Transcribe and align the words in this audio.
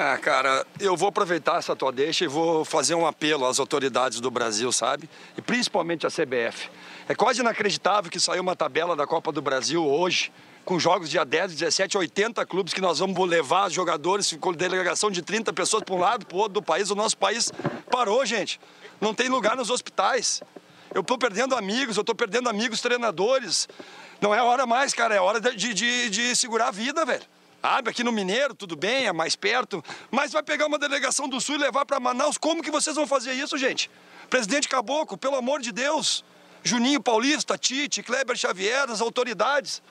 Ah, 0.00 0.16
cara, 0.16 0.64
eu 0.78 0.96
vou 0.96 1.08
aproveitar 1.08 1.58
essa 1.58 1.74
tua 1.74 1.90
deixa 1.90 2.24
e 2.24 2.28
vou 2.28 2.64
fazer 2.64 2.94
um 2.94 3.04
apelo 3.04 3.44
às 3.44 3.58
autoridades 3.58 4.20
do 4.20 4.30
Brasil, 4.30 4.70
sabe? 4.70 5.10
E 5.36 5.42
principalmente 5.42 6.06
à 6.06 6.08
CBF. 6.08 6.70
É 7.08 7.16
quase 7.16 7.40
inacreditável 7.40 8.08
que 8.08 8.20
saiu 8.20 8.40
uma 8.40 8.54
tabela 8.54 8.94
da 8.94 9.08
Copa 9.08 9.32
do 9.32 9.42
Brasil 9.42 9.84
hoje, 9.84 10.32
com 10.64 10.78
jogos 10.78 11.10
dia 11.10 11.24
10, 11.24 11.52
17, 11.52 11.98
80 11.98 12.46
clubes 12.46 12.72
que 12.72 12.80
nós 12.80 13.00
vamos 13.00 13.28
levar 13.28 13.68
jogadores 13.72 14.32
com 14.38 14.52
delegação 14.52 15.10
de 15.10 15.20
30 15.20 15.52
pessoas 15.52 15.82
para 15.82 15.96
um 15.96 15.98
lado, 15.98 16.26
para 16.26 16.36
o 16.36 16.38
outro 16.38 16.54
do 16.54 16.62
país. 16.62 16.92
O 16.92 16.94
nosso 16.94 17.18
país 17.18 17.50
parou, 17.90 18.24
gente. 18.24 18.60
Não 19.00 19.12
tem 19.12 19.28
lugar 19.28 19.56
nos 19.56 19.68
hospitais. 19.68 20.40
Eu 20.94 21.00
estou 21.00 21.18
perdendo 21.18 21.56
amigos, 21.56 21.96
eu 21.96 22.02
estou 22.02 22.14
perdendo 22.14 22.48
amigos 22.48 22.80
treinadores. 22.80 23.68
Não 24.20 24.32
é 24.32 24.40
hora 24.40 24.64
mais, 24.64 24.94
cara, 24.94 25.16
é 25.16 25.20
hora 25.20 25.40
de, 25.40 25.74
de, 25.74 26.08
de 26.08 26.36
segurar 26.36 26.68
a 26.68 26.70
vida, 26.70 27.04
velho. 27.04 27.26
Sabe, 27.60 27.90
aqui 27.90 28.04
no 28.04 28.12
Mineiro, 28.12 28.54
tudo 28.54 28.76
bem, 28.76 29.06
é 29.06 29.12
mais 29.12 29.34
perto, 29.34 29.82
mas 30.10 30.32
vai 30.32 30.42
pegar 30.42 30.66
uma 30.66 30.78
delegação 30.78 31.28
do 31.28 31.40
Sul 31.40 31.56
e 31.56 31.58
levar 31.58 31.84
para 31.84 31.98
Manaus. 31.98 32.38
Como 32.38 32.62
que 32.62 32.70
vocês 32.70 32.94
vão 32.94 33.06
fazer 33.06 33.32
isso, 33.32 33.58
gente? 33.58 33.90
Presidente 34.30 34.68
Caboclo, 34.68 35.18
pelo 35.18 35.34
amor 35.34 35.60
de 35.60 35.72
Deus. 35.72 36.24
Juninho 36.62 37.02
Paulista, 37.02 37.58
Tite, 37.58 38.02
Kleber 38.02 38.36
Xavier, 38.36 38.88
as 38.88 39.00
autoridades. 39.00 39.82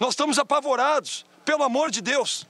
Nós 0.00 0.10
estamos 0.10 0.38
apavorados, 0.38 1.26
pelo 1.44 1.62
amor 1.62 1.90
de 1.90 2.00
Deus. 2.00 2.46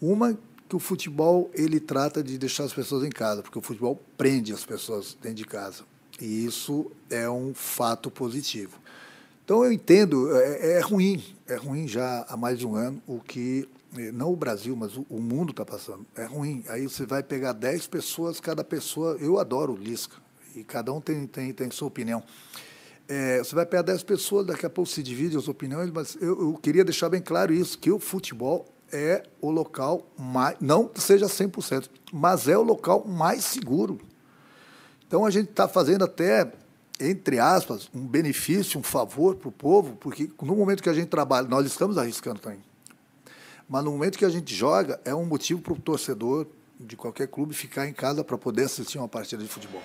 Uma 0.00 0.36
que 0.68 0.74
o 0.74 0.80
futebol 0.80 1.48
ele 1.54 1.78
trata 1.78 2.22
de 2.22 2.36
deixar 2.38 2.64
as 2.64 2.72
pessoas 2.72 3.04
em 3.04 3.10
casa, 3.10 3.42
porque 3.42 3.58
o 3.58 3.62
futebol 3.62 4.02
prende 4.16 4.52
as 4.52 4.64
pessoas 4.64 5.14
dentro 5.14 5.36
de 5.36 5.44
casa. 5.44 5.84
E 6.20 6.44
isso 6.44 6.90
é 7.08 7.28
um 7.30 7.54
fato 7.54 8.10
positivo. 8.10 8.80
Então 9.44 9.64
eu 9.64 9.70
entendo, 9.70 10.34
é, 10.36 10.78
é 10.78 10.80
ruim, 10.80 11.22
é 11.46 11.54
ruim 11.54 11.86
já 11.86 12.26
há 12.28 12.36
mais 12.36 12.58
de 12.58 12.66
um 12.66 12.74
ano 12.74 13.00
o 13.06 13.20
que 13.20 13.68
é, 13.68 13.75
não 14.12 14.32
o 14.32 14.36
Brasil, 14.36 14.76
mas 14.76 14.96
o, 14.96 15.06
o 15.08 15.20
mundo 15.20 15.50
está 15.50 15.64
passando. 15.64 16.06
É 16.14 16.24
ruim. 16.24 16.64
Aí 16.68 16.84
você 16.84 17.04
vai 17.06 17.22
pegar 17.22 17.52
10 17.52 17.86
pessoas, 17.86 18.40
cada 18.40 18.62
pessoa. 18.62 19.16
Eu 19.20 19.38
adoro 19.38 19.74
o 19.74 19.76
Lisca, 19.76 20.16
e 20.54 20.64
cada 20.64 20.92
um 20.92 21.00
tem, 21.00 21.26
tem, 21.26 21.52
tem 21.52 21.70
sua 21.70 21.88
opinião. 21.88 22.22
É, 23.08 23.38
você 23.38 23.54
vai 23.54 23.64
pegar 23.64 23.82
10 23.82 24.02
pessoas, 24.02 24.46
daqui 24.46 24.66
a 24.66 24.70
pouco 24.70 24.90
se 24.90 25.02
divide 25.02 25.36
as 25.36 25.46
opiniões, 25.46 25.90
mas 25.90 26.16
eu, 26.20 26.40
eu, 26.40 26.54
queria 26.54 26.84
deixar 26.84 27.08
bem 27.08 27.22
claro 27.22 27.52
isso, 27.52 27.78
que 27.78 27.90
o 27.90 28.00
futebol 28.00 28.66
é 28.92 29.22
o 29.40 29.50
local 29.50 30.06
mais, 30.18 30.56
não 30.60 30.90
seja 30.94 31.26
100%, 31.26 31.88
mas 32.12 32.48
é 32.48 32.58
o 32.58 32.62
local 32.62 33.04
mais 33.06 33.44
seguro. 33.44 34.00
Então 35.06 35.24
a 35.24 35.30
gente 35.30 35.50
está 35.50 35.68
fazendo 35.68 36.04
até, 36.04 36.52
entre 36.98 37.38
aspas, 37.38 37.88
um 37.94 38.04
benefício, 38.04 38.80
um 38.80 38.82
favor 38.82 39.36
para 39.36 39.48
o 39.48 39.52
povo, 39.52 39.96
porque 39.96 40.28
no 40.42 40.56
momento 40.56 40.82
que 40.82 40.88
a 40.88 40.94
gente 40.94 41.08
trabalha, 41.08 41.46
nós 41.46 41.64
estamos 41.64 41.96
arriscando 41.96 42.40
também. 42.40 42.65
Mas 43.68 43.84
no 43.84 43.90
momento 43.90 44.18
que 44.18 44.24
a 44.24 44.28
gente 44.28 44.54
joga, 44.54 45.00
é 45.04 45.14
um 45.14 45.24
motivo 45.24 45.60
para 45.60 45.72
o 45.72 45.78
torcedor 45.78 46.46
de 46.78 46.96
qualquer 46.96 47.26
clube 47.26 47.54
ficar 47.54 47.88
em 47.88 47.92
casa 47.92 48.22
para 48.22 48.38
poder 48.38 48.64
assistir 48.64 48.98
uma 48.98 49.08
partida 49.08 49.42
de 49.42 49.48
futebol. 49.48 49.82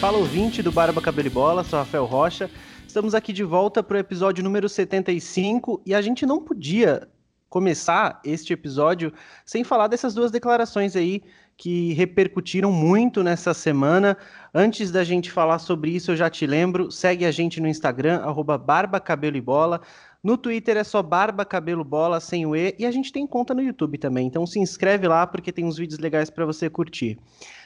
Fala 0.00 0.16
ouvinte 0.16 0.62
do 0.62 0.72
Barba 0.72 0.98
Cabelo 1.02 1.28
e 1.28 1.30
Bola, 1.30 1.62
sou 1.62 1.78
Rafael 1.78 2.06
Rocha. 2.06 2.50
Estamos 2.88 3.14
aqui 3.14 3.34
de 3.34 3.44
volta 3.44 3.82
para 3.82 3.96
o 3.96 4.00
episódio 4.00 4.42
número 4.42 4.66
75 4.66 5.82
e 5.84 5.94
a 5.94 6.00
gente 6.00 6.24
não 6.24 6.40
podia 6.40 7.06
começar 7.50 8.18
este 8.24 8.54
episódio 8.54 9.12
sem 9.44 9.62
falar 9.62 9.88
dessas 9.88 10.14
duas 10.14 10.30
declarações 10.30 10.96
aí 10.96 11.22
que 11.54 11.92
repercutiram 11.92 12.72
muito 12.72 13.22
nessa 13.22 13.52
semana. 13.52 14.16
Antes 14.54 14.90
da 14.90 15.04
gente 15.04 15.30
falar 15.30 15.58
sobre 15.58 15.90
isso, 15.90 16.12
eu 16.12 16.16
já 16.16 16.30
te 16.30 16.46
lembro, 16.46 16.90
segue 16.90 17.26
a 17.26 17.30
gente 17.30 17.60
no 17.60 17.68
Instagram, 17.68 18.20
arroba 18.20 18.56
Barba 18.56 18.98
Cabelo 19.00 19.36
e 19.36 19.40
Bola. 19.42 19.82
No 20.24 20.38
Twitter 20.38 20.78
é 20.78 20.84
só 20.84 21.02
Barba 21.02 21.44
Cabelo 21.44 21.84
Bola 21.84 22.20
sem 22.20 22.46
o 22.46 22.56
E 22.56 22.74
e 22.78 22.86
a 22.86 22.90
gente 22.90 23.12
tem 23.12 23.26
conta 23.26 23.52
no 23.52 23.62
YouTube 23.62 23.98
também. 23.98 24.26
Então 24.26 24.46
se 24.46 24.58
inscreve 24.58 25.06
lá 25.06 25.26
porque 25.26 25.52
tem 25.52 25.66
uns 25.66 25.76
vídeos 25.76 25.98
legais 26.00 26.30
para 26.30 26.46
você 26.46 26.70
curtir. 26.70 27.18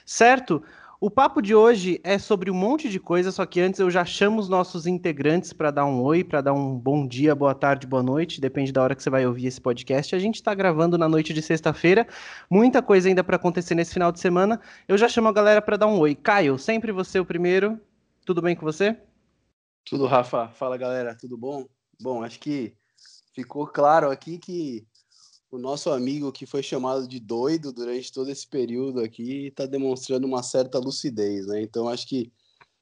Certo? 0.05 0.61
O 1.05 1.11
papo 1.11 1.43
de 1.43 1.55
hoje 1.55 2.01
é 2.03 2.19
sobre 2.19 2.51
um 2.51 2.55
monte 2.55 2.89
de 2.89 2.99
coisa, 2.99 3.31
só 3.31 3.45
que 3.45 3.61
antes 3.61 3.79
eu 3.79 3.91
já 3.91 4.07
chamo 4.07 4.41
os 4.41 4.49
nossos 4.49 4.87
integrantes 4.87 5.53
para 5.53 5.71
dar 5.71 5.85
um 5.85 6.01
oi, 6.01 6.25
para 6.25 6.41
dar 6.41 6.55
um 6.55 6.79
bom 6.79 7.07
dia, 7.07 7.35
boa 7.35 7.55
tarde, 7.55 7.87
boa 7.87 8.03
noite, 8.03 8.41
depende 8.41 8.73
da 8.73 8.83
hora 8.83 8.95
que 8.95 9.03
você 9.03 9.11
vai 9.11 9.27
ouvir 9.27 9.45
esse 9.45 9.61
podcast. 9.61 10.17
A 10.17 10.19
gente 10.19 10.37
está 10.37 10.55
gravando 10.55 10.97
na 10.97 11.07
noite 11.07 11.35
de 11.35 11.43
sexta-feira, 11.43 12.09
muita 12.49 12.81
coisa 12.81 13.07
ainda 13.07 13.23
para 13.23 13.37
acontecer 13.37 13.75
nesse 13.75 13.93
final 13.93 14.11
de 14.11 14.19
semana. 14.19 14.59
Eu 14.89 14.97
já 14.97 15.07
chamo 15.07 15.29
a 15.29 15.33
galera 15.35 15.61
para 15.61 15.77
dar 15.77 15.89
um 15.89 15.99
oi. 15.99 16.15
Caio, 16.15 16.59
sempre 16.59 16.91
você 16.91 17.21
o 17.21 17.27
primeiro. 17.27 17.79
Tudo 18.25 18.41
bem 18.41 18.57
com 18.57 18.65
você? 18.65 18.97
Tudo, 19.85 20.07
Rafa. 20.07 20.49
Fala, 20.49 20.79
galera. 20.79 21.15
Tudo 21.15 21.37
bom? 21.37 21.67
Bom, 22.01 22.23
acho 22.23 22.41
que 22.41 22.73
ficou 23.35 23.67
claro 23.67 24.11
aqui 24.11 24.39
que 24.39 24.87
o 25.55 25.59
nosso 25.59 25.91
amigo 25.91 26.33
que 26.33 26.47
foi 26.47 26.65
chamado 26.65 27.07
de 27.07 27.21
doido 27.21 27.73
durante 27.73 28.13
todo 28.13 28.29
esse 28.29 28.45
período 28.45 29.01
aqui 29.01 29.47
está 29.47 29.67
demonstrando 29.67 30.27
uma 30.27 30.43
certa 30.43 30.81
lucidez, 30.81 31.47
né? 31.47 31.63
Então 31.63 31.89
acho 31.89 32.09
que 32.09 32.33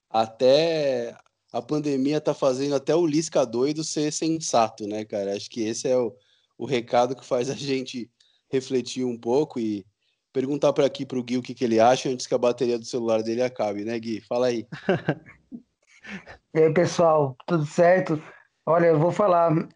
até 0.09 1.15
a 1.53 1.61
pandemia 1.61 2.17
está 2.17 2.33
fazendo 2.33 2.75
até 2.75 2.95
o 2.97 3.05
Lisca 3.05 3.45
doido 3.45 3.85
ser 3.85 4.11
sensato, 4.11 4.87
né, 4.87 5.05
cara? 5.05 5.37
Acho 5.37 5.51
que 5.51 5.61
esse 5.61 5.87
é 5.87 5.99
o, 5.99 6.17
o 6.57 6.65
recado 6.65 7.15
que 7.15 7.27
faz 7.27 7.51
a 7.51 7.55
gente 7.55 8.11
refletir 8.51 9.05
um 9.05 9.19
pouco 9.19 9.61
e 9.61 9.85
perguntar 10.33 10.73
para 10.73 10.87
aqui 10.87 11.05
para 11.05 11.19
o 11.19 11.23
Gui 11.23 11.37
o 11.37 11.43
que, 11.43 11.53
que 11.53 11.65
ele 11.65 11.79
acha 11.79 12.09
antes 12.09 12.27
que 12.27 12.35
a 12.35 12.39
bateria 12.39 12.79
do 12.79 12.87
celular 12.87 13.23
dele 13.23 13.43
acabe, 13.43 13.85
né, 13.85 13.99
Gui? 13.99 14.23
Fala 14.23 14.47
aí. 14.47 14.67
e 16.55 16.59
aí, 16.59 16.73
pessoal, 16.73 17.37
tudo 17.47 17.67
certo? 17.67 18.23
Olha, 18.65 18.87
eu 18.87 18.99
vou 18.99 19.13
falar, 19.13 19.69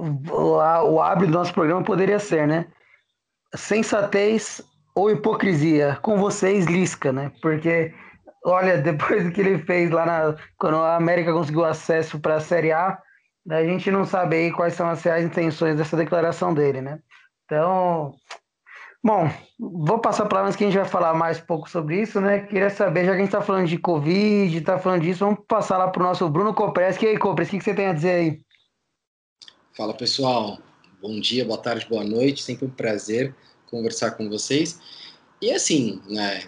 o, 0.00 1.00
abre 1.00 1.26
do 1.26 1.32
nosso 1.32 1.52
programa 1.52 1.82
poderia 1.82 2.18
ser, 2.18 2.46
né? 2.46 2.66
Sensatez 3.54 4.62
ou 4.94 5.10
hipocrisia? 5.10 5.98
Com 6.02 6.18
vocês, 6.18 6.66
Lisca, 6.66 7.12
né? 7.12 7.32
Porque, 7.42 7.92
olha, 8.44 8.78
depois 8.82 9.24
do 9.24 9.30
que 9.30 9.40
ele 9.40 9.58
fez 9.58 9.90
lá 9.90 10.06
na, 10.06 10.36
quando 10.58 10.76
a 10.78 10.96
América 10.96 11.32
conseguiu 11.32 11.64
acesso 11.64 12.18
para 12.18 12.36
a 12.36 12.40
Série 12.40 12.72
A, 12.72 12.98
a 13.50 13.64
gente 13.64 13.90
não 13.90 14.04
sabe 14.04 14.36
aí 14.36 14.52
quais 14.52 14.74
são 14.74 14.88
as 14.88 15.02
reais 15.02 15.24
intenções 15.24 15.76
dessa 15.76 15.96
declaração 15.96 16.54
dele, 16.54 16.80
né? 16.80 17.00
Então, 17.44 18.14
bom, 19.02 19.28
vou 19.58 19.98
passar 19.98 20.26
para 20.26 20.42
antes 20.42 20.56
que 20.56 20.64
a 20.64 20.66
gente 20.68 20.78
vai 20.78 20.88
falar 20.88 21.14
mais 21.14 21.40
um 21.40 21.46
pouco 21.46 21.68
sobre 21.68 22.00
isso, 22.00 22.20
né? 22.20 22.40
Queria 22.40 22.70
saber, 22.70 23.04
já 23.04 23.12
que 23.12 23.16
a 23.16 23.20
gente 23.20 23.28
está 23.28 23.40
falando 23.40 23.66
de 23.66 23.78
Covid, 23.78 24.56
está 24.56 24.78
falando 24.78 25.02
disso, 25.02 25.24
vamos 25.24 25.40
passar 25.48 25.78
lá 25.78 25.88
para 25.88 26.00
o 26.00 26.06
nosso 26.06 26.28
Bruno 26.28 26.54
Copres. 26.54 27.00
E 27.02 27.06
aí, 27.08 27.18
Copres, 27.18 27.48
o 27.48 27.50
que 27.52 27.60
você 27.60 27.74
tem 27.74 27.86
a 27.88 27.92
dizer 27.92 28.10
aí? 28.10 28.49
Fala 29.72 29.94
pessoal, 29.94 30.58
bom 31.00 31.20
dia, 31.20 31.44
boa 31.44 31.56
tarde, 31.56 31.86
boa 31.88 32.02
noite, 32.02 32.42
sempre 32.42 32.66
um 32.66 32.70
prazer 32.70 33.32
conversar 33.66 34.10
com 34.10 34.28
vocês. 34.28 34.80
E 35.40 35.52
assim, 35.52 36.02
né, 36.08 36.42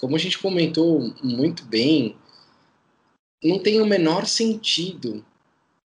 como 0.00 0.16
a 0.16 0.18
gente 0.18 0.40
comentou 0.40 1.14
muito 1.22 1.64
bem, 1.64 2.16
não 3.42 3.60
tem 3.60 3.80
o 3.80 3.86
menor 3.86 4.26
sentido 4.26 5.24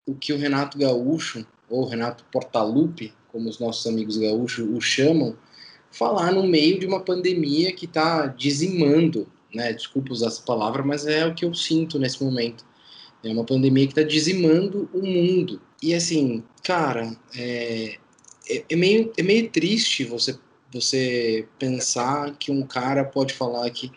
o 0.06 0.14
que 0.14 0.32
o 0.32 0.38
Renato 0.38 0.78
Gaúcho, 0.78 1.44
ou 1.68 1.84
Renato 1.84 2.24
Portaluppi, 2.30 3.12
como 3.32 3.48
os 3.48 3.58
nossos 3.58 3.84
amigos 3.88 4.16
gaúchos 4.16 4.64
o 4.64 4.80
chamam, 4.80 5.36
falar 5.90 6.30
no 6.30 6.46
meio 6.46 6.78
de 6.78 6.86
uma 6.86 7.00
pandemia 7.00 7.72
que 7.72 7.86
está 7.86 8.28
dizimando, 8.28 9.26
né, 9.52 9.72
desculpa 9.72 10.12
usar 10.12 10.28
essa 10.28 10.42
palavra, 10.42 10.84
mas 10.84 11.04
é 11.04 11.26
o 11.26 11.34
que 11.34 11.44
eu 11.44 11.52
sinto 11.52 11.98
nesse 11.98 12.22
momento. 12.22 12.64
É 13.24 13.28
uma 13.28 13.44
pandemia 13.44 13.86
que 13.86 13.92
está 13.92 14.04
dizimando 14.04 14.88
o 14.94 15.04
mundo. 15.04 15.60
E 15.82 15.94
assim, 15.94 16.42
cara, 16.62 17.16
é, 17.34 17.98
é, 18.48 18.64
é, 18.68 18.76
meio, 18.76 19.12
é 19.16 19.22
meio 19.22 19.50
triste 19.50 20.04
você, 20.04 20.38
você 20.72 21.46
pensar 21.58 22.34
que 22.38 22.50
um 22.50 22.62
cara 22.62 23.04
pode 23.04 23.34
falar 23.34 23.68
que 23.70 23.90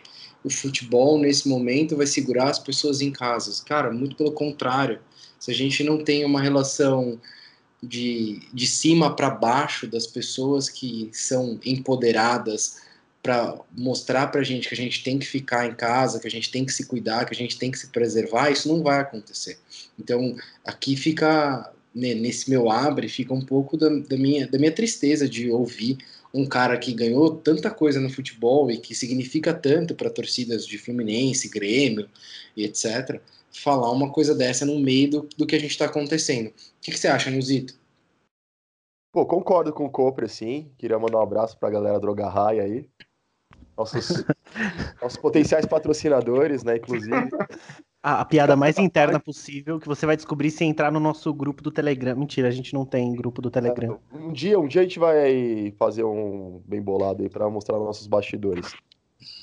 o 0.43 0.49
futebol 0.49 1.17
nesse 1.17 1.47
momento 1.47 1.97
vai 1.97 2.07
segurar 2.07 2.49
as 2.49 2.59
pessoas 2.59 3.01
em 3.01 3.11
casa. 3.11 3.63
Cara, 3.65 3.91
muito 3.91 4.15
pelo 4.15 4.31
contrário. 4.31 4.99
Se 5.39 5.51
a 5.51 5.53
gente 5.53 5.83
não 5.83 6.03
tem 6.03 6.25
uma 6.25 6.41
relação 6.41 7.19
de, 7.81 8.41
de 8.53 8.67
cima 8.67 9.15
para 9.15 9.29
baixo 9.29 9.87
das 9.87 10.05
pessoas 10.05 10.69
que 10.69 11.09
são 11.13 11.59
empoderadas 11.65 12.88
para 13.21 13.59
mostrar 13.77 14.27
para 14.27 14.41
a 14.41 14.43
gente 14.43 14.67
que 14.67 14.73
a 14.73 14.77
gente 14.77 15.03
tem 15.03 15.19
que 15.19 15.25
ficar 15.25 15.67
em 15.67 15.75
casa, 15.75 16.19
que 16.19 16.27
a 16.27 16.31
gente 16.31 16.49
tem 16.49 16.65
que 16.65 16.71
se 16.71 16.85
cuidar, 16.85 17.25
que 17.25 17.33
a 17.33 17.37
gente 17.37 17.57
tem 17.57 17.69
que 17.69 17.77
se 17.77 17.87
preservar, 17.87 18.49
isso 18.49 18.69
não 18.69 18.81
vai 18.81 18.99
acontecer. 18.99 19.57
Então, 19.99 20.35
aqui 20.65 20.95
fica, 20.95 21.71
né, 21.93 22.13
nesse 22.13 22.49
meu 22.49 22.71
abre, 22.71 23.09
fica 23.09 23.33
um 23.33 23.41
pouco 23.41 23.75
da, 23.75 23.89
da, 23.89 24.17
minha, 24.17 24.47
da 24.47 24.57
minha 24.57 24.71
tristeza 24.71 25.27
de 25.27 25.51
ouvir 25.51 25.97
um 26.33 26.45
cara 26.45 26.77
que 26.77 26.93
ganhou 26.93 27.35
tanta 27.35 27.69
coisa 27.69 27.99
no 27.99 28.09
futebol 28.09 28.69
e 28.71 28.77
que 28.77 28.95
significa 28.95 29.53
tanto 29.53 29.95
para 29.95 30.09
torcidas 30.09 30.65
de 30.65 30.77
Fluminense, 30.77 31.49
Grêmio 31.49 32.07
e 32.55 32.63
etc., 32.63 33.19
falar 33.51 33.91
uma 33.91 34.11
coisa 34.11 34.35
dessa 34.35 34.65
no 34.65 34.79
meio 34.79 35.09
do, 35.09 35.29
do 35.35 35.45
que 35.45 35.55
a 35.55 35.59
gente 35.59 35.71
está 35.71 35.85
acontecendo. 35.85 36.47
O 36.47 36.53
que, 36.81 36.91
que 36.91 36.99
você 36.99 37.07
acha, 37.07 37.31
Nilzito? 37.31 37.77
Pô, 39.11 39.25
concordo 39.25 39.73
com 39.73 39.85
o 39.85 39.89
Copre, 39.89 40.29
sim. 40.29 40.71
Queria 40.77 40.99
mandar 40.99 41.17
um 41.17 41.23
abraço 41.23 41.57
para 41.57 41.67
a 41.67 41.71
galera 41.71 41.99
Droga 41.99 42.29
Raia 42.29 42.63
aí. 42.63 42.87
Nossos, 43.79 44.25
nossos 45.01 45.17
potenciais 45.17 45.65
patrocinadores, 45.65 46.65
né, 46.65 46.75
inclusive. 46.75 47.29
A, 48.03 48.19
a, 48.19 48.25
piada 48.25 48.53
mais 48.53 48.77
interna 48.77 49.19
possível 49.21 49.79
que 49.79 49.87
você 49.87 50.05
vai 50.05 50.17
descobrir 50.17 50.51
se 50.51 50.65
entrar 50.65 50.91
no 50.91 50.99
nosso 50.99 51.33
grupo 51.33 51.63
do 51.63 51.71
Telegram. 51.71 52.13
Mentira, 52.13 52.49
a 52.49 52.51
gente 52.51 52.73
não 52.73 52.85
tem 52.85 53.15
grupo 53.15 53.41
do 53.41 53.49
Telegram. 53.49 53.97
É, 54.13 54.17
um 54.17 54.33
dia, 54.33 54.59
um 54.59 54.67
dia 54.67 54.81
a 54.81 54.83
gente 54.83 54.99
vai 54.99 55.73
fazer 55.77 56.03
um 56.03 56.61
bem 56.65 56.81
bolado 56.81 57.23
aí 57.23 57.29
para 57.29 57.49
mostrar 57.49 57.77
nossos 57.77 58.05
bastidores. 58.05 58.73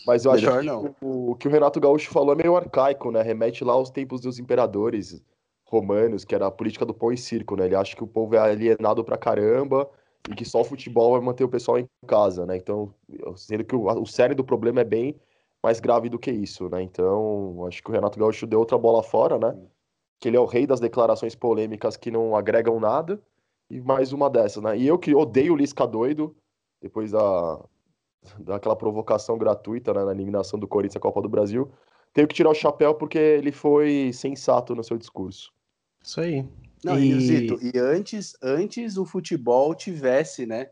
Mas 0.07 0.27
eu 0.27 0.33
Melhor 0.33 0.59
acho 0.59 0.95
que 0.95 1.05
o, 1.05 1.31
o, 1.31 1.35
que 1.37 1.49
o 1.49 1.51
Renato 1.51 1.81
Gaúcho 1.81 2.11
falou 2.11 2.35
é 2.35 2.37
meio 2.37 2.57
arcaico, 2.57 3.11
né? 3.11 3.23
Remete 3.23 3.65
lá 3.65 3.73
aos 3.73 3.89
tempos 3.89 4.21
dos 4.21 4.39
imperadores 4.39 5.23
romanos, 5.65 6.27
que 6.27 6.35
era 6.35 6.47
a 6.47 6.51
política 6.51 6.85
do 6.85 6.93
pão 6.93 7.11
e 7.11 7.17
circo, 7.17 7.57
né? 7.57 7.65
Ele 7.65 7.75
acha 7.75 7.97
que 7.97 8.05
o 8.05 8.07
povo 8.07 8.35
é 8.35 8.39
alienado 8.39 9.03
pra 9.03 9.17
caramba 9.17 9.89
e 10.31 10.35
que 10.35 10.45
só 10.45 10.61
o 10.61 10.65
futebol 10.65 11.13
vai 11.13 11.21
manter 11.21 11.45
o 11.45 11.49
pessoal 11.49 11.79
em 11.79 11.89
casa, 12.07 12.47
né? 12.47 12.57
Então, 12.57 12.93
sendo 13.37 13.65
que 13.65 13.75
o, 13.75 13.85
o 13.85 14.07
cerne 14.07 14.35
do 14.35 14.45
problema 14.45 14.81
é 14.81 14.85
bem 14.85 15.19
mais 15.63 15.81
grave 15.81 16.09
do 16.09 16.19
que 16.19 16.31
isso, 16.31 16.69
né? 16.69 16.83
Então, 16.83 17.65
acho 17.67 17.83
que 17.83 17.91
o 17.91 17.93
Renato 17.93 18.19
Gaúcho 18.19 18.47
deu 18.47 18.59
outra 18.59 18.79
bola 18.79 19.03
fora, 19.03 19.39
né? 19.39 19.57
Que 20.21 20.29
ele 20.29 20.37
é 20.37 20.41
o 20.41 20.45
rei 20.45 20.67
das 20.67 20.81
declarações 20.81 21.35
polêmicas 21.35 21.97
que 21.97 22.11
não 22.11 22.37
agregam 22.37 22.79
nada 22.81 23.21
e 23.71 23.81
mais 23.81 24.13
uma 24.13 24.31
dessas, 24.31 24.63
né? 24.63 24.77
E 24.77 24.87
eu 24.87 24.99
que 24.99 25.15
odeio 25.15 25.55
o 25.55 25.57
Lisca 25.57 25.87
doido, 25.87 26.37
depois 26.81 27.11
da, 27.13 27.65
daquela 28.39 28.77
provocação 28.77 29.39
gratuita 29.39 29.93
né, 29.93 30.05
na 30.05 30.13
eliminação 30.13 30.59
do 30.59 30.69
Corinthians 30.69 30.97
à 30.97 31.01
Copa 31.01 31.21
do 31.21 31.29
Brasil, 31.29 31.71
tenho 32.13 32.29
que 32.29 32.35
tirar 32.35 32.51
o 32.51 32.55
chapéu 32.55 32.95
porque 32.95 33.19
ele 33.19 33.53
foi 33.53 34.11
sensato 34.13 34.75
no 34.75 34.83
seu 34.83 34.97
discurso. 34.97 35.53
Isso 36.03 36.21
aí. 36.21 36.47
Não, 36.87 36.99
e, 36.99 37.21
Zito, 37.21 37.59
e 37.63 37.79
antes, 37.79 38.35
antes 38.43 38.97
o 38.97 39.05
futebol 39.05 39.75
tivesse, 39.75 40.47
né, 40.47 40.69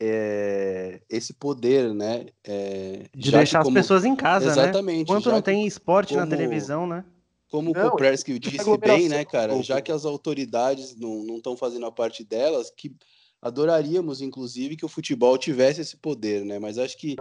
é, 0.00 1.00
esse 1.08 1.32
poder, 1.34 1.94
né? 1.94 2.26
É, 2.42 3.04
de 3.14 3.30
deixar 3.30 3.62
como... 3.62 3.76
as 3.76 3.82
pessoas 3.82 4.04
em 4.04 4.16
casa, 4.16 4.46
Exatamente, 4.46 4.56
né? 4.56 4.70
Exatamente. 4.70 5.02
Enquanto 5.02 5.30
não 5.30 5.42
tem 5.42 5.66
esporte 5.66 6.14
como... 6.14 6.20
na 6.20 6.26
televisão, 6.26 6.86
né? 6.86 7.04
Como 7.50 7.72
não, 7.72 7.86
o 7.86 7.90
Kopersky 7.90 8.38
disse 8.38 8.78
bem, 8.78 9.08
né, 9.08 9.24
cara? 9.24 9.62
Já 9.62 9.80
que 9.80 9.92
as 9.92 10.04
autoridades 10.04 10.96
não 10.96 11.36
estão 11.36 11.56
fazendo 11.56 11.86
a 11.86 11.92
parte 11.92 12.24
delas, 12.24 12.68
que 12.68 12.92
adoraríamos, 13.40 14.20
inclusive, 14.20 14.76
que 14.76 14.84
o 14.84 14.88
futebol 14.88 15.38
tivesse 15.38 15.80
esse 15.80 15.96
poder, 15.96 16.44
né? 16.44 16.58
Mas 16.58 16.78
acho 16.78 16.98
que. 16.98 17.14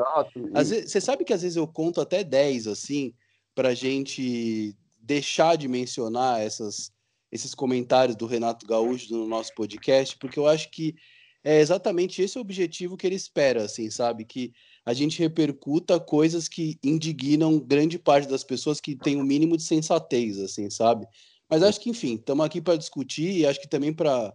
vezes, 0.56 0.92
você 0.92 1.00
sabe 1.00 1.24
que 1.24 1.34
às 1.34 1.44
vezes 1.44 1.56
eu 1.56 1.68
conto 1.68 2.01
até 2.01 2.24
10, 2.24 2.68
assim, 2.68 3.13
pra 3.54 3.75
gente 3.75 4.75
deixar 5.00 5.56
de 5.56 5.68
mencionar 5.68 6.42
essas 6.42 6.92
esses 7.33 7.56
comentários 7.56 8.15
do 8.15 8.27
Renato 8.27 8.63
Gaúcho 8.68 9.12
no 9.12 9.27
nosso 9.27 9.56
podcast, 9.56 10.15
porque 10.18 10.38
eu 10.38 10.47
acho 10.47 10.69
que 10.69 10.94
é 11.44 11.59
exatamente 11.59 12.21
esse 12.21 12.38
o 12.38 12.41
objetivo 12.41 12.95
que 12.95 13.07
ele 13.07 13.15
espera, 13.15 13.63
assim, 13.63 13.89
sabe? 13.89 14.24
Que 14.24 14.53
a 14.85 14.94
gente 14.94 15.18
repercuta 15.18 16.00
coisas 16.00 16.47
que 16.47 16.77
indignam 16.83 17.59
grande 17.59 17.97
parte 17.97 18.30
das 18.30 18.44
pessoas 18.44 18.80
que 18.80 18.95
tem 18.95 19.15
o 19.15 19.21
um 19.21 19.24
mínimo 19.24 19.57
de 19.57 19.63
sensatez, 19.63 20.39
assim, 20.39 20.69
sabe? 20.69 21.07
Mas 21.50 21.63
acho 21.63 21.80
que, 21.81 21.89
enfim, 21.89 22.15
estamos 22.15 22.45
aqui 22.45 22.62
para 22.62 22.77
discutir 22.77 23.31
e 23.31 23.47
acho 23.47 23.59
que 23.59 23.68
também 23.68 23.91
para 23.91 24.31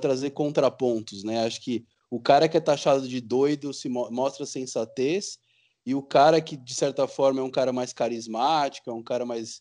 trazer 0.00 0.30
contrapontos, 0.30 1.22
né? 1.22 1.44
Acho 1.44 1.60
que 1.60 1.84
o 2.10 2.18
cara 2.18 2.48
que 2.48 2.56
é 2.56 2.60
taxado 2.60 3.06
de 3.06 3.20
doido 3.20 3.74
se 3.74 3.90
mo 3.90 4.10
mostra 4.10 4.46
sensatez 4.46 5.38
e 5.84 5.94
o 5.94 6.02
cara 6.02 6.40
que, 6.40 6.56
de 6.56 6.74
certa 6.74 7.06
forma, 7.06 7.40
é 7.40 7.44
um 7.44 7.50
cara 7.50 7.74
mais 7.74 7.92
carismático, 7.92 8.88
é 8.88 8.92
um 8.94 9.02
cara 9.02 9.26
mais 9.26 9.60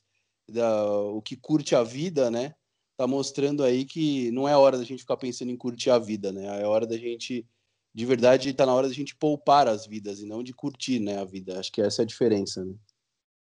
da, 0.50 0.90
o 0.90 1.22
que 1.22 1.36
curte 1.36 1.76
a 1.76 1.84
vida, 1.84 2.32
né? 2.32 2.54
Tá 3.02 3.08
mostrando 3.08 3.64
aí 3.64 3.84
que 3.84 4.30
não 4.32 4.48
é 4.48 4.56
hora 4.56 4.78
da 4.78 4.84
gente 4.84 5.00
ficar 5.00 5.18
pensando 5.18 5.50
em 5.50 5.58
curtir 5.58 5.90
a 5.90 5.98
vida, 5.98 6.32
né? 6.32 6.62
É 6.62 6.68
hora 6.68 6.86
da 6.86 6.96
gente, 6.96 7.44
de 7.94 8.06
verdade, 8.06 8.54
tá 8.54 8.64
na 8.64 8.74
hora 8.74 8.88
da 8.88 8.94
gente 8.94 9.16
poupar 9.16 9.68
as 9.68 9.88
vidas 9.88 10.20
e 10.20 10.26
não 10.28 10.44
de 10.44 10.54
curtir, 10.54 11.00
né, 11.00 11.20
a 11.20 11.26
vida. 11.26 11.60
Acho 11.60 11.72
que 11.72 11.82
essa 11.82 12.02
é 12.02 12.04
a 12.04 12.08
diferença, 12.08 12.64
né? 12.64 12.74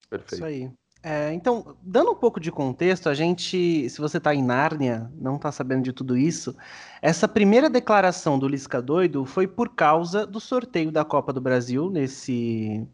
Perfeito. 0.09 0.35
Isso 0.35 0.45
aí. 0.45 0.71
É, 1.03 1.33
então, 1.35 1.77
dando 1.83 2.13
um 2.13 2.15
pouco 2.15 2.41
de 2.41 2.51
contexto, 2.51 3.09
a 3.09 3.15
gente, 3.15 3.91
se 3.91 4.01
você 4.01 4.19
está 4.19 4.35
em 4.35 4.43
Nárnia, 4.43 5.11
não 5.17 5.37
está 5.37 5.51
sabendo 5.51 5.83
de 5.83 5.93
tudo 5.93 6.17
isso, 6.17 6.57
essa 7.03 7.27
primeira 7.27 7.69
declaração 7.69 8.39
do 8.39 8.49
Lisca 8.49 8.81
Doido 8.81 9.27
foi 9.27 9.49
por 9.49 9.75
causa 9.75 10.25
do 10.25 10.39
sorteio 10.41 10.93
da 10.93 11.05
Copa 11.05 11.33
do 11.33 11.41
Brasil, 11.41 11.91
nesse 11.91 12.87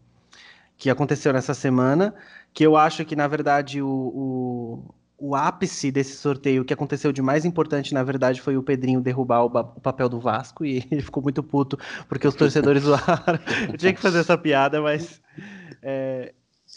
que 0.76 0.88
aconteceu 0.88 1.32
nessa 1.32 1.54
semana, 1.54 2.14
que 2.54 2.64
eu 2.64 2.76
acho 2.76 3.04
que, 3.04 3.14
na 3.14 3.28
verdade, 3.28 3.82
o, 3.82 3.88
o 3.88 4.94
o 5.18 5.34
ápice 5.34 5.90
desse 5.90 6.16
sorteio, 6.16 6.62
o 6.62 6.64
que 6.64 6.72
aconteceu 6.72 7.12
de 7.12 7.20
mais 7.20 7.44
importante, 7.44 7.92
na 7.92 8.04
verdade, 8.04 8.40
foi 8.40 8.56
o 8.56 8.62
Pedrinho 8.62 9.00
derrubar 9.00 9.42
o, 9.42 9.46
o 9.46 9.80
papel 9.80 10.08
do 10.08 10.20
Vasco 10.20 10.64
e 10.64 10.86
ele 10.90 11.02
ficou 11.02 11.22
muito 11.22 11.42
puto 11.42 11.76
porque 12.08 12.26
os 12.26 12.34
torcedores 12.34 12.84
zoaram. 12.84 13.38
Eu 13.68 13.76
tinha 13.76 13.92
que 13.92 14.00
fazer 14.00 14.20
essa 14.20 14.38
piada, 14.38 14.80
mas. 14.80 15.20
É... 15.82 16.32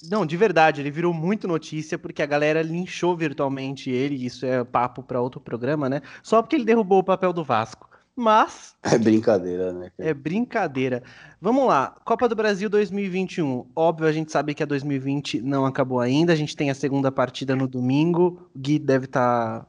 Não, 0.10 0.26
de 0.26 0.36
verdade, 0.36 0.82
ele 0.82 0.90
virou 0.90 1.14
muito 1.14 1.48
notícia 1.48 2.00
porque 2.00 2.24
a 2.24 2.26
galera 2.26 2.64
linchou 2.64 3.16
virtualmente 3.16 3.92
ele, 3.92 4.26
isso 4.26 4.46
é 4.46 4.64
papo 4.64 5.04
para 5.04 5.22
outro 5.22 5.40
programa, 5.40 5.88
né? 5.88 6.02
Só 6.24 6.42
porque 6.42 6.56
ele 6.56 6.66
derrubou 6.66 7.00
o 7.00 7.04
papel 7.04 7.32
do 7.32 7.44
Vasco. 7.44 7.91
Mas. 8.16 8.76
É 8.84 8.98
brincadeira, 8.98 9.72
né? 9.72 9.92
É 9.98 10.14
brincadeira. 10.14 11.02
Vamos 11.40 11.68
lá. 11.68 11.96
Copa 12.04 12.28
do 12.28 12.36
Brasil 12.36 12.70
2021. 12.70 13.70
Óbvio, 13.76 14.08
a 14.08 14.12
gente 14.12 14.32
sabe 14.32 14.54
que 14.54 14.64
a 14.64 14.66
2020 14.66 15.42
não 15.42 15.66
acabou 15.66 16.00
ainda. 16.00 16.34
A 16.34 16.36
gente 16.36 16.56
tem 16.56 16.70
a 16.70 16.76
segunda 16.76 17.12
partida 17.12 17.56
no 17.56 17.68
domingo. 17.68 18.50
O 18.54 18.60
Gui 18.60 18.78
deve 18.78 19.06
estar 19.06 19.62
tá 19.62 19.68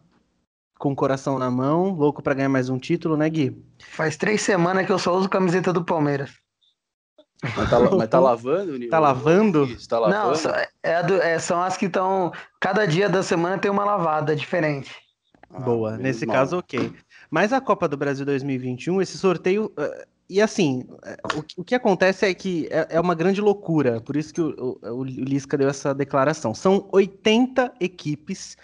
com 0.78 0.90
o 0.90 0.96
coração 0.96 1.38
na 1.38 1.48
mão, 1.48 1.90
louco 1.90 2.20
para 2.20 2.34
ganhar 2.34 2.48
mais 2.48 2.68
um 2.68 2.76
título, 2.76 3.16
né, 3.16 3.30
Gui? 3.30 3.56
Faz 3.78 4.16
três 4.16 4.42
semanas 4.42 4.84
que 4.84 4.90
eu 4.90 4.98
só 4.98 5.16
uso 5.16 5.28
camiseta 5.28 5.72
do 5.72 5.84
Palmeiras. 5.84 6.32
Mas 7.56 7.70
tá, 7.70 7.78
mas 7.78 8.08
tá 8.08 8.18
lavando? 8.18 8.88
Tá 8.88 8.98
lavando? 8.98 9.64
Isso, 9.64 9.88
tá 9.88 9.98
lavando? 10.00 10.42
Não, 10.42 10.54
é, 10.82 11.02
do, 11.04 11.22
é, 11.22 11.38
são 11.38 11.62
as 11.62 11.76
que 11.76 11.86
estão. 11.86 12.32
Cada 12.60 12.84
dia 12.84 13.08
da 13.08 13.22
semana 13.22 13.58
tem 13.58 13.70
uma 13.70 13.84
lavada 13.84 14.34
diferente. 14.34 14.92
Ah, 15.50 15.60
Boa, 15.60 15.96
nesse 15.96 16.26
mal. 16.26 16.36
caso, 16.36 16.58
ok. 16.58 16.92
Mas 17.32 17.50
a 17.50 17.62
Copa 17.62 17.88
do 17.88 17.96
Brasil 17.96 18.26
2021, 18.26 19.00
esse 19.00 19.16
sorteio. 19.16 19.72
Uh, 19.78 20.06
e 20.28 20.38
assim, 20.38 20.84
o, 21.34 21.62
o, 21.62 21.64
que 21.64 21.74
acontece 21.74 22.26
é 22.26 22.34
que 22.34 22.68
é, 22.70 22.88
é, 22.90 23.00
uma 23.00 23.14
grande 23.14 23.40
loucura, 23.40 24.02
por 24.02 24.16
isso 24.16 24.34
que 24.34 24.40
o, 24.42 24.78
o, 24.82 24.88
o 24.98 25.02
Lisca 25.02 25.56
deu 25.56 25.66
essa 25.66 25.94
declaração. 25.94 26.54
São 26.54 26.86
80 26.92 27.72
equipes 27.80 28.54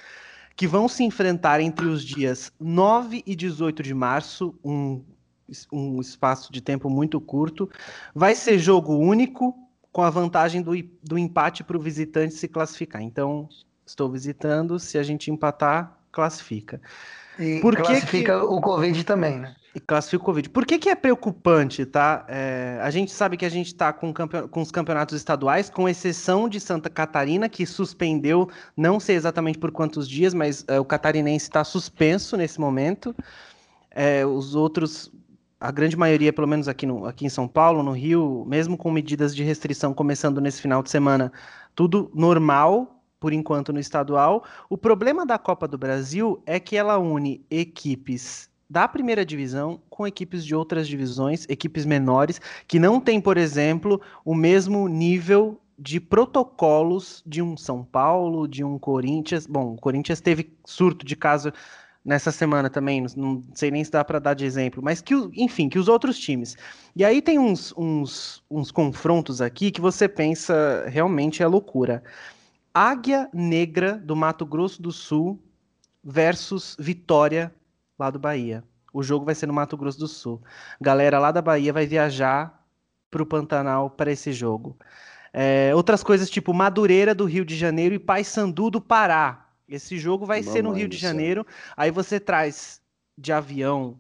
que 0.55 0.67
vão 0.67 0.87
se 0.87 1.03
enfrentar 1.03 1.63
entre 1.63 1.87
os 1.87 2.05
dias 2.05 2.53
9 2.61 3.23
e 3.27 3.35
18 3.35 3.83
de 3.83 3.95
março, 3.95 4.55
um, 4.63 5.03
um 5.73 5.99
espaço 5.99 6.53
de 6.53 6.61
tempo 6.61 6.91
muito 6.91 7.19
curto. 7.23 7.71
Vai 8.15 8.35
ser 8.35 8.59
jogo 8.59 8.99
único, 8.99 9.55
com 9.91 10.03
a 10.03 10.11
vantagem 10.11 10.61
do, 10.61 10.73
do 11.03 11.17
empate 11.17 11.65
para 11.65 11.77
o 11.77 11.81
visitante 11.81 12.35
se 12.35 12.47
classificar. 12.47 13.01
Então, 13.01 13.49
estou 13.87 14.11
visitando, 14.11 14.79
se 14.79 14.99
a 14.99 15.03
gente 15.03 15.31
empatar, 15.31 15.99
classifica. 16.13 16.83
E 17.39 17.61
Por 17.61 17.77
classifica 17.77 18.39
que... 18.39 18.45
o 18.45 18.61
Covid 18.61 19.05
também, 19.05 19.39
né? 19.39 19.55
E 19.75 19.79
classifica 19.79 20.23
o 20.23 20.25
Covid. 20.25 20.51
Por 20.51 20.67
que, 20.67 20.79
que 20.79 20.89
é 20.89 20.95
preocupante, 20.95 21.87
tá? 21.87 22.25
É, 22.29 22.81
a 22.83 22.91
gente 22.91 23.13
sabe 23.13 23.37
que 23.37 23.45
a 23.45 23.49
gente 23.49 23.69
está 23.69 23.93
com, 23.93 24.13
campeon... 24.13 24.49
com 24.49 24.61
os 24.61 24.73
campeonatos 24.73 25.17
estaduais, 25.17 25.71
com 25.71 25.89
exceção 25.89 26.49
de 26.49 26.59
Santa 26.59 26.91
Catarina, 26.91 27.49
que 27.49 27.65
suspendeu, 27.65 28.49
não 28.77 28.99
sei 28.99 29.15
exatamente 29.15 29.59
por 29.59 29.71
quantos 29.71 30.09
dias, 30.09 30.35
mas 30.35 30.65
é, 30.67 30.81
o 30.81 30.85
catarinense 30.85 31.45
está 31.45 31.63
suspenso 31.63 32.37
nesse 32.37 32.61
momento. 32.61 33.15
É, 33.91 34.27
os 34.27 34.55
outros, 34.55 35.13
a 35.61 35.71
grande 35.71 35.97
maioria, 35.97 36.33
pelo 36.33 36.49
menos 36.49 36.67
aqui, 36.67 36.87
no, 36.87 37.07
aqui 37.07 37.25
em 37.25 37.31
São 37.31 37.47
Paulo, 37.47 37.83
no 37.83 37.93
Rio, 37.93 38.45
mesmo 38.49 38.77
com 38.77 38.91
medidas 38.91 39.35
de 39.35 39.45
restrição 39.45 39.95
começando 39.95 40.41
nesse 40.41 40.61
final 40.61 40.83
de 40.83 40.91
semana, 40.91 41.33
tudo 41.77 42.11
normal, 42.13 42.98
por 43.19 43.33
enquanto 43.33 43.73
no 43.73 43.81
estadual. 43.81 44.45
O 44.69 44.77
problema 44.77 45.27
da 45.27 45.39
Copa 45.39 45.67
do 45.67 45.79
Brasil 45.79 46.43
é 46.47 46.59
que 46.61 46.77
ela 46.77 46.99
une 46.99 47.45
equipes 47.51 48.49
da 48.71 48.87
primeira 48.87 49.25
divisão 49.25 49.81
com 49.89 50.07
equipes 50.07 50.45
de 50.45 50.55
outras 50.55 50.87
divisões, 50.87 51.47
equipes 51.49 51.87
menores, 51.87 52.41
que 52.67 52.79
não 52.79 53.01
têm, 53.01 53.21
por 53.21 53.39
exemplo, 53.39 54.01
o 54.25 54.35
mesmo 54.35 54.89
nível 54.89 55.59
de 55.79 56.01
protocolos 56.01 57.23
de 57.25 57.41
um 57.41 57.57
São 57.57 57.85
Paulo, 57.85 58.47
de 58.47 58.63
um 58.65 58.79
Corinthians. 58.79 59.47
Bom, 59.47 59.75
o 59.75 59.77
Corinthians 59.77 60.21
teve 60.21 60.53
surto 60.67 61.07
de 61.07 61.17
caso 61.17 61.53
nessa 62.05 62.33
semana 62.33 62.71
também, 62.71 63.05
não 63.17 63.43
sei 63.55 63.71
nem 63.71 63.85
se 63.85 63.91
dá 63.91 64.03
para 64.03 64.19
dar 64.19 64.35
de 64.35 64.45
exemplo, 64.45 64.83
mas 64.83 65.01
que, 65.01 65.15
enfim, 65.35 65.69
que 65.69 65.79
os 65.79 65.89
outros 65.89 66.19
times. 66.19 66.57
E 66.97 67.05
aí 67.05 67.21
tem 67.21 67.39
uns, 67.39 67.75
uns, 67.77 68.43
uns 68.51 68.71
confrontos 68.71 69.43
aqui 69.43 69.71
que 69.71 69.81
você 69.81 70.09
pensa 70.09 70.85
realmente 70.89 71.43
é 71.43 71.47
loucura. 71.47 72.03
Águia 72.81 73.29
Negra 73.35 73.95
do 73.95 74.15
Mato 74.15 74.47
Grosso 74.47 74.81
do 74.81 74.93
Sul 74.93 75.43
versus 76.01 76.77
Vitória 76.79 77.53
lá 77.99 78.09
do 78.09 78.21
Bahia. 78.21 78.63
O 78.93 79.03
jogo 79.03 79.25
vai 79.25 79.35
ser 79.35 79.47
no 79.47 79.53
Mato 79.53 79.77
Grosso 79.77 79.99
do 79.99 80.07
Sul. 80.07 80.41
Galera 80.81 81.19
lá 81.19 81.33
da 81.33 81.43
Bahia 81.43 81.73
vai 81.73 81.89
viajar 81.89 82.65
para 83.11 83.21
o 83.21 83.27
Pantanal 83.27 83.91
para 83.91 84.13
esse 84.13 84.33
jogo. 84.33 84.79
É, 85.33 85.73
outras 85.75 86.05
coisas 86.05 86.31
tipo 86.31 86.55
Madureira 86.55 87.17
do 87.17 87.25
Rio 87.25 87.45
de 87.45 87.57
Janeiro 87.57 87.97
e 87.97 87.99
Paysandu 87.99 88.71
do 88.71 88.81
Pará. 88.81 89.49
Esse 89.69 89.99
jogo 89.99 90.25
vai 90.25 90.45
ser 90.45 90.63
no 90.63 90.71
Rio 90.71 90.87
de 90.87 90.97
Janeiro. 90.97 91.45
Aí 91.77 91.91
você 91.91 92.21
traz 92.21 92.81
de 93.19 93.33
avião 93.33 93.99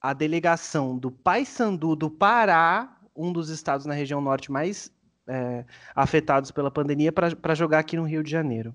a 0.00 0.12
delegação 0.12 0.96
do 0.96 1.10
Paysandu 1.10 1.96
do 1.96 2.08
Pará, 2.08 2.96
um 3.16 3.32
dos 3.32 3.48
estados 3.48 3.86
na 3.86 3.94
região 3.94 4.20
norte 4.20 4.52
mais 4.52 4.88
é, 5.28 5.64
afetados 5.94 6.50
pela 6.50 6.70
pandemia, 6.70 7.12
para 7.12 7.54
jogar 7.54 7.78
aqui 7.78 7.96
no 7.96 8.04
Rio 8.04 8.22
de 8.22 8.30
Janeiro. 8.30 8.74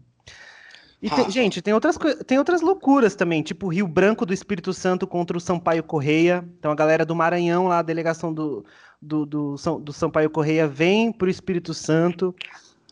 E 1.02 1.10
tem, 1.10 1.30
gente, 1.30 1.62
tem 1.62 1.74
outras, 1.74 1.98
tem 2.25 2.40
outras 2.40 2.62
loucuras 2.62 3.16
também, 3.16 3.44
tipo 3.44 3.68
Rio 3.68 3.88
Branco 3.88 4.25
do 4.25 4.34
Espírito 4.34 4.74
Santo 4.74 5.06
contra 5.06 5.38
o 5.38 5.42
Sampaio 5.42 5.84
Correia. 5.84 6.44
Então 6.58 6.72
a 6.72 6.75
galera 6.75 7.06
do 7.06 7.16
Maranhão, 7.16 7.68
lá, 7.68 7.80
a 7.80 7.84
delegação 7.84 8.34
do, 8.34 8.66
do, 9.00 9.25
do, 9.25 9.58
São, 9.58 9.80
do 9.80 9.94
Sampaio 9.94 10.32
Correia, 10.32 10.68
vem 10.68 11.12
pro 11.12 11.30
Espírito 11.30 11.75
Santo. 11.75 12.34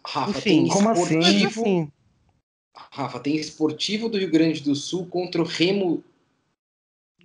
Rafa, 0.06 0.30
Enfim, 0.30 0.68
como 0.68 0.90
assim? 0.90 1.46
assim? 1.46 1.92
Rafa, 2.92 3.20
tem 3.20 3.36
esportivo 3.36 4.10
do 4.10 4.18
Rio 4.18 4.30
Grande 4.30 4.62
do 4.62 4.76
Sul 4.76 5.08
contra 5.08 5.42
o 5.42 5.46
Remo. 5.46 6.04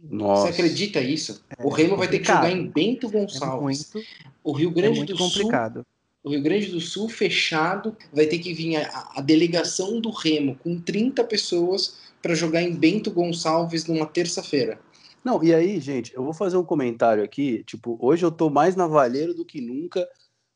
Nossa. 0.00 0.44
Você 0.44 0.48
acredita 0.52 1.00
isso? 1.00 1.44
É, 1.50 1.66
o 1.66 1.68
Remo 1.68 1.96
vai 1.96 2.08
ter 2.08 2.20
que 2.20 2.28
jogar 2.28 2.50
em 2.50 2.66
Bento 2.66 3.10
Gonçalves. 3.10 3.90
É 3.90 3.94
muito, 3.94 4.08
o 4.44 4.52
Rio 4.52 4.70
Grande 4.70 5.00
é 5.00 5.04
do 5.04 5.18
complicado. 5.18 5.80
Sul 5.80 5.97
o 6.28 6.30
Rio 6.30 6.42
Grande 6.42 6.66
do 6.66 6.80
Sul 6.80 7.08
fechado, 7.08 7.96
vai 8.12 8.26
ter 8.26 8.38
que 8.38 8.52
vir 8.52 8.76
a, 8.76 9.12
a 9.16 9.20
delegação 9.20 10.00
do 10.00 10.10
Remo 10.10 10.56
com 10.56 10.78
30 10.78 11.24
pessoas 11.24 11.96
para 12.20 12.34
jogar 12.34 12.62
em 12.62 12.74
Bento 12.74 13.10
Gonçalves 13.10 13.86
numa 13.86 14.06
terça-feira. 14.06 14.78
Não, 15.24 15.42
e 15.42 15.54
aí, 15.54 15.80
gente, 15.80 16.14
eu 16.14 16.22
vou 16.22 16.34
fazer 16.34 16.56
um 16.56 16.64
comentário 16.64 17.24
aqui. 17.24 17.64
Tipo, 17.64 17.98
hoje 18.00 18.24
eu 18.24 18.30
tô 18.30 18.50
mais 18.50 18.76
navalheiro 18.76 19.32
do 19.32 19.44
que 19.44 19.60
nunca, 19.60 20.06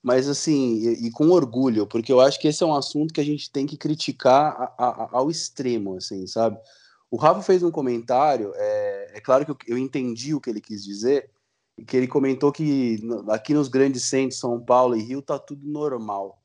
mas 0.03 0.29
assim, 0.29 0.79
e, 0.79 1.07
e 1.07 1.11
com 1.11 1.31
orgulho, 1.31 1.87
porque 1.87 2.13
eu 2.13 2.21
acho 2.21 2.39
que 2.39 2.49
esse 2.49 2.63
é 2.63 2.67
um 2.67 2.75
assunto 2.75 3.15
que 3.15 3.21
a 3.21 3.25
gente 3.25 3.51
tem 3.51 3.67
que 3.67 3.77
criticar 3.77 4.75
a, 4.79 4.85
a, 4.85 5.09
ao 5.13 5.31
extremo, 5.31 5.97
assim, 5.97 6.27
sabe? 6.27 6.59
O 7.11 7.17
Rafa 7.17 7.43
fez 7.43 7.63
um 7.63 7.71
comentário, 7.71 8.53
é, 8.57 9.13
é 9.15 9.21
claro 9.21 9.45
que 9.45 9.51
eu, 9.51 9.57
eu 9.69 9.79
entendi 9.79 10.35
o 10.35 10.41
que 10.41 10.51
ele 10.51 10.61
quis 10.61 10.85
dizer, 10.85 11.31
que 11.87 11.97
ele 11.97 12.07
comentou 12.07 12.53
que 12.53 13.01
aqui 13.29 13.55
nos 13.55 13.69
grandes 13.69 14.05
centros, 14.05 14.39
São 14.39 14.61
Paulo 14.61 14.97
e 14.97 15.03
Rio, 15.03 15.23
tá 15.23 15.39
tudo 15.39 15.67
normal. 15.67 16.43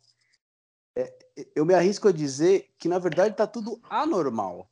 É, 0.96 1.14
eu 1.56 1.66
me 1.66 1.74
arrisco 1.74 2.08
a 2.08 2.12
dizer 2.12 2.70
que, 2.80 2.88
na 2.88 2.98
verdade, 2.98 3.36
tá 3.36 3.46
tudo 3.46 3.80
anormal. 3.90 4.70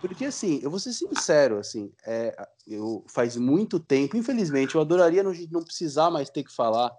Porque, 0.00 0.26
assim, 0.26 0.60
eu 0.62 0.70
vou 0.70 0.78
ser 0.78 0.92
sincero, 0.92 1.58
assim, 1.58 1.92
é, 2.04 2.36
eu 2.66 3.04
faz 3.08 3.36
muito 3.36 3.78
tempo, 3.78 4.16
infelizmente, 4.16 4.74
eu 4.74 4.80
adoraria 4.80 5.22
não, 5.22 5.32
não 5.50 5.62
precisar 5.62 6.10
mais 6.10 6.28
ter 6.28 6.42
que 6.42 6.52
falar 6.52 6.92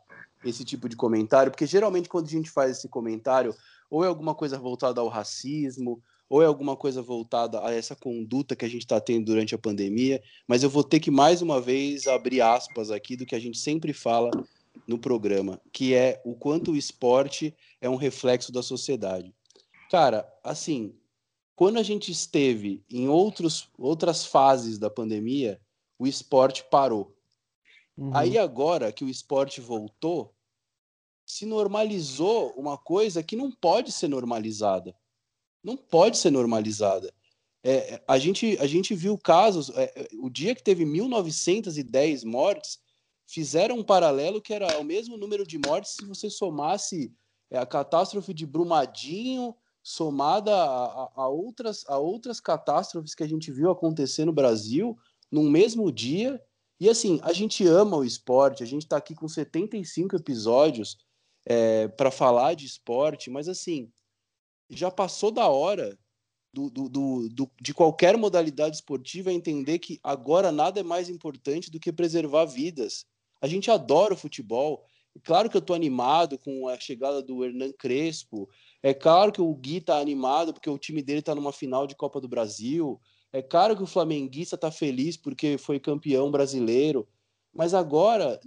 esse 0.43 0.63
tipo 0.63 0.87
de 0.87 0.95
comentário, 0.95 1.51
porque 1.51 1.65
geralmente 1.65 2.09
quando 2.09 2.27
a 2.27 2.31
gente 2.31 2.49
faz 2.49 2.77
esse 2.77 2.87
comentário, 2.87 3.53
ou 3.89 4.03
é 4.03 4.07
alguma 4.07 4.33
coisa 4.33 4.57
voltada 4.57 5.01
ao 5.01 5.07
racismo, 5.07 6.01
ou 6.29 6.41
é 6.41 6.45
alguma 6.45 6.75
coisa 6.75 7.01
voltada 7.01 7.65
a 7.65 7.71
essa 7.71 7.95
conduta 7.95 8.55
que 8.55 8.65
a 8.65 8.67
gente 8.67 8.81
está 8.81 8.99
tendo 8.99 9.25
durante 9.25 9.53
a 9.53 9.59
pandemia, 9.59 10.21
mas 10.47 10.63
eu 10.63 10.69
vou 10.69 10.83
ter 10.83 10.99
que 10.99 11.11
mais 11.11 11.41
uma 11.41 11.61
vez 11.61 12.07
abrir 12.07 12.41
aspas 12.41 12.89
aqui 12.89 13.15
do 13.15 13.25
que 13.25 13.35
a 13.35 13.39
gente 13.39 13.57
sempre 13.57 13.93
fala 13.93 14.31
no 14.87 14.97
programa, 14.97 15.61
que 15.71 15.93
é 15.93 16.21
o 16.25 16.35
quanto 16.35 16.71
o 16.71 16.75
esporte 16.75 17.55
é 17.79 17.89
um 17.89 17.95
reflexo 17.95 18.51
da 18.51 18.61
sociedade. 18.61 19.33
Cara, 19.89 20.27
assim, 20.43 20.93
quando 21.55 21.77
a 21.77 21.83
gente 21.83 22.11
esteve 22.11 22.83
em 22.89 23.07
outros, 23.07 23.69
outras 23.77 24.25
fases 24.25 24.77
da 24.77 24.89
pandemia, 24.89 25.59
o 25.97 26.05
esporte 26.07 26.65
parou. 26.69 27.15
Uhum. 27.97 28.15
Aí 28.15 28.37
agora 28.37 28.91
que 28.91 29.05
o 29.05 29.09
esporte 29.09 29.61
voltou, 29.61 30.33
se 31.25 31.45
normalizou 31.45 32.53
uma 32.57 32.77
coisa 32.77 33.23
que 33.23 33.35
não 33.35 33.51
pode 33.51 33.91
ser 33.91 34.07
normalizada 34.07 34.95
não 35.65 35.75
pode 35.75 36.19
ser 36.19 36.29
normalizada. 36.29 37.11
É, 37.63 37.99
a, 38.07 38.19
gente, 38.19 38.55
a 38.59 38.67
gente 38.67 38.93
viu 38.93 39.17
casos, 39.17 39.71
é, 39.71 39.91
é 39.95 40.07
o 40.21 40.29
dia 40.29 40.53
que 40.53 40.61
teve 40.61 40.85
1910 40.85 42.23
mortes, 42.23 42.77
fizeram 43.25 43.79
um 43.79 43.83
paralelo 43.83 44.39
que 44.39 44.53
era 44.53 44.79
o 44.79 44.83
mesmo 44.83 45.17
número 45.17 45.45
de 45.47 45.57
mortes 45.57 45.95
se 45.99 46.05
você 46.05 46.29
somasse 46.29 47.11
é, 47.49 47.57
a 47.57 47.65
catástrofe 47.65 48.35
de 48.35 48.45
Brumadinho 48.45 49.55
somada 49.81 50.51
a, 50.51 50.85
a, 50.85 51.11
a, 51.15 51.27
outras, 51.27 51.83
a 51.87 51.97
outras 51.97 52.39
catástrofes 52.39 53.15
que 53.15 53.23
a 53.23 53.27
gente 53.27 53.51
viu 53.51 53.71
acontecer 53.71 54.25
no 54.25 54.33
Brasil 54.33 54.95
num 55.31 55.49
mesmo 55.49 55.91
dia. 55.91 56.39
E 56.79 56.87
assim, 56.87 57.19
a 57.23 57.33
gente 57.33 57.65
ama 57.65 57.97
o 57.97 58.03
esporte, 58.03 58.61
a 58.61 58.67
gente 58.67 58.83
está 58.83 58.97
aqui 58.97 59.15
com 59.15 59.27
75 59.27 60.15
episódios 60.15 60.97
é, 61.45 61.87
para 61.87 62.11
falar 62.11 62.53
de 62.53 62.65
esporte, 62.65 63.29
mas 63.29 63.47
assim, 63.47 63.91
já 64.69 64.89
passou 64.89 65.31
da 65.31 65.47
hora 65.47 65.97
do, 66.53 66.69
do, 66.69 67.29
do, 67.29 67.51
de 67.61 67.73
qualquer 67.73 68.17
modalidade 68.17 68.77
esportiva 68.77 69.31
entender 69.31 69.79
que 69.79 69.99
agora 70.01 70.51
nada 70.51 70.79
é 70.79 70.83
mais 70.83 71.09
importante 71.09 71.69
do 71.69 71.79
que 71.79 71.91
preservar 71.91 72.45
vidas. 72.45 73.05
A 73.41 73.47
gente 73.47 73.69
adora 73.69 74.13
o 74.13 74.17
futebol. 74.17 74.85
É 75.15 75.19
claro 75.19 75.49
que 75.49 75.57
eu 75.57 75.59
estou 75.59 75.75
animado 75.75 76.37
com 76.37 76.67
a 76.69 76.79
chegada 76.79 77.21
do 77.21 77.43
Hernan 77.43 77.73
Crespo. 77.73 78.49
É 78.81 78.93
claro 78.93 79.31
que 79.31 79.41
o 79.41 79.53
Gui 79.53 79.77
está 79.77 79.99
animado 79.99 80.53
porque 80.53 80.69
o 80.69 80.77
time 80.77 81.01
dele 81.01 81.19
está 81.19 81.35
numa 81.35 81.51
final 81.51 81.85
de 81.85 81.95
Copa 81.95 82.21
do 82.21 82.27
Brasil. 82.27 82.99
É 83.33 83.41
claro 83.41 83.75
que 83.75 83.83
o 83.83 83.87
flamenguista 83.87 84.55
está 84.55 84.71
feliz 84.71 85.17
porque 85.17 85.57
foi 85.57 85.79
campeão 85.79 86.31
brasileiro. 86.31 87.07
Mas 87.53 87.73
agora 87.73 88.39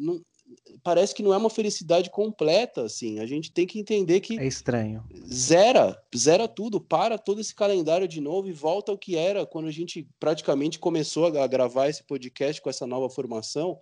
parece 0.83 1.15
que 1.15 1.23
não 1.23 1.35
é 1.35 1.37
uma 1.37 1.51
felicidade 1.51 2.11
completa, 2.11 2.83
assim. 2.83 3.19
A 3.19 3.27
gente 3.27 3.53
tem 3.53 3.67
que 3.67 3.79
entender 3.79 4.21
que. 4.21 4.39
É 4.39 4.47
estranho. 4.47 5.05
Zera, 5.33 6.01
zera 6.17 6.49
tudo, 6.49 6.81
para 6.81 7.19
todo 7.19 7.41
esse 7.41 7.55
calendário 7.55 8.09
de 8.09 8.21
novo 8.21 8.49
e 8.49 8.53
volta 8.53 8.93
ao 8.93 8.99
que 8.99 9.17
era 9.17 9.47
quando 9.47 9.69
a 9.69 9.73
gente 9.73 10.09
praticamente 10.19 10.79
começou 10.79 11.27
a 11.27 11.47
gravar 11.47 11.89
esse 11.89 12.05
podcast 12.05 12.61
com 12.61 12.71
essa 12.71 12.87
nova 12.87 13.11
formação. 13.11 13.81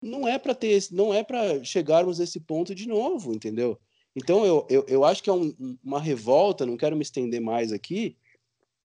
Não 0.00 0.26
é 0.26 0.38
para 0.38 0.54
ter, 0.54 0.82
não 0.90 1.14
é 1.14 1.22
para 1.22 1.62
chegarmos 1.62 2.20
a 2.20 2.24
esse 2.24 2.40
ponto 2.40 2.74
de 2.74 2.88
novo, 2.88 3.32
entendeu? 3.32 3.78
Então 4.14 4.44
eu, 4.44 4.66
eu, 4.68 4.84
eu 4.88 5.04
acho 5.04 5.22
que 5.22 5.30
é 5.30 5.32
um, 5.32 5.54
uma 5.82 6.00
revolta, 6.00 6.66
não 6.66 6.76
quero 6.76 6.96
me 6.96 7.02
estender 7.02 7.40
mais 7.40 7.72
aqui, 7.72 8.16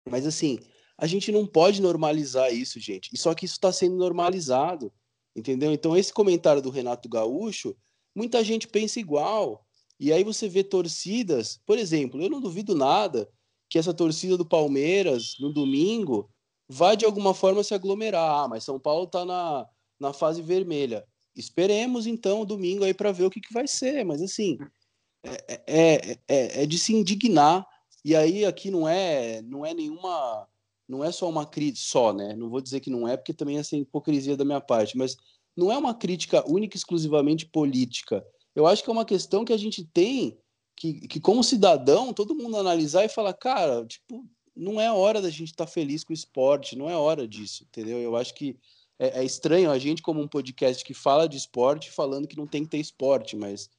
mas 0.09 0.25
assim, 0.25 0.59
a 0.97 1.05
gente 1.05 1.31
não 1.31 1.45
pode 1.45 1.81
normalizar 1.81 2.53
isso, 2.53 2.79
gente. 2.79 3.09
E 3.13 3.17
só 3.17 3.33
que 3.33 3.45
isso 3.45 3.55
está 3.55 3.71
sendo 3.71 3.97
normalizado. 3.97 4.91
Entendeu? 5.37 5.71
Então, 5.71 5.95
esse 5.95 6.11
comentário 6.11 6.63
do 6.63 6.71
Renato 6.71 7.07
Gaúcho, 7.07 7.75
muita 8.15 8.43
gente 8.43 8.67
pensa 8.67 8.99
igual. 8.99 9.63
E 9.99 10.11
aí 10.11 10.23
você 10.23 10.49
vê 10.49 10.63
torcidas, 10.63 11.59
por 11.63 11.77
exemplo, 11.77 12.19
eu 12.19 12.27
não 12.27 12.41
duvido 12.41 12.73
nada 12.73 13.29
que 13.69 13.77
essa 13.77 13.93
torcida 13.93 14.35
do 14.35 14.45
Palmeiras, 14.45 15.35
no 15.39 15.53
domingo, 15.53 16.27
vá 16.67 16.95
de 16.95 17.05
alguma 17.05 17.35
forma 17.35 17.63
se 17.63 17.75
aglomerar. 17.75 18.45
Ah, 18.45 18.47
mas 18.47 18.63
São 18.63 18.79
Paulo 18.79 19.03
está 19.03 19.23
na, 19.25 19.67
na 19.99 20.11
fase 20.11 20.41
vermelha. 20.41 21.05
Esperemos 21.35 22.07
então 22.07 22.43
domingo 22.43 22.83
aí 22.83 22.93
para 22.93 23.11
ver 23.11 23.25
o 23.25 23.29
que, 23.29 23.39
que 23.39 23.53
vai 23.53 23.67
ser. 23.67 24.03
Mas 24.03 24.23
assim, 24.23 24.57
é, 25.23 25.61
é, 25.67 26.19
é, 26.27 26.63
é 26.63 26.65
de 26.65 26.79
se 26.79 26.95
indignar. 26.95 27.67
E 28.03 28.15
aí 28.15 28.43
aqui 28.43 28.71
não 28.71 28.87
é, 28.87 29.43
não 29.43 29.63
é 29.63 29.73
nenhuma 29.73 30.47
não 30.87 31.03
é 31.03 31.11
só 31.11 31.29
uma 31.29 31.45
crítica, 31.45 31.85
só, 31.85 32.13
né? 32.13 32.35
Não 32.35 32.49
vou 32.49 32.61
dizer 32.61 32.79
que 32.79 32.89
não 32.89 33.07
é, 33.07 33.17
porque 33.17 33.33
também 33.33 33.57
é 33.57 33.59
essa 33.59 33.75
hipocrisia 33.75 34.37
da 34.37 34.45
minha 34.45 34.61
parte, 34.61 34.97
mas 34.97 35.17
não 35.55 35.71
é 35.71 35.77
uma 35.77 35.93
crítica 35.93 36.43
única 36.49 36.75
e 36.75 36.79
exclusivamente 36.79 37.45
política. 37.45 38.23
Eu 38.55 38.65
acho 38.65 38.83
que 38.83 38.89
é 38.89 38.93
uma 38.93 39.05
questão 39.05 39.43
que 39.43 39.53
a 39.53 39.57
gente 39.57 39.83
tem 39.83 40.37
que, 40.77 41.07
que 41.07 41.19
como 41.19 41.43
cidadão, 41.43 42.13
todo 42.13 42.35
mundo 42.35 42.55
analisar 42.55 43.03
e 43.03 43.09
falar, 43.09 43.33
cara, 43.33 43.83
tipo, 43.85 44.23
não 44.55 44.79
é 44.79 44.91
hora 44.91 45.21
da 45.21 45.29
gente 45.29 45.49
estar 45.49 45.65
tá 45.65 45.71
feliz 45.71 46.03
com 46.03 46.13
o 46.13 46.15
esporte, 46.15 46.77
não 46.77 46.89
é 46.89 46.95
hora 46.95 47.27
disso, 47.27 47.65
entendeu? 47.67 47.97
Eu 47.97 48.15
acho 48.15 48.33
que 48.35 48.55
é, 48.99 49.19
é, 49.19 49.23
estranho 49.23 49.71
a 49.71 49.77
gente, 49.79 50.01
como 50.01 50.21
um 50.21 50.27
podcast 50.27 50.83
que 50.83 50.93
fala 50.93 51.27
de 51.27 51.35
esporte, 51.35 51.91
falando 51.91 52.27
que 52.27 52.37
não 52.37 52.47
tem 52.47 52.63
que 52.63 52.69
ter 52.69 52.77
esporte, 52.77 53.35
mas. 53.35 53.69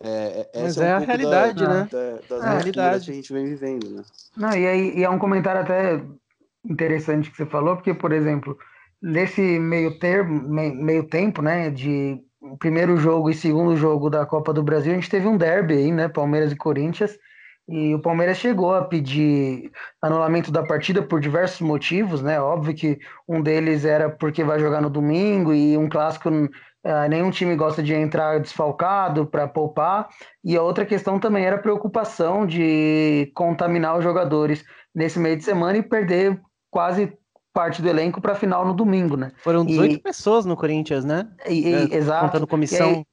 É, 0.00 0.48
é 0.52 0.62
mas 0.62 0.76
é, 0.76 0.92
um 0.92 0.96
a 0.96 0.98
realidade, 0.98 1.62
da, 1.62 1.68
né? 1.68 1.88
Da, 1.90 2.10
das 2.28 2.44
é 2.44 2.46
a 2.46 2.52
realidade 2.54 3.04
que 3.04 3.10
a 3.10 3.14
gente 3.14 3.32
vem 3.32 3.46
vivendo, 3.46 3.90
né? 3.90 4.04
Não, 4.36 4.50
e, 4.50 4.66
aí, 4.66 4.98
e 4.98 5.04
é 5.04 5.10
um 5.10 5.18
comentário 5.18 5.60
até 5.60 6.04
interessante 6.64 7.30
que 7.30 7.36
você 7.36 7.46
falou, 7.46 7.76
porque, 7.76 7.94
por 7.94 8.12
exemplo, 8.12 8.56
nesse 9.02 9.40
meio 9.58 9.98
termo, 9.98 10.48
meio 10.48 11.04
tempo, 11.04 11.42
né, 11.42 11.70
de 11.70 12.18
primeiro 12.58 12.96
jogo 12.96 13.30
e 13.30 13.34
segundo 13.34 13.76
jogo 13.76 14.10
da 14.10 14.26
Copa 14.26 14.52
do 14.52 14.62
Brasil, 14.62 14.92
a 14.92 14.94
gente 14.94 15.10
teve 15.10 15.26
um 15.26 15.36
derby 15.36 15.74
aí, 15.74 15.92
né, 15.92 16.08
Palmeiras 16.08 16.52
e 16.52 16.56
Corinthians, 16.56 17.18
e 17.66 17.94
o 17.94 17.98
Palmeiras 18.00 18.36
chegou 18.36 18.74
a 18.74 18.84
pedir 18.84 19.70
anulamento 20.02 20.52
da 20.52 20.62
partida 20.62 21.02
por 21.02 21.18
diversos 21.18 21.62
motivos, 21.62 22.22
né? 22.22 22.38
Óbvio 22.38 22.74
que 22.74 22.98
um 23.26 23.40
deles 23.40 23.86
era 23.86 24.10
porque 24.10 24.44
vai 24.44 24.60
jogar 24.60 24.82
no 24.82 24.90
domingo 24.90 25.54
e 25.54 25.76
um 25.76 25.88
clássico 25.88 26.28
Uh, 26.86 27.08
nenhum 27.08 27.30
time 27.30 27.56
gosta 27.56 27.82
de 27.82 27.94
entrar 27.94 28.38
desfalcado 28.38 29.26
para 29.26 29.48
poupar. 29.48 30.06
E 30.44 30.54
a 30.54 30.62
outra 30.62 30.84
questão 30.84 31.18
também 31.18 31.46
era 31.46 31.56
a 31.56 31.58
preocupação 31.58 32.46
de 32.46 33.32
contaminar 33.34 33.96
os 33.96 34.04
jogadores 34.04 34.62
nesse 34.94 35.18
meio 35.18 35.34
de 35.34 35.44
semana 35.44 35.78
e 35.78 35.82
perder 35.82 36.38
quase 36.74 37.16
parte 37.52 37.80
do 37.80 37.88
elenco 37.88 38.20
para 38.20 38.32
a 38.32 38.34
final 38.34 38.66
no 38.66 38.74
domingo, 38.74 39.16
né? 39.16 39.30
Foram 39.44 39.64
18 39.64 39.94
e, 39.94 39.98
pessoas 39.98 40.44
no 40.44 40.56
Corinthians, 40.56 41.04
né? 41.04 41.28
E, 41.48 41.68
e, 41.68 41.72
é, 41.72 41.96
exato. 41.96 42.26
Contando 42.26 42.48
comissão. 42.48 43.06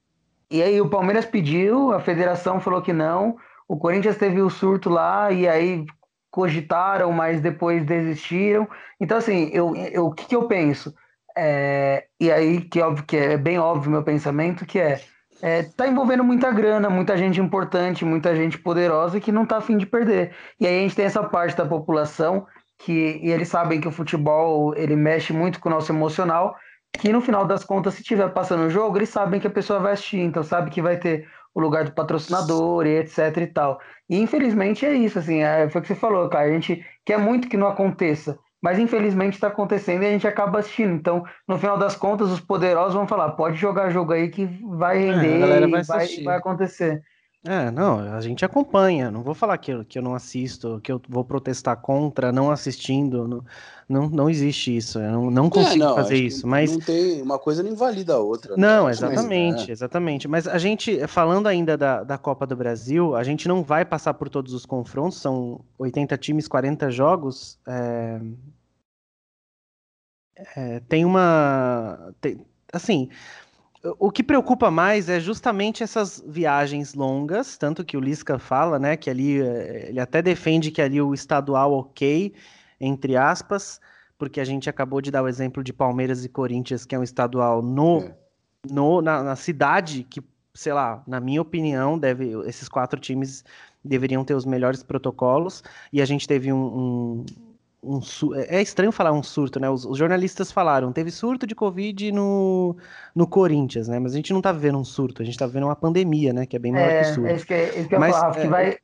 e 0.50 0.60
aí 0.60 0.80
o 0.80 0.90
Palmeiras 0.90 1.24
pediu, 1.24 1.92
a 1.92 2.00
federação 2.00 2.58
falou 2.58 2.82
que 2.82 2.92
não, 2.92 3.36
o 3.68 3.76
Corinthians 3.76 4.16
teve 4.16 4.42
o 4.42 4.50
surto 4.50 4.90
lá 4.90 5.30
e 5.30 5.46
aí 5.46 5.86
cogitaram, 6.28 7.12
mas 7.12 7.40
depois 7.40 7.86
desistiram. 7.86 8.66
Então, 9.00 9.18
assim, 9.18 9.48
eu, 9.52 9.76
eu, 9.76 10.06
o 10.06 10.12
que, 10.12 10.26
que 10.26 10.34
eu 10.34 10.48
penso? 10.48 10.92
É, 11.38 12.06
e 12.18 12.28
aí, 12.32 12.62
que 12.62 12.80
óbvio 12.80 13.04
que 13.06 13.16
é 13.16 13.36
bem 13.36 13.60
óbvio 13.60 13.92
meu 13.92 14.02
pensamento, 14.02 14.66
que 14.66 14.80
é, 14.80 15.00
é 15.40 15.62
tá 15.62 15.86
envolvendo 15.86 16.24
muita 16.24 16.50
grana, 16.50 16.90
muita 16.90 17.16
gente 17.16 17.40
importante, 17.40 18.04
muita 18.04 18.34
gente 18.34 18.58
poderosa 18.58 19.20
que 19.20 19.30
não 19.30 19.46
tá 19.46 19.58
afim 19.58 19.76
de 19.76 19.86
perder. 19.86 20.34
E 20.58 20.66
aí 20.66 20.78
a 20.78 20.82
gente 20.82 20.96
tem 20.96 21.04
essa 21.04 21.22
parte 21.22 21.56
da 21.56 21.64
população 21.64 22.44
que 22.84 23.20
e 23.22 23.30
eles 23.30 23.48
sabem 23.48 23.80
que 23.80 23.88
o 23.88 23.92
futebol 23.92 24.74
ele 24.76 24.96
mexe 24.96 25.32
muito 25.32 25.60
com 25.60 25.68
o 25.68 25.72
nosso 25.72 25.92
emocional, 25.92 26.56
que 26.92 27.12
no 27.12 27.20
final 27.20 27.46
das 27.46 27.64
contas, 27.64 27.94
se 27.94 28.02
tiver 28.02 28.28
passando 28.30 28.64
o 28.64 28.70
jogo, 28.70 28.98
eles 28.98 29.08
sabem 29.08 29.40
que 29.40 29.46
a 29.46 29.50
pessoa 29.50 29.80
vai 29.80 29.92
assistir, 29.92 30.18
então 30.18 30.42
sabe 30.42 30.70
que 30.70 30.82
vai 30.82 30.98
ter 30.98 31.26
o 31.54 31.60
lugar 31.60 31.84
do 31.84 31.92
patrocinador 31.92 32.86
e 32.86 32.98
etc 32.98 33.36
e 33.38 33.46
tal. 33.46 33.80
E 34.08 34.18
infelizmente 34.18 34.84
é 34.84 34.94
isso, 34.94 35.18
assim, 35.18 35.42
é, 35.42 35.68
foi 35.68 35.80
o 35.80 35.82
que 35.82 35.88
você 35.88 35.94
falou, 35.94 36.28
cara, 36.28 36.46
a 36.46 36.52
gente 36.52 36.84
quer 37.04 37.18
muito 37.18 37.48
que 37.48 37.56
não 37.56 37.68
aconteça, 37.68 38.38
mas 38.60 38.78
infelizmente 38.78 39.34
está 39.34 39.48
acontecendo 39.48 40.02
e 40.02 40.06
a 40.06 40.10
gente 40.10 40.26
acaba 40.26 40.58
assistindo. 40.58 40.92
Então, 40.92 41.24
no 41.46 41.58
final 41.58 41.78
das 41.78 41.96
contas, 41.96 42.30
os 42.30 42.40
poderosos 42.40 42.94
vão 42.94 43.06
falar: 43.06 43.30
pode 43.30 43.56
jogar 43.56 43.90
jogo 43.90 44.12
aí 44.12 44.28
que 44.28 44.46
vai 44.76 44.98
é, 44.98 45.12
render 45.12 45.42
é, 45.42 45.66
vai, 45.66 45.82
vai, 45.82 46.06
vai 46.24 46.36
acontecer. 46.36 47.02
É, 47.44 47.72
não, 47.72 47.98
a 47.98 48.20
gente 48.20 48.44
acompanha. 48.44 49.10
Não 49.10 49.22
vou 49.22 49.34
falar 49.34 49.58
que 49.58 49.72
eu, 49.72 49.84
que 49.84 49.98
eu 49.98 50.02
não 50.02 50.14
assisto, 50.14 50.80
que 50.80 50.92
eu 50.92 51.02
vou 51.08 51.24
protestar 51.24 51.76
contra 51.76 52.30
não 52.30 52.52
assistindo. 52.52 53.26
Não, 53.26 53.44
não, 53.88 54.08
não 54.08 54.30
existe 54.30 54.76
isso. 54.76 55.00
Eu 55.00 55.10
não, 55.10 55.30
não 55.30 55.46
é, 55.46 55.50
consigo 55.50 55.82
é, 55.82 55.86
não, 55.88 55.94
fazer 55.96 56.16
isso. 56.16 56.46
Mas 56.46 56.70
não 56.70 56.78
tem 56.78 57.20
uma 57.20 57.40
coisa 57.40 57.60
não 57.60 57.72
invalida 57.72 58.14
a 58.14 58.18
outra. 58.18 58.56
Né? 58.56 58.64
Não, 58.64 58.84
né? 58.84 58.92
exatamente, 58.92 59.58
mas, 59.58 59.68
é. 59.68 59.72
exatamente. 59.72 60.28
Mas 60.28 60.46
a 60.46 60.56
gente, 60.56 61.04
falando 61.08 61.48
ainda 61.48 61.76
da, 61.76 62.04
da 62.04 62.16
Copa 62.16 62.46
do 62.46 62.54
Brasil, 62.54 63.16
a 63.16 63.24
gente 63.24 63.48
não 63.48 63.64
vai 63.64 63.84
passar 63.84 64.14
por 64.14 64.28
todos 64.28 64.52
os 64.52 64.64
confrontos. 64.64 65.18
São 65.20 65.60
80 65.78 66.16
times, 66.18 66.46
40 66.46 66.90
jogos. 66.92 67.58
É... 67.66 68.20
É, 70.56 70.80
tem 70.88 71.04
uma. 71.04 72.14
Tem, 72.20 72.44
assim, 72.72 73.08
o 73.98 74.10
que 74.10 74.22
preocupa 74.22 74.70
mais 74.70 75.08
é 75.08 75.18
justamente 75.18 75.82
essas 75.82 76.22
viagens 76.26 76.94
longas, 76.94 77.56
tanto 77.56 77.84
que 77.84 77.96
o 77.96 78.00
Lisca 78.00 78.38
fala, 78.38 78.78
né, 78.78 78.96
que 78.96 79.10
ali 79.10 79.40
eh, 79.40 79.86
ele 79.88 80.00
até 80.00 80.22
defende 80.22 80.70
que 80.70 80.80
ali 80.80 81.00
o 81.00 81.12
estadual 81.12 81.72
ok, 81.72 82.32
entre 82.80 83.16
aspas, 83.16 83.80
porque 84.16 84.40
a 84.40 84.44
gente 84.44 84.70
acabou 84.70 85.00
de 85.00 85.10
dar 85.10 85.22
o 85.22 85.28
exemplo 85.28 85.64
de 85.64 85.72
Palmeiras 85.72 86.24
e 86.24 86.28
Corinthians, 86.28 86.84
que 86.84 86.94
é 86.94 86.98
um 86.98 87.02
estadual 87.02 87.60
no, 87.60 88.02
é. 88.02 88.14
no 88.70 89.02
na, 89.02 89.22
na, 89.22 89.34
cidade 89.34 90.04
que, 90.04 90.22
sei 90.54 90.72
lá, 90.72 91.02
na 91.04 91.18
minha 91.18 91.42
opinião, 91.42 91.98
deve 91.98 92.30
esses 92.46 92.68
quatro 92.68 93.00
times 93.00 93.44
deveriam 93.84 94.24
ter 94.24 94.34
os 94.34 94.44
melhores 94.44 94.84
protocolos 94.84 95.64
e 95.92 96.00
a 96.00 96.04
gente 96.04 96.28
teve 96.28 96.52
um, 96.52 96.56
um 96.56 97.24
um 97.82 98.00
é, 98.34 98.58
é 98.58 98.62
estranho 98.62 98.92
falar 98.92 99.12
um 99.12 99.22
surto, 99.22 99.58
né? 99.58 99.68
Os, 99.68 99.84
os, 99.84 99.98
jornalistas 99.98 100.52
falaram, 100.52 100.92
teve 100.92 101.10
surto 101.10 101.46
de 101.46 101.54
Covid 101.54 102.12
no, 102.12 102.76
no 103.14 103.26
Corinthians, 103.26 103.88
né? 103.88 103.98
Mas 103.98 104.12
a 104.12 104.16
gente 104.16 104.32
não 104.32 104.40
tá 104.40 104.52
vivendo 104.52 104.78
um 104.78 104.84
surto, 104.84 105.20
a 105.20 105.24
gente 105.24 105.36
tá 105.36 105.46
vivendo 105.46 105.64
uma 105.64 105.74
pandemia, 105.74 106.32
né? 106.32 106.46
Que 106.46 106.56
é 106.56 106.58
bem 106.58 106.72
maior 106.72 106.88
é, 106.88 107.00
que 107.00 107.04
surto. 107.06 107.26
É 107.26 107.34
isso 107.34 107.46
que, 107.46 107.54
é 107.54 107.78
isso 107.80 107.88
que 107.88 107.98
Mas, 107.98 108.14
eu 108.14 108.20
falava, 108.20 108.38
é, 108.38 108.42
que 108.42 108.48
vai. 108.48 108.78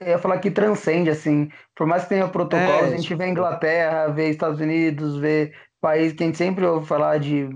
Eu 0.00 0.08
ia 0.08 0.18
falar 0.18 0.38
que 0.38 0.50
transcende, 0.50 1.08
assim. 1.08 1.48
Por 1.76 1.86
mais 1.86 2.02
que 2.02 2.08
tenha 2.08 2.26
protocolo, 2.26 2.68
é, 2.68 2.80
a 2.80 2.96
gente 2.96 3.14
vê 3.14 3.28
Inglaterra, 3.28 4.08
vê 4.08 4.30
Estados 4.30 4.60
Unidos, 4.60 5.16
vê 5.18 5.52
país 5.80 6.12
que 6.12 6.24
a 6.24 6.26
gente 6.26 6.38
sempre 6.38 6.66
ouve 6.66 6.86
falar 6.86 7.18
de 7.18 7.48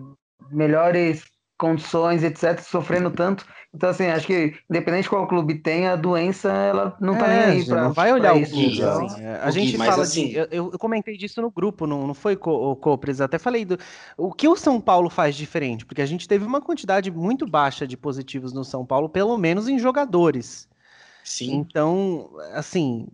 melhores 0.50 1.24
condições, 1.58 2.22
etc., 2.22 2.60
sofrendo 2.60 3.10
tanto. 3.10 3.46
Então, 3.74 3.90
assim, 3.90 4.06
acho 4.06 4.26
que 4.26 4.54
independente 4.70 5.02
de 5.02 5.10
qual 5.10 5.26
clube 5.28 5.56
tem, 5.56 5.86
a 5.86 5.96
doença, 5.96 6.50
ela 6.50 6.96
não 6.98 7.16
tá 7.16 7.26
é, 7.26 7.46
nem 7.46 7.58
aí 7.58 7.66
pra, 7.66 7.84
Não 7.84 7.92
vai 7.92 8.12
olhar 8.12 8.34
o 8.34 8.46
clube, 8.46 8.82
assim. 8.82 9.22
É, 9.22 9.40
a 9.42 9.50
gente 9.50 9.76
fala 9.76 10.02
assim... 10.02 10.28
de... 10.28 10.36
Eu, 10.36 10.46
eu, 10.50 10.78
comentei 10.78 11.16
disso 11.16 11.42
no 11.42 11.50
grupo, 11.50 11.86
não, 11.86 12.06
não 12.06 12.14
foi 12.14 12.38
o 12.40 12.76
Copres, 12.76 13.20
até 13.20 13.38
falei 13.38 13.66
do... 13.66 13.78
O 14.16 14.32
que 14.32 14.48
o 14.48 14.56
São 14.56 14.80
Paulo 14.80 15.10
faz 15.10 15.36
diferente? 15.36 15.84
Porque 15.84 16.00
a 16.00 16.06
gente 16.06 16.26
teve 16.26 16.44
uma 16.44 16.60
quantidade 16.60 17.10
muito 17.10 17.46
baixa 17.46 17.86
de 17.86 17.96
positivos 17.98 18.52
no 18.54 18.64
São 18.64 18.86
Paulo, 18.86 19.10
pelo 19.10 19.36
menos 19.36 19.68
em 19.68 19.78
jogadores. 19.78 20.66
Sim. 21.22 21.56
Então, 21.56 22.30
assim, 22.54 23.08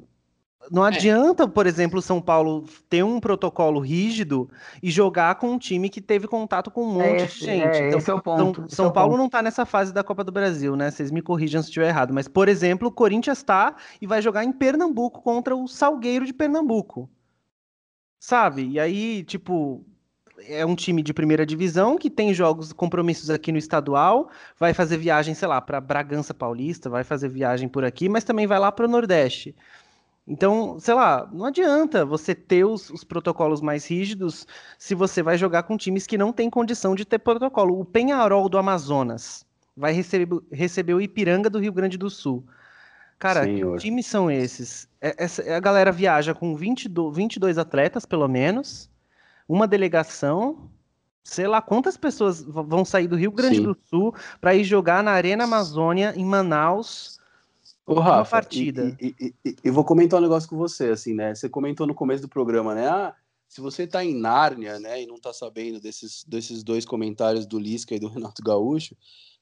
não 0.71 0.85
é. 0.85 0.89
adianta, 0.89 1.49
por 1.49 1.67
exemplo, 1.67 1.99
o 1.99 2.03
São 2.03 2.21
Paulo 2.21 2.65
ter 2.89 3.03
um 3.03 3.19
protocolo 3.19 3.81
rígido 3.81 4.49
e 4.83 4.91
jogar 4.91 5.35
com 5.37 5.51
um 5.51 5.59
time 5.59 5.89
que 5.89 6.01
teve 6.01 6.29
contato 6.29 6.71
com 6.71 6.85
um 6.85 6.93
monte 6.93 7.23
esse, 7.25 7.41
de 7.41 7.45
gente. 7.45 7.77
É, 7.77 7.89
então, 7.89 7.99
esse 7.99 8.11
é 8.11 8.15
o 8.15 8.23
ponto. 8.23 8.61
São, 8.61 8.69
São 8.69 8.87
é 8.87 8.93
Paulo 8.93 9.11
ponto. 9.11 9.19
não 9.19 9.27
está 9.27 9.43
nessa 9.43 9.67
fase 9.67 9.93
da 9.93 10.05
Copa 10.05 10.23
do 10.23 10.31
Brasil, 10.31 10.77
né? 10.77 10.91
Vocês 10.91 11.11
me 11.11 11.21
corrijam 11.21 11.63
se 11.63 11.69
estiver 11.69 11.89
errado. 11.89 12.13
Mas, 12.13 12.29
por 12.29 12.49
exemplo, 12.49 12.89
o 12.89 12.93
Corinthians 12.93 13.39
está 13.39 13.75
e 14.01 14.07
vai 14.07 14.23
jogar 14.23 14.45
em 14.45 14.53
Pernambuco 14.53 15.23
contra 15.23 15.57
o 15.57 15.67
Salgueiro 15.67 16.25
de 16.25 16.33
Pernambuco. 16.33 17.11
Sabe? 18.21 18.69
E 18.69 18.79
aí, 18.79 19.25
tipo, 19.25 19.85
é 20.47 20.65
um 20.65 20.75
time 20.75 21.03
de 21.03 21.13
primeira 21.13 21.45
divisão 21.45 21.97
que 21.97 22.11
tem 22.11 22.33
jogos, 22.33 22.73
compromissos 22.73 23.31
aqui 23.31 23.53
no 23.53 23.59
estadual, 23.59 24.31
vai 24.59 24.73
fazer 24.73 24.97
viagem, 24.97 25.35
sei 25.35 25.49
lá, 25.49 25.61
para 25.61 25.81
Bragança 25.81 26.33
Paulista, 26.33 26.89
vai 26.89 27.05
fazer 27.05 27.29
viagem 27.29 27.69
por 27.69 27.85
aqui, 27.85 28.09
mas 28.09 28.25
também 28.25 28.47
vai 28.47 28.59
lá 28.59 28.71
para 28.71 28.87
o 28.87 28.89
Nordeste. 28.89 29.55
Então, 30.27 30.79
sei 30.79 30.95
lá, 30.95 31.29
não 31.33 31.47
adianta 31.47 32.07
você 32.07 32.35
ter 32.35 32.65
os, 32.65 32.91
os, 32.91 33.03
protocolos 33.03 33.61
mais 33.61 33.87
rígidos 33.87 34.47
se 34.79 34.95
você 34.95 35.21
vai 35.23 35.37
jogar 35.37 35.65
com 35.65 35.77
times 35.77 36.07
que 36.07 36.17
não 36.17 36.33
têm 36.33 36.49
condição 36.49 36.95
de 36.95 37.05
ter 37.05 37.19
protocolo. 37.19 37.81
O 37.81 37.85
Penharol 37.85 38.49
do 38.49 38.57
Amazonas 38.57 39.45
vai 39.77 39.93
receber, 39.93 40.41
receber 40.53 40.95
o 40.95 41.01
Ipiranga 41.01 41.51
do 41.51 41.59
Rio 41.59 41.73
Grande 41.73 41.99
do 41.99 42.09
Sul. 42.09 42.45
Cara, 43.19 43.45
Senhor. 43.45 43.77
que 43.77 43.83
times 43.83 44.07
são 44.07 44.31
esses? 44.31 44.89
É, 45.01 45.25
essa, 45.25 45.57
a 45.57 45.61
galera 45.61 45.91
viaja 45.91 46.35
com 46.35 46.55
22, 46.55 47.17
22 47.17 47.59
atletas, 47.59 48.07
pelo 48.07 48.29
menos, 48.29 48.89
uma 49.49 49.67
delegação. 49.67 50.71
Sei 51.25 51.47
lá 51.47 51.63
quantas 51.63 51.97
pessoas 51.97 52.43
vão 52.43 52.85
sair 52.85 53.07
do 53.07 53.17
Rio 53.17 53.31
Grande 53.31 53.57
Sim. 53.57 53.63
do 53.65 53.77
Sul 53.85 54.15
para 54.41 54.55
ir 54.55 54.65
jogar 54.65 55.03
na 55.03 55.13
Arena 55.13 55.45
Amazônia, 55.45 56.13
em 56.17 56.25
Manaus 56.25 57.21
Ô, 57.87 57.95
Rafa, 57.95 58.31
partida. 58.31 58.97
E, 59.01 59.15
e, 59.21 59.35
e, 59.45 59.57
eu 59.65 59.73
vou 59.73 59.85
comentar 59.85 60.19
um 60.19 60.23
negócio 60.23 60.49
com 60.49 60.57
você, 60.57 60.91
assim, 60.91 61.15
né? 61.15 61.35
Você 61.35 61.49
comentou 61.49 61.87
no 61.87 61.95
começo 61.95 62.23
do 62.23 62.29
programa, 62.29 62.75
né? 62.75 62.89
Ah, 62.89 63.15
se 63.49 63.61
você 63.61 63.87
tá 63.87 64.05
em 64.05 64.15
Nárnia, 64.15 64.79
né, 64.79 65.03
e 65.03 65.07
não 65.07 65.21
tá 65.21 65.33
sabendo 65.33 65.79
desses, 65.79 66.25
desses 66.25 66.63
dois 66.63 66.87
comentários 66.87 67.45
do 67.45 67.59
Lisca 67.59 67.95
e 67.95 67.99
do 67.99 68.09
Renato 68.09 68.43
Gaúcho, 68.43 68.97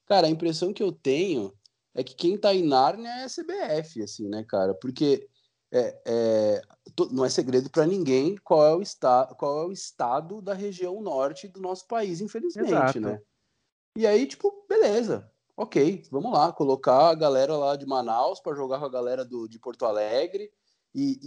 cara, 0.05 0.27
a 0.27 0.29
impressão 0.29 0.73
que 0.73 0.83
eu 0.83 0.91
tenho 0.91 1.53
é 1.93 2.03
que 2.03 2.15
quem 2.15 2.37
tá 2.37 2.53
em 2.53 2.63
Nárnia 2.63 3.09
é 3.09 3.23
a 3.23 3.27
CBF, 3.27 4.01
assim, 4.01 4.27
né, 4.27 4.43
cara? 4.43 4.73
Porque 4.73 5.29
é, 5.71 6.01
é, 6.05 6.61
não 7.11 7.23
é 7.23 7.29
segredo 7.29 7.69
para 7.69 7.85
ninguém 7.85 8.35
qual 8.43 8.65
é, 8.65 8.75
o 8.75 8.81
esta, 8.81 9.27
qual 9.37 9.63
é 9.63 9.67
o 9.67 9.71
estado 9.71 10.41
da 10.41 10.53
região 10.53 10.99
norte 11.01 11.47
do 11.47 11.61
nosso 11.61 11.87
país, 11.87 12.19
infelizmente, 12.19 12.69
Exato. 12.69 12.99
né? 12.99 13.21
E 13.95 14.07
aí, 14.07 14.25
tipo, 14.25 14.65
beleza 14.67 15.30
ok, 15.55 16.03
vamos 16.11 16.31
lá, 16.31 16.51
colocar 16.51 17.09
a 17.09 17.15
galera 17.15 17.55
lá 17.57 17.75
de 17.75 17.85
Manaus 17.85 18.39
para 18.39 18.55
jogar 18.55 18.79
com 18.79 18.85
a 18.85 18.89
galera 18.89 19.25
do, 19.25 19.47
de 19.47 19.59
Porto 19.59 19.85
Alegre. 19.85 20.51
E, 20.93 21.19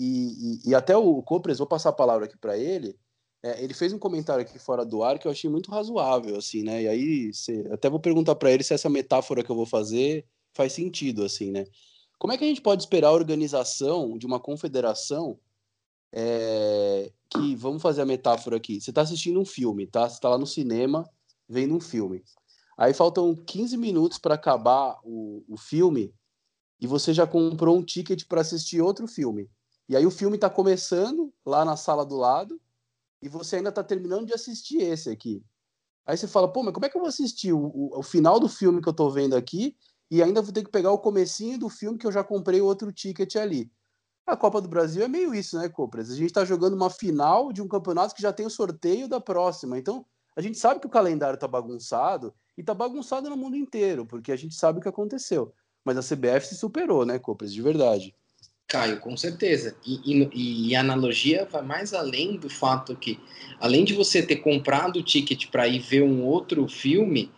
e, 0.64 0.70
e 0.70 0.74
até 0.74 0.96
o 0.96 1.22
Copres, 1.22 1.58
vou 1.58 1.66
passar 1.66 1.90
a 1.90 1.94
palavra 1.94 2.26
aqui 2.26 2.36
para 2.36 2.56
ele. 2.58 2.98
É, 3.42 3.62
ele 3.62 3.74
fez 3.74 3.92
um 3.92 3.98
comentário 3.98 4.42
aqui 4.42 4.58
fora 4.58 4.84
do 4.84 5.02
ar 5.02 5.18
que 5.18 5.26
eu 5.26 5.32
achei 5.32 5.50
muito 5.50 5.70
razoável, 5.70 6.36
assim, 6.36 6.62
né? 6.62 6.82
E 6.82 6.88
aí, 6.88 7.34
cê, 7.34 7.68
até 7.70 7.90
vou 7.90 8.00
perguntar 8.00 8.34
para 8.34 8.50
ele 8.50 8.62
se 8.62 8.72
essa 8.72 8.88
metáfora 8.88 9.42
que 9.42 9.50
eu 9.50 9.56
vou 9.56 9.66
fazer 9.66 10.26
faz 10.54 10.72
sentido, 10.72 11.24
assim, 11.24 11.50
né? 11.50 11.66
Como 12.18 12.32
é 12.32 12.38
que 12.38 12.44
a 12.44 12.46
gente 12.46 12.62
pode 12.62 12.82
esperar 12.82 13.08
a 13.08 13.12
organização 13.12 14.16
de 14.16 14.24
uma 14.24 14.40
confederação 14.40 15.38
é, 16.10 17.12
que, 17.28 17.56
vamos 17.56 17.82
fazer 17.82 18.02
a 18.02 18.06
metáfora 18.06 18.56
aqui, 18.56 18.80
você 18.80 18.90
está 18.90 19.02
assistindo 19.02 19.40
um 19.40 19.44
filme, 19.44 19.86
tá? 19.86 20.08
Você 20.08 20.14
está 20.14 20.28
lá 20.28 20.38
no 20.38 20.46
cinema 20.46 21.04
vendo 21.48 21.74
um 21.74 21.80
filme. 21.80 22.22
Aí 22.76 22.92
faltam 22.92 23.34
15 23.34 23.76
minutos 23.76 24.18
para 24.18 24.34
acabar 24.34 24.98
o, 25.04 25.44
o 25.48 25.56
filme 25.56 26.14
e 26.80 26.86
você 26.86 27.12
já 27.12 27.26
comprou 27.26 27.76
um 27.76 27.84
ticket 27.84 28.24
para 28.26 28.40
assistir 28.40 28.80
outro 28.80 29.06
filme. 29.06 29.48
E 29.88 29.96
aí 29.96 30.04
o 30.04 30.10
filme 30.10 30.36
está 30.36 30.50
começando 30.50 31.32
lá 31.44 31.64
na 31.64 31.76
sala 31.76 32.04
do 32.04 32.16
lado 32.16 32.60
e 33.22 33.28
você 33.28 33.56
ainda 33.56 33.68
está 33.68 33.82
terminando 33.82 34.26
de 34.26 34.34
assistir 34.34 34.82
esse 34.82 35.08
aqui. 35.10 35.42
Aí 36.06 36.16
você 36.16 36.26
fala, 36.26 36.52
pô, 36.52 36.62
mas 36.62 36.74
como 36.74 36.84
é 36.84 36.88
que 36.88 36.96
eu 36.96 37.00
vou 37.00 37.08
assistir 37.08 37.52
o, 37.52 37.58
o, 37.58 37.98
o 37.98 38.02
final 38.02 38.38
do 38.38 38.48
filme 38.48 38.80
que 38.82 38.88
eu 38.88 38.92
estou 38.92 39.10
vendo 39.10 39.36
aqui 39.36 39.76
e 40.10 40.22
ainda 40.22 40.42
vou 40.42 40.52
ter 40.52 40.64
que 40.64 40.70
pegar 40.70 40.90
o 40.90 40.98
comecinho 40.98 41.58
do 41.58 41.68
filme 41.68 41.98
que 41.98 42.06
eu 42.06 42.12
já 42.12 42.22
comprei 42.24 42.60
outro 42.60 42.92
ticket 42.92 43.36
ali? 43.36 43.70
A 44.26 44.36
Copa 44.36 44.60
do 44.60 44.68
Brasil 44.68 45.02
é 45.02 45.08
meio 45.08 45.34
isso, 45.34 45.58
né, 45.58 45.68
Copras? 45.68 46.10
A 46.10 46.14
gente 46.14 46.26
está 46.26 46.44
jogando 46.44 46.74
uma 46.74 46.88
final 46.88 47.52
de 47.52 47.60
um 47.60 47.68
campeonato 47.68 48.14
que 48.14 48.22
já 48.22 48.32
tem 48.32 48.46
o 48.46 48.50
sorteio 48.50 49.06
da 49.06 49.20
próxima. 49.20 49.78
Então, 49.78 50.04
a 50.34 50.40
gente 50.40 50.58
sabe 50.58 50.80
que 50.80 50.86
o 50.86 50.90
calendário 50.90 51.34
está 51.34 51.46
bagunçado 51.46 52.34
e 52.56 52.62
tá 52.62 52.72
bagunçado 52.74 53.28
no 53.28 53.36
mundo 53.36 53.56
inteiro, 53.56 54.06
porque 54.06 54.32
a 54.32 54.36
gente 54.36 54.54
sabe 54.54 54.78
o 54.78 54.82
que 54.82 54.88
aconteceu. 54.88 55.52
Mas 55.84 55.96
a 55.98 56.16
CBF 56.16 56.46
se 56.46 56.56
superou, 56.56 57.04
né, 57.04 57.18
Copas, 57.18 57.52
de 57.52 57.60
verdade. 57.60 58.14
Caio, 58.66 58.98
com 58.98 59.16
certeza. 59.16 59.76
E, 59.86 60.00
e, 60.04 60.68
e, 60.68 60.76
a 60.76 60.80
analogia 60.80 61.46
vai 61.50 61.62
mais 61.62 61.92
além 61.92 62.36
do 62.36 62.48
fato 62.48 62.96
que, 62.96 63.20
além 63.60 63.84
de 63.84 63.92
você 63.92 64.22
ter 64.22 64.36
comprado 64.36 64.96
o 64.98 65.02
ticket 65.02 65.48
para 65.50 65.68
ir 65.68 65.80
ver 65.80 66.02
um 66.02 66.24
outro 66.24 66.66
filme, 66.66 67.30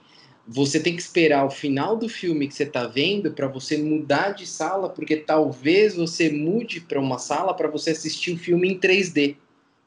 você 0.47 0.79
tem 0.79 0.95
que 0.95 1.03
esperar 1.03 1.45
o 1.45 1.51
final 1.51 1.97
do 1.97 2.09
filme 2.09 2.47
que 2.47 2.55
você 2.55 2.63
está 2.63 2.87
vendo 2.87 3.33
para 3.33 3.49
você 3.49 3.77
mudar 3.77 4.31
de 4.31 4.47
sala, 4.47 4.89
porque 4.89 5.17
talvez 5.17 5.97
você 5.97 6.31
mude 6.31 6.81
para 6.81 7.01
uma 7.01 7.19
sala 7.19 7.53
para 7.53 7.69
você 7.69 7.91
assistir 7.91 8.33
o 8.33 8.39
filme 8.39 8.69
em 8.69 8.79
3D, 8.79 9.37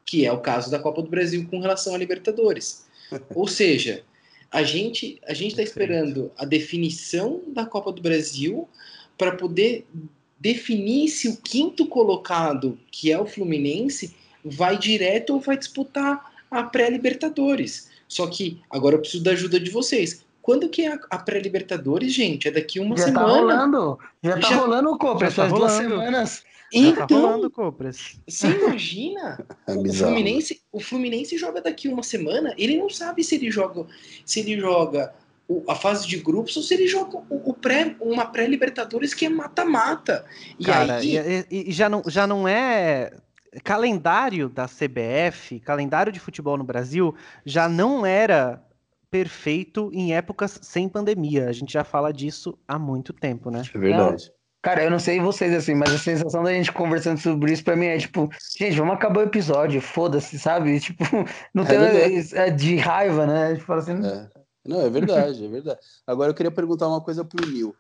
que 0.05 0.25
é 0.25 0.31
o 0.33 0.41
caso 0.41 0.69
da 0.69 0.77
Copa 0.77 1.01
do 1.01 1.09
Brasil 1.09 1.47
com 1.49 1.61
relação 1.61 1.95
à 1.95 1.97
Libertadores. 1.97 2.85
Ou 3.33 3.47
seja, 3.47 4.03
a 4.51 4.63
gente 4.63 5.19
a 5.27 5.33
gente 5.33 5.51
está 5.51 5.63
esperando 5.63 6.31
a 6.38 6.45
definição 6.45 7.41
da 7.47 7.65
Copa 7.65 7.91
do 7.91 8.01
Brasil 8.01 8.67
para 9.17 9.33
poder 9.33 9.85
definir 10.39 11.09
se 11.09 11.27
o 11.27 11.38
quinto 11.38 11.85
colocado, 11.85 12.79
que 12.91 13.12
é 13.12 13.19
o 13.19 13.25
Fluminense, 13.25 14.15
vai 14.43 14.77
direto 14.77 15.33
ou 15.33 15.39
vai 15.39 15.57
disputar 15.57 16.31
a 16.49 16.63
pré-Libertadores. 16.63 17.89
Só 18.07 18.25
que 18.27 18.59
agora 18.69 18.95
eu 18.95 18.99
preciso 18.99 19.23
da 19.23 19.31
ajuda 19.31 19.59
de 19.59 19.69
vocês. 19.69 20.25
Quando 20.41 20.69
que 20.69 20.83
é 20.83 20.97
a, 21.12 21.17
pré-Libertadores, 21.19 22.13
gente? 22.13 22.47
É 22.47 22.51
daqui 22.51 22.79
uma 22.79 22.97
já 22.97 23.05
semana. 23.05 23.27
Tá 23.27 23.33
rolando. 23.33 23.99
Já 24.23 24.39
tá 24.39 24.49
já, 24.49 24.55
rolando 24.55 24.89
o 24.89 24.97
Copras, 24.97 25.33
faz 25.33 25.51
tá 25.51 25.57
duas 25.57 25.73
semanas. 25.73 26.43
Então, 26.71 27.08
tá 27.08 27.15
rolando, 27.15 27.51
você 28.27 28.47
imagina? 28.47 29.45
É 29.67 29.73
o, 29.73 29.93
Fluminense, 29.93 30.62
o 30.71 30.79
Fluminense 30.79 31.38
joga 31.38 31.62
daqui 31.62 31.88
uma 31.88 32.03
semana, 32.03 32.53
ele 32.58 32.77
não 32.77 32.89
sabe 32.89 33.23
se 33.23 33.36
ele 33.36 33.51
joga, 33.51 33.86
se 34.25 34.39
ele 34.39 34.60
joga 34.60 35.13
a 35.67 35.75
fase 35.75 36.08
de 36.08 36.17
grupos 36.17 36.55
ou 36.58 36.63
se 36.63 36.73
ele 36.73 36.88
joga 36.88 37.17
o, 37.29 37.49
o 37.49 37.53
pré, 37.53 37.95
uma 37.99 38.25
pré-Libertadores 38.25 39.13
que 39.13 39.25
é 39.25 39.29
mata-mata. 39.29 40.25
E 40.60 40.65
Cara, 40.65 40.97
aí 40.97 41.17
e, 41.49 41.69
e 41.69 41.71
já 41.71 41.89
não 41.89 42.03
já 42.08 42.27
não 42.27 42.47
é 42.47 43.13
calendário 43.63 44.49
da 44.49 44.67
CBF, 44.67 45.60
calendário 45.60 46.12
de 46.12 46.19
futebol 46.19 46.58
no 46.58 46.63
Brasil 46.63 47.15
já 47.45 47.67
não 47.67 48.05
era 48.05 48.63
perfeito 49.10 49.89
em 49.91 50.13
épocas 50.13 50.60
sem 50.62 50.88
pandemia. 50.88 51.49
A 51.49 51.51
gente 51.51 51.73
já 51.73 51.84
fala 51.84 52.13
disso 52.13 52.58
há 52.67 52.77
muito 52.77 53.12
tempo, 53.12 53.49
né? 53.49 53.63
É 53.73 53.77
verdade. 53.77 54.32
Cara, 54.61 54.83
eu 54.83 54.91
não 54.91 54.99
sei 54.99 55.21
vocês 55.21 55.53
assim, 55.53 55.73
mas 55.73 55.93
a 55.93 55.97
sensação 55.97 56.43
da 56.43 56.51
gente 56.51 56.71
conversando 56.73 57.17
sobre 57.19 57.53
isso 57.53 57.63
pra 57.63 57.77
mim 57.77 57.85
é 57.85 57.97
tipo, 57.97 58.29
gente, 58.57 58.77
vamos 58.77 58.95
acabar 58.95 59.21
o 59.21 59.27
episódio, 59.27 59.81
foda-se, 59.81 60.37
sabe? 60.37 60.77
Tipo, 60.81 61.03
não 61.53 61.65
tem 61.65 61.77
é, 61.77 62.47
é 62.47 62.49
de 62.51 62.75
raiva, 62.75 63.25
né? 63.25 63.57
Assim. 63.69 64.05
É. 64.05 64.29
Não, 64.65 64.81
é 64.81 64.89
verdade, 64.89 65.45
é 65.45 65.47
verdade. 65.47 65.79
Agora 66.05 66.31
eu 66.31 66.35
queria 66.35 66.51
perguntar 66.51 66.89
uma 66.89 67.01
coisa 67.01 67.23
pro 67.23 67.49
Nil. 67.49 67.73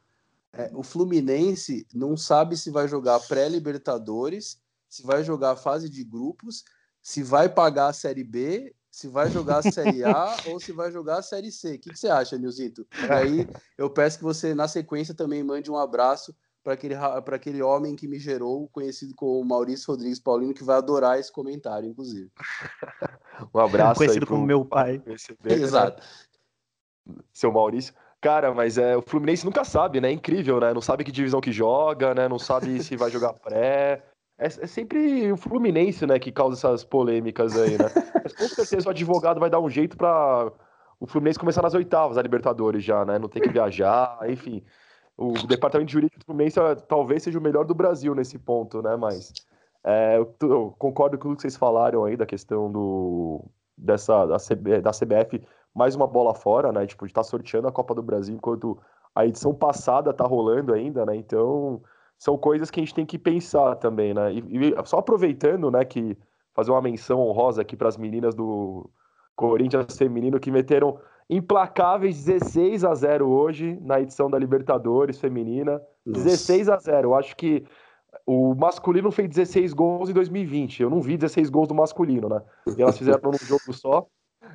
É, 0.53 0.71
o 0.73 0.81
Fluminense 0.81 1.85
não 1.93 2.15
sabe 2.15 2.55
se 2.55 2.71
vai 2.71 2.87
jogar 2.87 3.19
pré-Libertadores, 3.19 4.57
se 4.87 5.03
vai 5.03 5.23
jogar 5.23 5.51
a 5.51 5.55
fase 5.57 5.89
de 5.89 6.03
grupos, 6.03 6.63
se 7.01 7.21
vai 7.21 7.49
pagar 7.49 7.87
a 7.87 7.93
Série 7.93 8.23
B 8.23 8.73
se 8.91 9.07
vai 9.07 9.29
jogar 9.29 9.59
a 9.59 9.71
Série 9.71 10.03
A 10.03 10.35
ou 10.47 10.59
se 10.59 10.71
vai 10.71 10.91
jogar 10.91 11.19
a 11.19 11.21
Série 11.21 11.51
C. 11.51 11.75
O 11.75 11.79
que, 11.79 11.89
que 11.91 11.99
você 11.99 12.09
acha, 12.09 12.37
Nilzito? 12.37 12.87
E 13.07 13.11
aí 13.11 13.47
eu 13.77 13.89
peço 13.89 14.17
que 14.17 14.23
você, 14.23 14.53
na 14.53 14.67
sequência, 14.67 15.13
também 15.13 15.43
mande 15.43 15.69
um 15.69 15.77
abraço 15.77 16.35
para 16.63 16.73
aquele, 16.73 16.95
aquele 16.95 17.61
homem 17.61 17.95
que 17.95 18.07
me 18.07 18.19
gerou, 18.19 18.67
conhecido 18.69 19.13
como 19.15 19.43
Maurício 19.43 19.91
Rodrigues 19.91 20.19
Paulino, 20.19 20.53
que 20.53 20.63
vai 20.63 20.77
adorar 20.77 21.19
esse 21.19 21.31
comentário, 21.31 21.89
inclusive. 21.89 22.29
um 23.53 23.59
abraço 23.59 23.99
Conhecido 23.99 24.27
como 24.27 24.45
meu 24.45 24.65
pai. 24.65 25.01
Exato. 25.45 26.03
Seu 27.33 27.51
Maurício. 27.51 27.93
Cara, 28.21 28.53
mas 28.53 28.77
é, 28.77 28.97
o 28.97 29.01
Fluminense 29.01 29.45
nunca 29.45 29.63
sabe, 29.63 30.01
né? 30.01 30.09
É 30.09 30.11
incrível, 30.11 30.59
né? 30.59 30.73
Não 30.73 30.81
sabe 30.81 31.05
que 31.05 31.11
divisão 31.11 31.39
que 31.39 31.53
joga, 31.53 32.13
né? 32.13 32.27
Não 32.27 32.37
sabe 32.37 32.83
se 32.83 32.97
vai 32.97 33.09
jogar 33.09 33.33
pré. 33.33 34.03
É, 34.37 34.45
é, 34.45 34.67
sempre 34.67 35.31
o 35.31 35.37
Fluminense, 35.37 36.05
né, 36.05 36.17
que 36.17 36.31
causa 36.31 36.55
essas 36.55 36.83
polêmicas 36.83 37.57
aí, 37.57 37.77
né? 37.77 37.85
Mas 38.23 38.33
com 38.33 38.47
certeza 38.47 38.87
o 38.87 38.91
advogado 38.91 39.39
vai 39.39 39.49
dar 39.49 39.59
um 39.59 39.69
jeito 39.69 39.97
para 39.97 40.51
o 40.99 41.07
Fluminense 41.07 41.39
começar 41.39 41.61
nas 41.61 41.73
oitavas 41.73 42.15
da 42.15 42.21
Libertadores 42.21 42.83
já, 42.83 43.05
né? 43.05 43.17
Não 43.17 43.29
tem 43.29 43.41
que 43.41 43.49
viajar, 43.49 44.17
enfim. 44.29 44.63
O 45.21 45.33
departamento 45.45 45.91
jurídico 45.91 46.19
do 46.19 46.25
Fluminense 46.25 46.57
talvez 46.87 47.23
seja 47.23 47.37
o 47.37 47.41
melhor 47.41 47.65
do 47.65 47.75
Brasil 47.75 48.15
nesse 48.15 48.39
ponto, 48.39 48.81
né? 48.81 48.95
Mas 48.95 49.33
é, 49.83 50.17
eu, 50.17 50.73
concordo 50.79 51.17
com 51.17 51.31
o 51.31 51.35
que 51.35 51.41
vocês 51.41 51.57
falaram 51.57 52.05
aí 52.05 52.15
da 52.15 52.25
questão 52.25 52.71
do 52.71 53.43
dessa 53.77 54.25
da, 54.25 54.37
CB, 54.37 54.79
da 54.79 54.91
CBF 54.91 55.45
mais 55.75 55.93
uma 55.93 56.07
bola 56.07 56.33
fora, 56.33 56.71
né? 56.71 56.87
Tipo, 56.87 57.05
de 57.05 57.11
estar 57.11 57.21
tá 57.21 57.27
sorteando 57.27 57.67
a 57.67 57.71
Copa 57.71 57.93
do 57.93 58.01
Brasil 58.01 58.33
enquanto 58.33 58.79
a 59.13 59.25
edição 59.25 59.53
passada 59.53 60.13
tá 60.13 60.25
rolando 60.25 60.73
ainda, 60.73 61.05
né? 61.05 61.17
Então 61.17 61.81
são 62.17 62.37
coisas 62.37 62.71
que 62.71 62.79
a 62.79 62.83
gente 62.83 62.95
tem 62.95 63.05
que 63.05 63.19
pensar 63.19 63.75
também, 63.75 64.13
né? 64.13 64.33
E, 64.33 64.69
e 64.69 64.85
só 64.85 64.99
aproveitando, 64.99 65.69
né, 65.69 65.83
que 65.83 66.17
fazer 66.53 66.71
uma 66.71 66.81
menção 66.81 67.19
honrosa 67.19 67.61
aqui 67.61 67.75
para 67.75 67.89
as 67.89 67.97
meninas 67.97 68.33
do 68.33 68.89
Corinthians 69.35 69.97
feminino 69.97 70.39
que 70.39 70.49
meteram 70.49 70.97
implacáveis 71.29 72.23
16 72.23 72.83
a 72.83 72.95
0 72.95 73.27
hoje 73.29 73.77
na 73.81 74.01
edição 74.01 74.29
da 74.29 74.39
Libertadores 74.39 75.19
feminina. 75.19 75.81
Nossa. 76.05 76.23
16 76.23 76.69
a 76.69 76.77
0. 76.77 77.09
Eu 77.09 77.15
acho 77.15 77.35
que 77.35 77.63
o 78.25 78.55
masculino 78.55 79.11
fez 79.11 79.29
16 79.29 79.73
gols 79.73 80.09
em 80.09 80.13
2020. 80.13 80.81
Eu 80.81 80.89
não 80.89 81.01
vi 81.01 81.17
16 81.17 81.49
gols 81.49 81.67
do 81.67 81.75
masculino, 81.75 82.27
né? 82.27 82.41
E 82.77 82.81
elas 82.81 82.97
fizeram 82.97 83.31
num 83.31 83.37
jogo 83.37 83.71
só. 83.73 84.07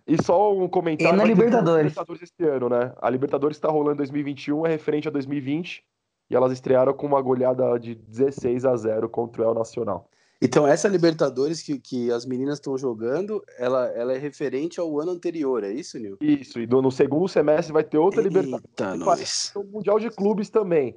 E 0.07 0.21
só 0.21 0.53
um 0.53 0.69
comentário. 0.69 1.15
E 1.15 1.17
na 1.17 1.25
Libertadores. 1.25 1.85
Libertadores 1.85 2.23
este 2.23 2.45
ano, 2.45 2.69
né? 2.69 2.93
A 3.01 3.09
Libertadores 3.09 3.57
está 3.57 3.69
rolando 3.69 3.95
em 3.95 3.99
2021, 3.99 4.67
é 4.67 4.71
referente 4.71 5.07
a 5.07 5.11
2020 5.11 5.85
e 6.31 6.35
elas 6.35 6.53
estrearam 6.53 6.93
com 6.95 7.07
uma 7.07 7.21
goleada 7.21 7.79
de 7.79 7.95
16 7.95 8.65
a 8.65 8.75
0 8.77 9.09
contra 9.09 9.43
o 9.43 9.45
El 9.45 9.55
Nacional. 9.55 10.09
Então, 10.45 10.67
essa 10.67 10.89
Libertadores 10.89 11.63
que, 11.63 11.79
que 11.79 12.13
as 12.13 12.27
meninas 12.27 12.59
estão 12.59 12.77
jogando, 12.77 13.43
ela, 13.59 13.87
ela 13.95 14.13
é 14.13 14.19
referente 14.19 14.79
ao 14.79 15.01
ano 15.01 15.13
anterior, 15.13 15.65
é 15.65 15.73
isso, 15.73 15.99
Nil? 15.99 16.19
Isso, 16.21 16.61
e 16.61 16.67
no, 16.67 16.83
no 16.83 16.91
segundo 16.91 17.27
semestre 17.27 17.73
vai 17.73 17.83
ter 17.83 17.97
outra 17.97 18.21
Eita, 18.21 18.41
Libertadores. 18.41 19.57
O 19.57 19.65
Mundial 19.65 19.99
de 19.99 20.11
Clubes 20.11 20.51
também. 20.51 20.95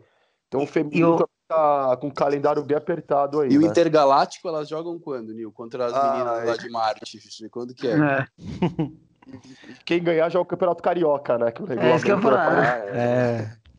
Então, 0.49 0.63
o 0.63 0.67
feminino 0.67 1.17
eu... 1.17 1.29
tá 1.47 1.95
com 1.95 2.09
o 2.09 2.13
calendário 2.13 2.61
bem 2.61 2.75
apertado 2.75 3.39
aí. 3.39 3.49
E 3.49 3.57
né? 3.57 3.65
o 3.65 3.69
Intergaláctico, 3.69 4.49
elas 4.49 4.67
jogam 4.67 4.99
quando, 4.99 5.33
Nil? 5.33 5.49
Contra 5.53 5.85
as 5.85 5.93
ah, 5.93 6.11
meninas 6.11 6.43
é. 6.43 6.45
lá 6.45 6.57
de 6.57 6.69
Marte. 6.69 7.49
Quando 7.49 7.73
que 7.73 7.87
é? 7.87 7.93
é. 7.93 8.27
Quem 9.85 10.03
ganhar 10.03 10.27
já 10.27 10.39
é 10.39 10.41
o 10.41 10.45
Campeonato 10.45 10.83
Carioca, 10.83 11.37
né? 11.37 11.53
Que 11.53 11.63
o 11.63 11.71
é 11.71 11.95
isso 11.95 12.03
que 12.03 12.11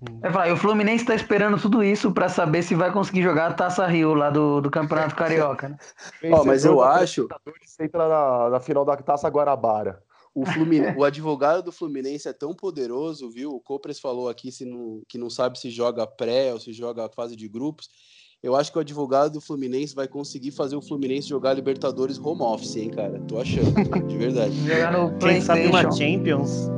eu 0.00 0.20
falar. 0.20 0.30
Vai, 0.30 0.52
o 0.52 0.56
Fluminense 0.56 1.02
está 1.02 1.14
esperando 1.14 1.60
tudo 1.60 1.82
isso 1.82 2.12
para 2.12 2.28
saber 2.28 2.62
se 2.62 2.74
vai 2.74 2.92
conseguir 2.92 3.22
jogar 3.22 3.48
a 3.48 3.54
Taça 3.54 3.86
Rio 3.86 4.14
lá 4.14 4.30
do, 4.30 4.60
do 4.60 4.70
Campeonato 4.70 5.14
Carioca, 5.14 5.70
né? 5.70 5.76
oh, 6.32 6.44
mas 6.44 6.64
eu 6.64 6.82
acho. 6.82 7.28
Entra 7.80 8.08
na, 8.08 8.50
na 8.50 8.60
final 8.60 8.84
da 8.84 8.96
Taça 8.96 9.28
Guarabara. 9.28 10.02
O, 10.34 10.46
Fluminense, 10.46 10.96
o 10.96 11.04
advogado 11.04 11.64
do 11.64 11.72
Fluminense 11.72 12.28
é 12.28 12.32
tão 12.32 12.54
poderoso, 12.54 13.28
viu? 13.28 13.50
O 13.50 13.60
Copres 13.60 13.98
falou 13.98 14.28
aqui 14.28 14.52
se 14.52 14.64
não, 14.64 15.02
que 15.08 15.18
não 15.18 15.28
sabe 15.28 15.58
se 15.58 15.68
joga 15.68 16.06
pré 16.06 16.52
ou 16.52 16.60
se 16.60 16.72
joga 16.72 17.08
fase 17.08 17.34
de 17.34 17.48
grupos. 17.48 17.88
Eu 18.40 18.54
acho 18.54 18.70
que 18.70 18.78
o 18.78 18.80
advogado 18.80 19.32
do 19.32 19.40
Fluminense 19.40 19.96
vai 19.96 20.06
conseguir 20.06 20.52
fazer 20.52 20.76
o 20.76 20.82
Fluminense 20.82 21.28
jogar 21.28 21.54
Libertadores 21.54 22.18
home 22.18 22.42
office, 22.42 22.76
hein, 22.76 22.90
cara? 22.90 23.20
Tô 23.26 23.40
achando, 23.40 23.72
de 24.06 24.16
verdade. 24.16 24.54
Jogar 24.64 24.92
no 24.92 25.18
Quem 25.18 25.40
sabe 25.40 25.66
uma 25.66 25.90
Champions. 25.90 26.68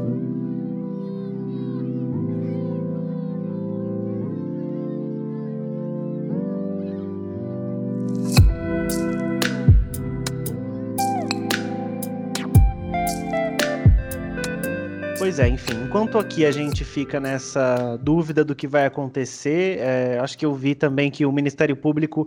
Pois 15.31 15.39
é, 15.39 15.47
enfim, 15.47 15.85
enquanto 15.85 16.19
aqui 16.19 16.45
a 16.45 16.51
gente 16.51 16.85
fica 16.85 17.21
nessa 17.21 17.97
dúvida 17.99 18.45
do 18.45 18.53
que 18.53 18.67
vai 18.67 18.85
acontecer, 18.85 19.79
é, 19.79 20.19
acho 20.19 20.37
que 20.37 20.45
eu 20.45 20.53
vi 20.53 20.75
também 20.75 21.09
que 21.09 21.25
o 21.25 21.31
Ministério 21.31 21.77
Público 21.77 22.27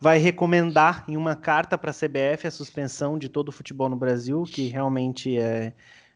vai 0.00 0.18
recomendar 0.18 1.04
em 1.06 1.16
uma 1.16 1.36
carta 1.36 1.78
para 1.78 1.92
a 1.92 1.94
CBF 1.94 2.48
a 2.48 2.50
suspensão 2.50 3.16
de 3.16 3.28
todo 3.28 3.50
o 3.50 3.52
futebol 3.52 3.88
no 3.88 3.94
Brasil, 3.94 4.42
que 4.42 4.66
realmente 4.66 5.38
é, 5.38 5.72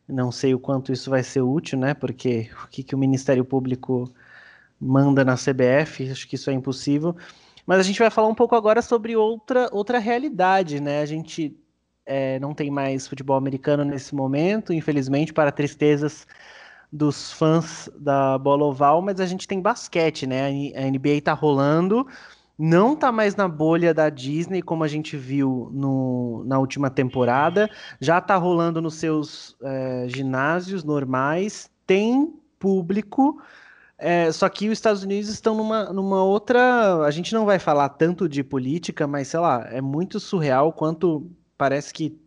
não 0.08 0.32
sei 0.32 0.52
o 0.52 0.58
quanto 0.58 0.92
isso 0.92 1.08
vai 1.08 1.22
ser 1.22 1.40
útil, 1.40 1.78
né? 1.78 1.94
Porque 1.94 2.50
o 2.64 2.66
que, 2.66 2.82
que 2.82 2.96
o 2.96 2.98
Ministério 2.98 3.44
Público 3.44 4.12
manda 4.80 5.24
na 5.24 5.36
CBF, 5.36 6.10
acho 6.10 6.26
que 6.26 6.34
isso 6.34 6.50
é 6.50 6.52
impossível. 6.52 7.14
Mas 7.64 7.78
a 7.78 7.84
gente 7.84 8.00
vai 8.00 8.10
falar 8.10 8.26
um 8.26 8.34
pouco 8.34 8.56
agora 8.56 8.82
sobre 8.82 9.14
outra, 9.14 9.68
outra 9.70 10.00
realidade, 10.00 10.80
né? 10.80 11.00
A 11.00 11.06
gente 11.06 11.56
é, 12.06 12.38
não 12.38 12.54
tem 12.54 12.70
mais 12.70 13.06
futebol 13.06 13.36
americano 13.36 13.84
nesse 13.84 14.14
momento, 14.14 14.72
infelizmente, 14.72 15.32
para 15.32 15.52
tristezas 15.52 16.26
dos 16.92 17.32
fãs 17.32 17.88
da 17.98 18.38
bola 18.38 18.64
oval, 18.64 19.02
mas 19.02 19.20
a 19.20 19.26
gente 19.26 19.48
tem 19.48 19.60
basquete, 19.60 20.26
né? 20.26 20.46
A 20.76 20.90
NBA 20.90 21.20
tá 21.24 21.32
rolando, 21.32 22.06
não 22.56 22.94
tá 22.94 23.10
mais 23.10 23.34
na 23.34 23.48
bolha 23.48 23.92
da 23.92 24.08
Disney, 24.08 24.62
como 24.62 24.84
a 24.84 24.88
gente 24.88 25.16
viu 25.16 25.70
no, 25.72 26.44
na 26.46 26.58
última 26.58 26.88
temporada, 26.88 27.68
já 28.00 28.20
tá 28.20 28.36
rolando 28.36 28.80
nos 28.80 28.94
seus 28.94 29.56
é, 29.62 30.06
ginásios 30.08 30.84
normais, 30.84 31.68
tem 31.84 32.32
público. 32.58 33.42
É, 33.98 34.30
só 34.30 34.48
que 34.48 34.68
os 34.68 34.72
Estados 34.72 35.02
Unidos 35.02 35.28
estão 35.30 35.54
numa, 35.56 35.92
numa 35.92 36.22
outra. 36.22 37.04
A 37.04 37.10
gente 37.10 37.32
não 37.34 37.44
vai 37.44 37.58
falar 37.58 37.88
tanto 37.90 38.28
de 38.28 38.44
política, 38.44 39.06
mas 39.06 39.28
sei 39.28 39.40
lá, 39.40 39.66
é 39.70 39.80
muito 39.80 40.20
surreal 40.20 40.72
quanto 40.72 41.28
parece 41.56 41.92
que 41.92 42.18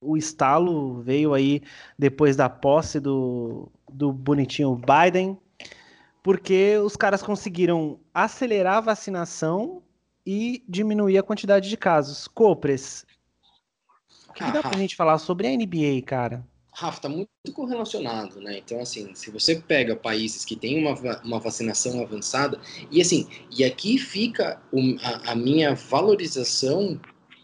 o 0.00 0.16
estalo 0.16 1.02
veio 1.02 1.34
aí 1.34 1.62
depois 1.98 2.36
da 2.36 2.48
posse 2.48 2.98
do, 2.98 3.70
do 3.90 4.12
bonitinho 4.12 4.74
Biden, 4.74 5.38
porque 6.22 6.78
os 6.78 6.96
caras 6.96 7.22
conseguiram 7.22 8.00
acelerar 8.14 8.78
a 8.78 8.80
vacinação 8.80 9.82
e 10.24 10.62
diminuir 10.68 11.18
a 11.18 11.22
quantidade 11.22 11.68
de 11.68 11.76
casos. 11.76 12.28
Copres, 12.28 13.04
o 14.28 14.32
que, 14.32 14.44
que 14.44 14.52
dá 14.52 14.62
pra 14.62 14.78
gente 14.78 14.96
falar 14.96 15.18
sobre 15.18 15.48
a 15.48 15.50
NBA, 15.50 16.02
cara? 16.06 16.46
Rafa, 16.72 17.00
tá 17.00 17.08
muito 17.08 17.28
correlacionado, 17.52 18.40
né? 18.40 18.58
Então, 18.58 18.80
assim, 18.80 19.14
se 19.14 19.30
você 19.30 19.56
pega 19.56 19.96
países 19.96 20.44
que 20.44 20.54
têm 20.54 20.78
uma, 20.78 21.20
uma 21.22 21.40
vacinação 21.40 22.00
avançada, 22.00 22.58
e 22.90 23.00
assim, 23.00 23.28
e 23.50 23.64
aqui 23.64 23.98
fica 23.98 24.62
um, 24.72 24.96
a, 25.02 25.32
a 25.32 25.34
minha 25.34 25.74
valorização 25.74 26.98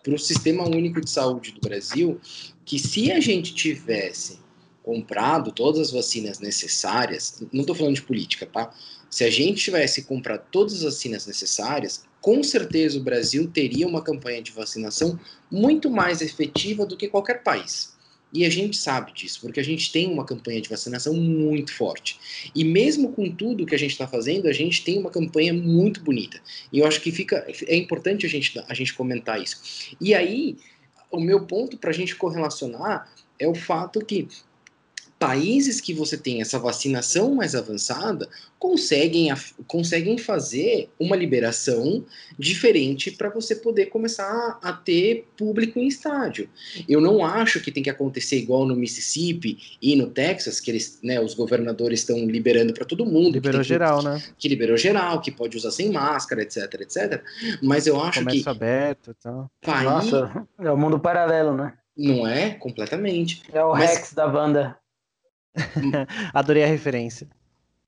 para 0.06 0.14
o 0.14 0.18
Sistema 0.20 0.62
Único 0.68 1.00
de 1.00 1.10
Saúde 1.10 1.50
do 1.50 1.60
Brasil, 1.60 2.20
que 2.64 2.78
se 2.78 3.10
a 3.10 3.18
gente 3.18 3.52
tivesse 3.52 4.38
comprado 4.80 5.50
todas 5.50 5.80
as 5.80 5.90
vacinas 5.90 6.38
necessárias, 6.38 7.42
não 7.52 7.62
estou 7.62 7.74
falando 7.74 7.96
de 7.96 8.02
política, 8.02 8.46
tá? 8.46 8.72
Se 9.10 9.24
a 9.24 9.30
gente 9.30 9.64
tivesse 9.64 10.04
comprado 10.04 10.44
todas 10.52 10.74
as 10.74 10.82
vacinas 10.82 11.26
necessárias, 11.26 12.04
com 12.20 12.40
certeza 12.44 13.00
o 13.00 13.02
Brasil 13.02 13.50
teria 13.50 13.84
uma 13.84 14.00
campanha 14.00 14.40
de 14.40 14.52
vacinação 14.52 15.18
muito 15.50 15.90
mais 15.90 16.20
efetiva 16.22 16.86
do 16.86 16.96
que 16.96 17.08
qualquer 17.08 17.42
país. 17.42 17.95
E 18.32 18.44
a 18.44 18.50
gente 18.50 18.76
sabe 18.76 19.12
disso, 19.12 19.40
porque 19.40 19.60
a 19.60 19.64
gente 19.64 19.90
tem 19.90 20.10
uma 20.10 20.24
campanha 20.24 20.60
de 20.60 20.68
vacinação 20.68 21.14
muito 21.14 21.72
forte. 21.72 22.18
E 22.54 22.64
mesmo 22.64 23.12
com 23.12 23.30
tudo 23.30 23.64
que 23.64 23.74
a 23.74 23.78
gente 23.78 23.92
está 23.92 24.06
fazendo, 24.06 24.48
a 24.48 24.52
gente 24.52 24.84
tem 24.84 24.98
uma 24.98 25.10
campanha 25.10 25.54
muito 25.54 26.00
bonita. 26.00 26.40
E 26.72 26.80
eu 26.80 26.86
acho 26.86 27.00
que 27.00 27.12
fica 27.12 27.46
é 27.66 27.76
importante 27.76 28.26
a 28.26 28.28
gente, 28.28 28.58
a 28.68 28.74
gente 28.74 28.92
comentar 28.94 29.40
isso. 29.40 29.96
E 30.00 30.12
aí, 30.12 30.56
o 31.10 31.20
meu 31.20 31.46
ponto 31.46 31.78
para 31.78 31.90
a 31.90 31.94
gente 31.94 32.16
correlacionar 32.16 33.10
é 33.38 33.46
o 33.46 33.54
fato 33.54 34.04
que 34.04 34.28
países 35.18 35.80
que 35.80 35.94
você 35.94 36.16
tem 36.16 36.40
essa 36.40 36.58
vacinação 36.58 37.34
mais 37.34 37.54
avançada 37.54 38.28
conseguem, 38.58 39.32
conseguem 39.66 40.18
fazer 40.18 40.90
uma 40.98 41.16
liberação 41.16 42.04
diferente 42.38 43.10
para 43.10 43.30
você 43.30 43.56
poder 43.56 43.86
começar 43.86 44.58
a 44.62 44.72
ter 44.72 45.26
público 45.36 45.78
em 45.78 45.86
estádio. 45.86 46.48
Eu 46.88 47.00
não 47.00 47.24
acho 47.24 47.60
que 47.60 47.72
tem 47.72 47.82
que 47.82 47.90
acontecer 47.90 48.36
igual 48.36 48.66
no 48.66 48.76
Mississippi 48.76 49.78
e 49.80 49.96
no 49.96 50.08
Texas, 50.08 50.60
que 50.60 50.70
eles, 50.70 50.98
né, 51.02 51.20
os 51.20 51.34
governadores 51.34 52.00
estão 52.00 52.18
liberando 52.18 52.74
para 52.74 52.84
todo 52.84 53.06
mundo. 53.06 53.34
Liberou 53.34 53.60
que 53.62 53.68
geral, 53.68 54.02
né? 54.02 54.22
Que 54.38 54.48
liberou 54.48 54.76
geral, 54.76 55.20
que 55.20 55.30
pode 55.30 55.56
usar 55.56 55.70
sem 55.70 55.90
máscara, 55.90 56.42
etc, 56.42 56.72
etc. 56.80 57.22
Mas 57.62 57.86
eu 57.86 58.00
acho 58.00 58.20
Comércio 58.20 58.42
que... 58.42 58.48
aberto 58.48 59.10
e 59.12 59.14
tal. 59.14 59.50
País... 59.62 59.84
Nossa, 59.84 60.46
é 60.58 60.70
o 60.70 60.76
mundo 60.76 60.98
paralelo, 60.98 61.54
né? 61.54 61.72
Não 61.96 62.26
é? 62.26 62.50
Completamente. 62.50 63.42
É 63.52 63.64
o 63.64 63.72
Mas- 63.72 63.90
Rex 63.90 64.12
da 64.12 64.28
banda. 64.28 64.76
Adorei 66.34 66.64
a 66.64 66.66
referência. 66.66 67.26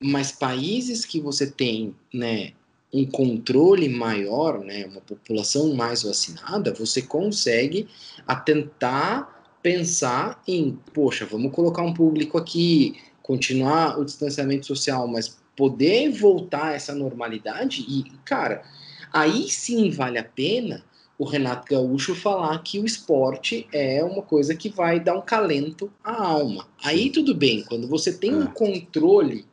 mas 0.01 0.31
países 0.31 1.05
que 1.05 1.19
você 1.19 1.49
tem, 1.49 1.95
né, 2.13 2.53
um 2.93 3.05
controle 3.05 3.87
maior, 3.89 4.59
né, 4.59 4.85
uma 4.85 5.01
população 5.01 5.73
mais 5.75 6.03
vacinada, 6.03 6.73
você 6.73 7.01
consegue 7.01 7.87
a 8.25 8.35
tentar 8.35 9.57
pensar 9.61 10.41
em, 10.47 10.79
poxa, 10.93 11.25
vamos 11.25 11.51
colocar 11.51 11.83
um 11.83 11.93
público 11.93 12.37
aqui, 12.37 12.95
continuar 13.21 13.99
o 13.99 14.05
distanciamento 14.05 14.65
social, 14.65 15.07
mas 15.07 15.37
poder 15.55 16.09
voltar 16.11 16.69
a 16.69 16.73
essa 16.73 16.95
normalidade 16.95 17.85
e, 17.87 18.05
cara, 18.23 18.63
aí 19.11 19.49
sim 19.49 19.91
vale 19.91 20.17
a 20.17 20.23
pena 20.23 20.83
o 21.19 21.25
Renato 21.25 21.67
Gaúcho 21.69 22.15
falar 22.15 22.57
que 22.63 22.79
o 22.79 22.85
esporte 22.85 23.67
é 23.73 24.01
uma 24.03 24.21
coisa 24.23 24.55
que 24.55 24.69
vai 24.69 25.01
dar 25.01 25.17
um 25.17 25.21
calento 25.21 25.91
à 26.01 26.23
alma. 26.23 26.65
Aí 26.81 27.09
tudo 27.09 27.35
bem, 27.35 27.61
quando 27.65 27.89
você 27.89 28.17
tem 28.17 28.33
um 28.33 28.45
É. 28.45 28.51
controle 28.53 29.45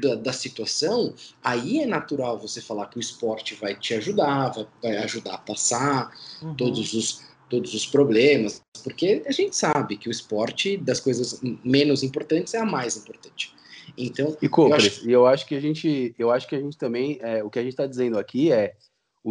da, 0.00 0.14
da 0.14 0.32
situação, 0.32 1.12
aí 1.42 1.80
é 1.80 1.86
natural 1.86 2.38
você 2.38 2.60
falar 2.60 2.86
que 2.86 2.98
o 2.98 3.00
esporte 3.00 3.56
vai 3.56 3.74
te 3.74 3.94
ajudar, 3.94 4.50
vai, 4.50 4.66
vai 4.80 4.96
ajudar 4.98 5.34
a 5.34 5.38
passar 5.38 6.12
Uhum. 6.40 6.54
todos 6.54 6.94
os, 6.94 7.20
todos 7.50 7.74
os 7.74 7.84
problemas, 7.84 8.62
porque 8.84 9.22
a 9.26 9.32
gente 9.32 9.56
sabe 9.56 9.96
que 9.96 10.08
o 10.08 10.12
esporte, 10.12 10.76
das 10.76 11.00
coisas 11.00 11.40
menos 11.64 12.04
importantes, 12.04 12.54
é 12.54 12.58
a 12.58 12.64
mais 12.64 12.96
importante. 12.96 13.52
Então, 13.96 14.36
E 14.40 14.48
Copres, 14.48 14.84
Eu 14.84 14.86
acho- 14.86 15.10
eu 15.10 15.26
acho 15.26 15.46
que 15.46 15.54
a 15.56 15.60
gente, 15.60 16.14
eu 16.16 16.30
acho 16.30 16.46
que 16.46 16.54
a 16.54 16.60
gente 16.60 16.76
também, 16.78 17.18
é, 17.20 17.42
o 17.42 17.50
que 17.50 17.58
a 17.58 17.62
gente 17.62 17.72
está 17.72 17.86
dizendo 17.86 18.18
aqui 18.18 18.52
é 18.52 18.76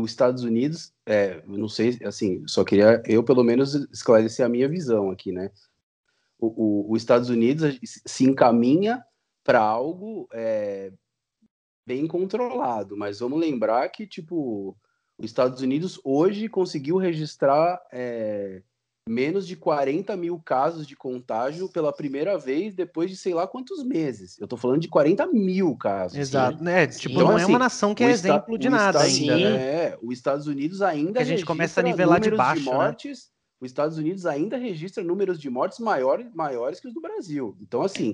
os 0.01 0.11
Estados 0.11 0.43
Unidos, 0.43 0.93
é, 1.05 1.41
não 1.45 1.67
sei, 1.69 1.97
assim, 2.03 2.43
só 2.47 2.63
queria 2.63 3.01
eu 3.05 3.23
pelo 3.23 3.43
menos 3.43 3.73
esclarecer 3.91 4.45
a 4.45 4.49
minha 4.49 4.67
visão 4.67 5.11
aqui, 5.11 5.31
né? 5.31 5.51
O, 6.39 6.47
o, 6.87 6.91
os 6.91 7.01
Estados 7.01 7.29
Unidos 7.29 7.79
se 7.83 8.23
encaminha 8.23 9.03
para 9.43 9.59
algo 9.59 10.27
é, 10.31 10.91
bem 11.85 12.05
controlado, 12.05 12.97
mas 12.97 13.19
vamos 13.19 13.39
lembrar 13.39 13.89
que 13.89 14.05
tipo 14.05 14.77
os 15.17 15.25
Estados 15.25 15.61
Unidos 15.61 15.99
hoje 16.03 16.47
conseguiu 16.47 16.97
registrar 16.97 17.81
é, 17.91 18.61
menos 19.07 19.47
de 19.47 19.55
40 19.55 20.15
mil 20.17 20.39
casos 20.39 20.85
de 20.87 20.95
contágio 20.95 21.69
pela 21.69 21.91
primeira 21.93 22.37
vez 22.37 22.73
depois 22.75 23.09
de 23.09 23.15
sei 23.17 23.33
lá 23.33 23.47
quantos 23.47 23.83
meses. 23.83 24.39
Eu 24.39 24.47
tô 24.47 24.57
falando 24.57 24.81
de 24.81 24.87
40 24.87 25.25
mil 25.27 25.75
casos. 25.75 26.17
Exato. 26.17 26.63
né? 26.63 26.83
É, 26.83 26.87
tipo, 26.87 27.15
Então, 27.15 27.27
não 27.29 27.37
é 27.37 27.41
assim, 27.43 27.51
uma 27.51 27.59
nação 27.59 27.95
que 27.95 28.03
é 28.03 28.09
esta- 28.11 28.27
exemplo 28.27 28.57
de 28.57 28.69
nada 28.69 28.99
Estados- 29.07 29.29
ainda, 29.29 29.37
Sim. 29.37 29.43
né? 29.43 29.65
É, 29.65 29.97
os 30.01 30.13
Estados 30.13 30.47
Unidos 30.47 30.81
ainda 30.81 31.13
Que 31.13 31.19
a 31.19 31.25
gente 31.25 31.45
começa 31.45 31.79
a 31.79 31.83
nivelar 31.83 32.19
de 32.19 32.31
baixo, 32.31 32.65
né? 32.65 32.71
mortes. 32.75 33.29
Os 33.59 33.69
Estados 33.71 33.97
Unidos 33.97 34.25
ainda 34.25 34.55
registra 34.57 35.03
números 35.03 35.39
de 35.39 35.49
mortes 35.49 35.79
maiores, 35.79 36.27
maiores 36.33 36.79
que 36.79 36.87
os 36.87 36.93
do 36.93 37.01
Brasil. 37.01 37.57
Então, 37.59 37.81
assim, 37.81 38.13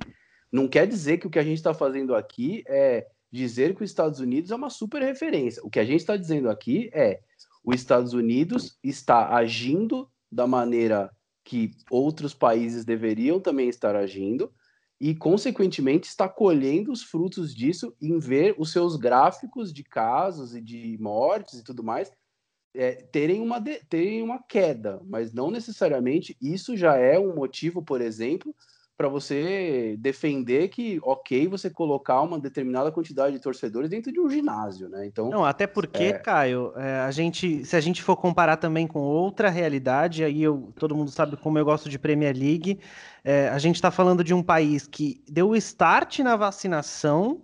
não 0.51 0.67
quer 0.67 0.87
dizer 0.87 1.17
que 1.17 1.27
o 1.27 1.29
que 1.29 1.39
a 1.39 1.43
gente 1.43 1.57
está 1.57 1.73
fazendo 1.73 2.15
aqui 2.15 2.63
é 2.67 3.07
dizer 3.31 3.75
que 3.75 3.83
os 3.83 3.89
Estados 3.89 4.19
Unidos 4.19 4.51
é 4.51 4.55
uma 4.55 4.69
super 4.69 5.01
referência. 5.01 5.61
O 5.65 5.69
que 5.69 5.79
a 5.79 5.83
gente 5.85 5.99
está 6.01 6.15
dizendo 6.15 6.49
aqui 6.49 6.89
é 6.93 7.19
os 7.65 7.75
Estados 7.75 8.13
Unidos 8.13 8.77
está 8.83 9.35
agindo 9.35 10.07
da 10.33 10.47
maneira 10.47 11.11
que 11.43 11.71
outros 11.91 12.33
países 12.33 12.85
deveriam 12.85 13.39
também 13.39 13.69
estar 13.69 13.95
agindo 13.95 14.51
e, 14.99 15.13
consequentemente, 15.13 16.07
está 16.07 16.29
colhendo 16.29 16.91
os 16.91 17.03
frutos 17.03 17.53
disso 17.53 17.95
em 18.01 18.17
ver 18.17 18.55
os 18.57 18.71
seus 18.71 18.95
gráficos 18.95 19.73
de 19.73 19.83
casos 19.83 20.55
e 20.55 20.61
de 20.61 20.97
mortes 20.99 21.59
e 21.59 21.63
tudo 21.63 21.83
mais 21.83 22.11
é, 22.73 22.93
terem, 22.93 23.41
uma 23.41 23.59
de- 23.59 23.83
terem 23.85 24.21
uma 24.23 24.41
queda, 24.41 24.99
mas 25.05 25.31
não 25.31 25.51
necessariamente 25.51 26.35
isso 26.41 26.75
já 26.75 26.95
é 26.97 27.19
um 27.19 27.35
motivo, 27.35 27.83
por 27.83 28.01
exemplo, 28.01 28.55
para 29.03 29.09
você 29.09 29.97
defender 29.99 30.69
que, 30.69 30.97
ok, 31.03 31.45
você 31.45 31.69
colocar 31.69 32.21
uma 32.21 32.39
determinada 32.39 32.89
quantidade 32.89 33.35
de 33.35 33.41
torcedores 33.41 33.89
dentro 33.89 34.13
de 34.13 34.19
um 34.21 34.29
ginásio, 34.29 34.87
né? 34.87 35.05
Então, 35.05 35.29
Não, 35.29 35.43
até 35.43 35.67
porque, 35.67 36.03
É. 36.03 36.13
Caio, 36.13 36.71
é, 36.77 37.01
a 37.01 37.11
gente, 37.11 37.65
se 37.65 37.75
a 37.75 37.81
gente 37.81 38.01
for 38.01 38.15
comparar 38.15 38.55
também 38.55 38.87
com 38.87 38.99
outra 38.99 39.49
realidade, 39.49 40.23
aí 40.23 40.41
eu, 40.41 40.71
todo 40.79 40.95
mundo 40.95 41.11
sabe 41.11 41.35
como 41.35 41.59
eu 41.59 41.65
gosto 41.65 41.89
de 41.89 41.99
Premier 41.99 42.33
League, 42.33 42.79
é, 43.25 43.49
a 43.49 43.57
gente 43.57 43.75
está 43.75 43.91
falando 43.91 44.23
de 44.23 44.33
um 44.33 44.41
país 44.41 44.87
que 44.87 45.21
deu 45.29 45.53
start 45.53 46.19
na 46.19 46.37
vacinação 46.37 47.41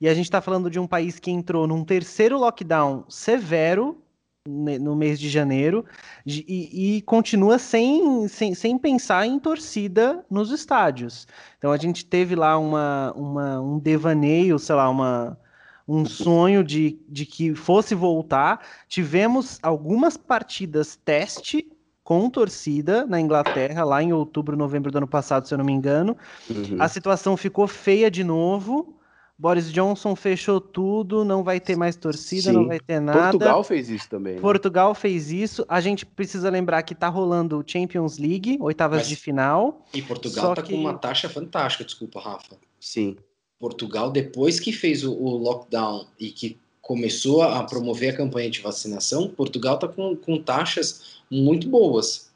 e 0.00 0.08
a 0.08 0.14
gente 0.14 0.24
está 0.24 0.40
falando 0.40 0.68
de 0.68 0.80
um 0.80 0.88
país 0.88 1.20
que 1.20 1.30
entrou 1.30 1.68
num 1.68 1.84
terceiro 1.84 2.36
lockdown 2.36 3.04
severo 3.08 4.02
no 4.46 4.94
mês 4.96 5.18
de 5.18 5.28
janeiro 5.28 5.84
de- 6.24 6.44
e, 6.48 6.96
e 6.96 7.02
continua 7.02 7.58
sem, 7.58 8.28
sem, 8.28 8.54
sem 8.54 8.78
pensar 8.78 9.26
em 9.26 9.38
torcida 9.38 10.24
nos 10.30 10.50
estádios. 10.50 11.26
Então 11.58 11.72
a 11.72 11.76
gente 11.76 12.04
teve 12.04 12.34
lá 12.34 12.58
uma, 12.58 13.12
uma, 13.16 13.60
um 13.60 13.78
devaneio, 13.78 14.58
sei 14.58 14.74
lá, 14.74 14.88
uma, 14.88 15.38
um 15.86 16.04
sonho 16.04 16.64
de, 16.64 16.98
de 17.08 17.26
que 17.26 17.54
fosse 17.54 17.94
voltar. 17.94 18.64
Tivemos 18.88 19.58
algumas 19.62 20.16
partidas 20.16 20.96
teste 20.96 21.70
com 22.02 22.30
torcida 22.30 23.04
na 23.04 23.20
Inglaterra, 23.20 23.82
lá 23.84 24.00
em 24.00 24.12
outubro, 24.12 24.56
novembro 24.56 24.92
do 24.92 24.98
ano 24.98 25.08
passado, 25.08 25.46
se 25.48 25.52
eu 25.52 25.58
não 25.58 25.64
me 25.64 25.72
engano. 25.72 26.16
uhum. 26.48 26.76
A 26.78 26.88
situação 26.88 27.36
ficou 27.36 27.66
feia 27.66 28.08
de 28.10 28.22
novo. 28.22 28.94
Boris 29.38 29.70
Johnson 29.70 30.16
fechou 30.16 30.60
tudo, 30.60 31.24
não 31.24 31.44
vai 31.44 31.60
ter 31.60 31.76
mais 31.76 31.94
torcida, 31.94 32.52
não 32.52 32.62
Sim. 32.62 32.68
vai 32.68 32.80
ter 32.80 33.00
nada. 33.00 33.20
Portugal 33.30 33.62
fez 33.62 33.90
isso 33.90 34.08
também. 34.08 34.34
né? 34.36 34.40
Portugal 34.40 34.94
fez 34.94 35.30
isso. 35.30 35.64
A 35.68 35.78
gente 35.80 36.06
precisa 36.06 36.48
lembrar 36.48 36.82
que 36.82 36.94
tá 36.94 37.08
rolando 37.08 37.62
Champions 37.66 38.16
League, 38.16 38.56
oitavas 38.60 39.00
Mas- 39.00 39.08
de 39.08 39.16
final. 39.16 39.84
e 39.92 40.00
Portugal 40.00 40.46
Só 40.46 40.54
tá 40.54 40.62
que- 40.62 40.72
com 40.72 40.80
uma 40.80 40.94
taxa 40.94 41.28
fantástica, 41.28 41.84
desculpa, 41.84 42.18
Rafa. 42.20 42.56
Sim. 42.80 43.16
Portugal, 43.58 44.10
depois 44.10 44.58
que 44.58 44.72
fez 44.72 45.04
o, 45.04 45.12
o 45.12 45.36
lockdown 45.36 46.06
e 46.18 46.30
que 46.30 46.58
começou 46.80 47.42
a 47.42 47.62
promover 47.64 48.14
a 48.14 48.16
campanha 48.16 48.48
de 48.50 48.60
vacinação, 48.60 49.28
Portugal 49.28 49.74
está 49.74 49.88
com, 49.88 50.14
com 50.16 50.40
taxas 50.40 51.20
muito 51.30 51.68
boas. 51.68 52.30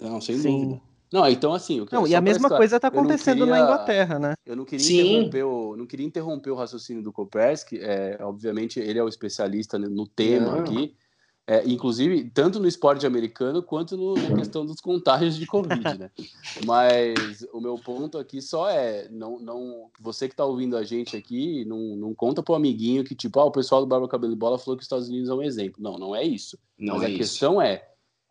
Não, 0.00 0.20
sem 0.20 0.36
Sim. 0.38 0.60
dúvida. 0.62 0.80
Não, 1.12 1.26
então 1.28 1.52
assim. 1.52 1.80
o 1.80 1.86
que- 1.86 1.92
Não, 1.94 2.06
e 2.06 2.14
a 2.14 2.20
mesma 2.20 2.48
coisa 2.48 2.78
tá 2.78 2.90
não 2.90 3.00
acontecendo 3.00 3.46
na 3.46 3.52
queria- 3.56 3.62
Inglaterra, 3.64 4.18
né? 4.18 4.34
Eu 4.46 4.54
não 4.56 4.64
queria 4.64 4.84
Sim. 4.86 5.00
interromper 5.00 5.42
o, 5.44 5.76
não 5.76 5.86
queria 5.86 6.06
interromper 6.06 6.50
o 6.50 6.54
raciocínio 6.54 7.02
do 7.02 7.12
Kopersky, 7.12 7.78
é, 7.80 8.18
obviamente 8.20 8.78
ele 8.78 8.98
é 8.98 9.02
o 9.02 9.08
especialista 9.08 9.78
no 9.78 10.06
tema 10.06 10.52
Não. 10.52 10.60
aqui. 10.60 10.94
é, 11.46 11.66
inclusive 11.68 12.30
tanto 12.30 12.60
no 12.60 12.68
esporte 12.68 13.04
americano 13.04 13.60
quanto 13.60 13.96
no, 13.96 14.14
na 14.14 14.36
questão 14.36 14.64
dos 14.64 14.80
contágios 14.80 15.34
de 15.36 15.46
Covid, 15.46 15.98
né? 15.98 16.08
Mas 16.64 17.44
o 17.52 17.60
meu 17.60 17.74
ponto 17.76 18.18
aqui 18.18 18.40
só 18.40 18.70
é, 18.70 19.08
não, 19.10 19.40
não, 19.40 19.90
você 20.00 20.28
que 20.28 20.34
está 20.34 20.44
ouvindo 20.44 20.76
a 20.76 20.84
gente 20.84 21.16
aqui, 21.16 21.64
não, 21.64 21.96
não 21.96 22.14
conta 22.14 22.40
pro 22.40 22.54
amiguinho 22.54 23.02
que 23.02 23.16
tipo, 23.16 23.40
ah, 23.40 23.46
o 23.46 23.50
pessoal 23.50 23.80
do 23.80 23.86
Barba 23.88 24.06
Cabelo 24.06 24.32
e 24.32 24.36
Bola 24.36 24.58
falou 24.60 24.76
que 24.76 24.82
os 24.82 24.86
Estados 24.86 25.08
Unidos 25.08 25.28
é 25.28 25.34
um 25.34 25.42
exemplo. 25.42 25.82
Não, 25.82 25.98
não 25.98 26.14
é 26.14 26.22
isso. 26.22 26.56
Não 26.78 26.94
Mas 26.94 27.02
é 27.02 27.06
a 27.06 27.08
isso. 27.08 27.18
questão 27.18 27.60
é, 27.60 27.84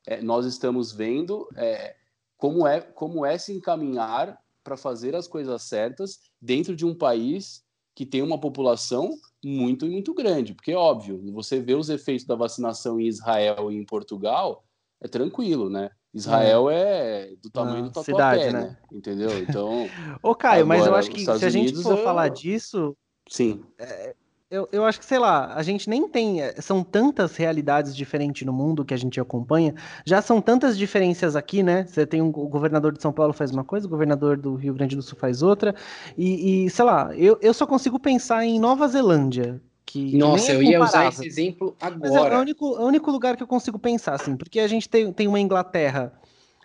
é, 0.08 0.22
nós 0.22 0.46
estamos 0.46 0.94
vendo 0.94 1.46
é, 1.58 1.96
como 2.40 2.66
é 2.66 2.80
como 2.82 3.24
é 3.24 3.38
se 3.38 3.54
encaminhar 3.54 4.42
para 4.64 4.76
fazer 4.76 5.16
as 5.16 5.28
coisas 5.28 5.62
certas 5.62 6.20
dentro 6.42 6.76
de 6.76 6.86
um 6.86 6.96
país 6.96 7.64
que 7.94 8.06
tem 8.06 8.24
uma 8.24 8.40
população 8.40 9.14
muito 9.44 9.86
muito 9.86 10.14
grande, 10.14 10.54
porque 10.54 10.74
óbvio, 10.74 11.22
você 11.34 11.60
vê 11.60 11.76
os 11.76 11.90
efeitos 11.90 12.26
da 12.26 12.36
vacinação 12.36 13.00
em 13.00 13.08
Israel 13.08 13.72
e 13.72 13.76
em 13.76 13.86
Portugal, 13.86 14.64
é 15.02 15.08
tranquilo, 15.08 15.70
né? 15.70 15.92
Israel 16.14 16.70
é, 16.70 17.32
é 17.32 17.36
do 17.36 17.50
tamanho 17.50 17.86
ah, 17.86 17.88
do 17.88 17.92
tatuapé, 17.92 18.40
cidade, 18.40 18.54
né? 18.54 18.62
né? 18.62 18.78
Entendeu? 18.92 19.38
Então. 19.40 19.88
Ô, 20.24 20.34
Caio, 20.34 20.66
mas 20.66 20.86
eu 20.86 20.96
acho 20.96 21.12
que 21.12 21.24
se 21.24 21.46
a 21.46 21.50
gente 21.50 21.76
for 21.84 21.98
falar 21.98 22.30
disso. 22.30 22.98
Sim. 23.30 23.64
É, 23.78 24.16
eu, 24.52 24.68
eu 24.72 24.84
acho 24.84 25.00
que, 25.00 25.06
sei 25.06 25.20
lá, 25.20 25.54
a 25.54 25.62
gente 25.62 25.88
nem 25.88 26.08
tem. 26.08 26.42
Eh, 26.42 26.56
são 26.60 26.84
tantas 26.84 27.36
realidades 27.36 27.96
diferentes 27.96 28.46
no 28.46 28.52
mundo 28.52 28.84
que 28.84 28.94
a 28.94 28.98
gente 28.98 29.20
acompanha, 29.20 29.76
já 30.04 30.22
são 30.22 30.42
tantas 30.42 30.76
diferenças 30.76 31.36
aqui, 31.36 31.62
né? 31.62 31.86
Você 31.86 32.06
tem 32.06 32.20
um, 32.20 32.30
o 32.30 32.48
governador 32.48 32.92
de 32.92 33.02
São 33.02 33.14
Paulo 33.14 33.32
faz 33.32 33.52
uma 33.52 33.64
coisa, 33.64 33.86
o 33.86 33.90
governador 33.90 34.38
do 34.38 34.56
Rio 34.56 34.74
Grande 34.74 34.96
do 34.96 35.04
Sul 35.04 35.18
faz 35.20 35.44
outra, 35.44 35.76
e, 36.18 36.66
e 36.66 36.70
sei 36.72 36.84
lá, 36.84 37.16
eu, 37.16 37.38
eu 37.42 37.54
só 37.54 37.68
consigo 37.68 38.00
pensar 38.00 38.44
em 38.44 38.60
Nova 38.60 38.88
Zelândia. 38.88 39.62
Que 39.86 40.18
Nossa, 40.18 40.52
é 40.52 40.56
eu 40.56 40.64
ia 40.64 40.84
usar 40.84 41.08
esse 41.08 41.26
exemplo 41.26 41.76
agora. 41.82 42.00
Mas 42.00 42.12
é, 42.12 42.34
é 42.34 42.38
o 42.38 42.42
único, 42.42 42.76
é 42.76 42.80
o 42.80 42.86
único 42.86 43.12
lugar 43.12 43.36
que 43.36 43.44
eu 43.44 43.48
consigo 43.48 43.78
pensar, 43.78 44.14
assim, 44.14 44.36
porque 44.36 44.60
a 44.60 44.68
gente 44.68 44.90
tem, 44.90 45.12
tem 45.14 45.28
uma 45.28 45.40
Inglaterra. 45.40 46.14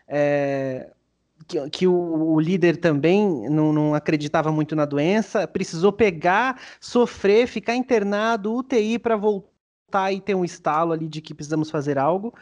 É, 0.07 0.91
que, 1.47 1.71
que 1.71 1.87
o, 1.87 1.95
o, 1.95 2.41
líder 2.41 2.77
também 2.77 3.49
não, 3.51 3.73
não, 3.73 3.95
acreditava 3.95 4.51
muito 4.51 4.75
na 4.75 4.85
doença, 4.85 5.47
precisou 5.47 5.93
pegar, 5.93 6.61
sofrer, 6.81 7.47
ficar 7.47 7.75
internado, 7.75 8.55
UTI 8.55 8.99
para 8.99 9.17
voltar 9.17 10.13
e 10.13 10.21
ter 10.21 10.35
um 10.35 10.45
estalo 10.45 10.93
ali 10.93 11.09
de 11.09 11.21
que 11.21 11.35
precisamos 11.35 11.71
fazer 11.71 11.99
algo. 11.99 12.35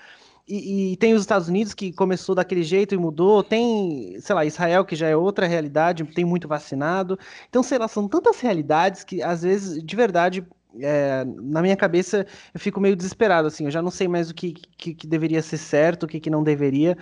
E, 0.46 0.92
e, 0.92 0.96
tem 0.96 1.14
os 1.14 1.22
Estados 1.22 1.48
Unidos 1.48 1.72
que 1.72 1.92
começou 1.92 2.34
daquele 2.34 2.64
jeito 2.64 2.94
e 2.94 2.98
mudou, 2.98 3.44
tem, 3.44 4.18
sei 4.20 4.34
lá, 4.34 4.44
Israel 4.44 4.84
que 4.84 4.96
já 4.96 5.08
é 5.08 5.16
outra 5.16 5.46
realidade, 5.46 6.04
tem 6.04 6.24
muito 6.24 6.48
vacinado. 6.48 7.18
Então, 7.48 7.62
sei 7.62 7.78
lá, 7.78 7.86
são 7.86 8.08
tantas 8.08 8.40
realidades 8.40 9.04
que 9.04 9.22
às 9.22 9.42
vezes, 9.42 9.82
de 9.82 9.96
verdade, 9.96 10.44
é, 10.80 11.24
na 11.24 11.62
minha 11.62 11.76
cabeça 11.76 12.26
eu 12.52 12.60
fico 12.60 12.80
meio 12.80 12.96
desesperado, 12.96 13.48
assim, 13.48 13.66
eu 13.66 13.70
já 13.70 13.82
não 13.82 13.90
sei 13.90 14.08
mais 14.08 14.30
o 14.30 14.34
que, 14.34 14.52
que, 14.52 14.94
que 14.94 15.06
deveria 15.06 15.42
ser 15.42 15.58
certo, 15.58 16.04
o 16.04 16.06
que, 16.06 16.18
que 16.18 16.30
não 16.30 16.42
deveria 16.42 16.96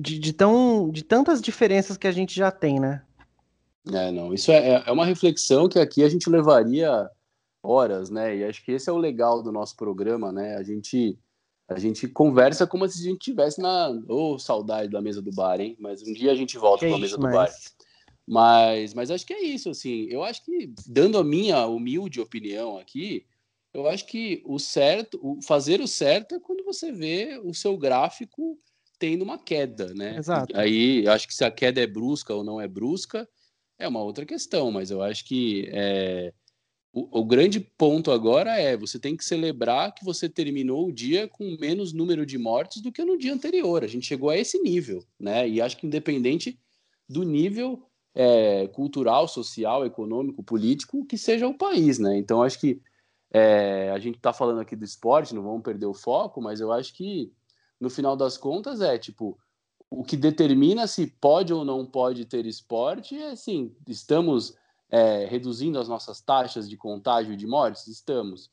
de, 0.00 0.18
de, 0.18 0.32
tão, 0.32 0.90
de 0.90 1.02
tantas 1.02 1.40
diferenças 1.40 1.96
que 1.96 2.06
a 2.06 2.12
gente 2.12 2.34
já 2.34 2.50
tem, 2.50 2.78
né? 2.80 3.02
É, 3.92 4.10
não, 4.10 4.34
isso 4.34 4.50
é, 4.50 4.82
é 4.86 4.92
uma 4.92 5.04
reflexão 5.04 5.68
que 5.68 5.78
aqui 5.78 6.02
a 6.02 6.08
gente 6.08 6.28
levaria 6.28 7.08
horas, 7.62 8.10
né? 8.10 8.36
E 8.36 8.44
acho 8.44 8.64
que 8.64 8.72
esse 8.72 8.88
é 8.88 8.92
o 8.92 8.98
legal 8.98 9.42
do 9.42 9.52
nosso 9.52 9.76
programa, 9.76 10.32
né? 10.32 10.56
A 10.56 10.62
gente 10.62 11.18
a 11.68 11.80
gente 11.80 12.06
conversa 12.06 12.64
como 12.66 12.88
se 12.88 13.00
a 13.00 13.10
gente 13.10 13.18
estivesse 13.18 13.60
na. 13.60 13.90
Ô, 14.08 14.34
oh, 14.34 14.38
saudade 14.38 14.88
da 14.88 15.02
mesa 15.02 15.20
do 15.20 15.32
bar, 15.32 15.60
hein? 15.60 15.76
Mas 15.80 16.00
um 16.00 16.12
dia 16.12 16.30
a 16.30 16.34
gente 16.34 16.56
volta 16.56 16.86
para 16.86 16.94
a 16.94 16.98
mesa 16.98 17.16
do 17.16 17.22
mas... 17.22 17.34
bar. 17.34 17.50
Mas, 18.28 18.94
mas 18.94 19.10
acho 19.10 19.26
que 19.26 19.34
é 19.34 19.42
isso, 19.42 19.70
assim. 19.70 20.06
Eu 20.10 20.24
acho 20.24 20.44
que, 20.44 20.72
dando 20.86 21.18
a 21.18 21.24
minha 21.24 21.64
humilde 21.66 22.20
opinião 22.20 22.76
aqui, 22.76 23.24
eu 23.72 23.86
acho 23.86 24.06
que 24.06 24.42
o 24.44 24.58
certo, 24.58 25.18
o 25.22 25.40
fazer 25.42 25.80
o 25.80 25.86
certo 25.86 26.34
é 26.34 26.40
quando 26.40 26.64
você 26.64 26.90
vê 26.90 27.40
o 27.44 27.54
seu 27.54 27.76
gráfico 27.76 28.58
tendo 28.98 29.22
uma 29.22 29.38
queda, 29.38 29.92
né? 29.94 30.16
Exato. 30.16 30.56
Aí, 30.56 31.06
acho 31.08 31.26
que 31.26 31.34
se 31.34 31.44
a 31.44 31.50
queda 31.50 31.80
é 31.80 31.86
brusca 31.86 32.34
ou 32.34 32.42
não 32.42 32.60
é 32.60 32.66
brusca, 32.66 33.28
é 33.78 33.86
uma 33.86 34.02
outra 34.02 34.24
questão, 34.24 34.70
mas 34.70 34.90
eu 34.90 35.02
acho 35.02 35.24
que 35.24 35.68
é, 35.72 36.32
o, 36.92 37.20
o, 37.20 37.24
grande 37.24 37.60
ponto 37.60 38.10
agora 38.10 38.58
é 38.58 38.74
você 38.76 38.98
tem 38.98 39.14
que 39.16 39.24
celebrar 39.24 39.94
que 39.94 40.04
você 40.04 40.28
terminou 40.28 40.88
o 40.88 40.92
dia 40.92 41.28
com 41.28 41.56
menos 41.60 41.92
número 41.92 42.24
de 42.24 42.38
mortes 42.38 42.80
do 42.80 42.90
que 42.90 43.04
no 43.04 43.18
dia 43.18 43.34
anterior. 43.34 43.84
A 43.84 43.86
gente 43.86 44.06
chegou 44.06 44.30
a 44.30 44.36
esse 44.36 44.58
nível, 44.62 45.04
né? 45.20 45.46
E 45.46 45.60
acho 45.60 45.76
que 45.76 45.86
independente 45.86 46.58
do 47.06 47.22
nível 47.22 47.86
é, 48.14 48.66
cultural, 48.68 49.28
social, 49.28 49.84
econômico, 49.84 50.42
político 50.42 51.04
que 51.04 51.18
seja 51.18 51.46
o 51.46 51.52
país, 51.52 51.98
né? 51.98 52.16
Então 52.16 52.42
acho 52.42 52.58
que 52.58 52.80
é, 53.30 53.90
a 53.90 53.98
gente 53.98 54.16
está 54.16 54.32
falando 54.32 54.60
aqui 54.60 54.74
do 54.74 54.84
esporte, 54.84 55.34
não 55.34 55.42
vamos 55.42 55.62
perder 55.62 55.84
o 55.84 55.92
foco, 55.92 56.40
mas 56.40 56.60
eu 56.60 56.72
acho 56.72 56.94
que 56.94 57.30
no 57.80 57.90
final 57.90 58.16
das 58.16 58.36
contas 58.36 58.80
é 58.80 58.98
tipo 58.98 59.38
o 59.90 60.02
que 60.02 60.16
determina 60.16 60.86
se 60.86 61.06
pode 61.06 61.52
ou 61.52 61.64
não 61.64 61.86
pode 61.86 62.24
ter 62.24 62.44
esporte 62.44 63.16
é 63.16 63.30
assim, 63.30 63.74
estamos 63.86 64.56
é, 64.90 65.26
reduzindo 65.26 65.78
as 65.78 65.88
nossas 65.88 66.20
taxas 66.20 66.68
de 66.68 66.76
contágio 66.76 67.32
e 67.32 67.36
de 67.36 67.46
mortes? 67.46 67.86
Estamos. 67.86 68.50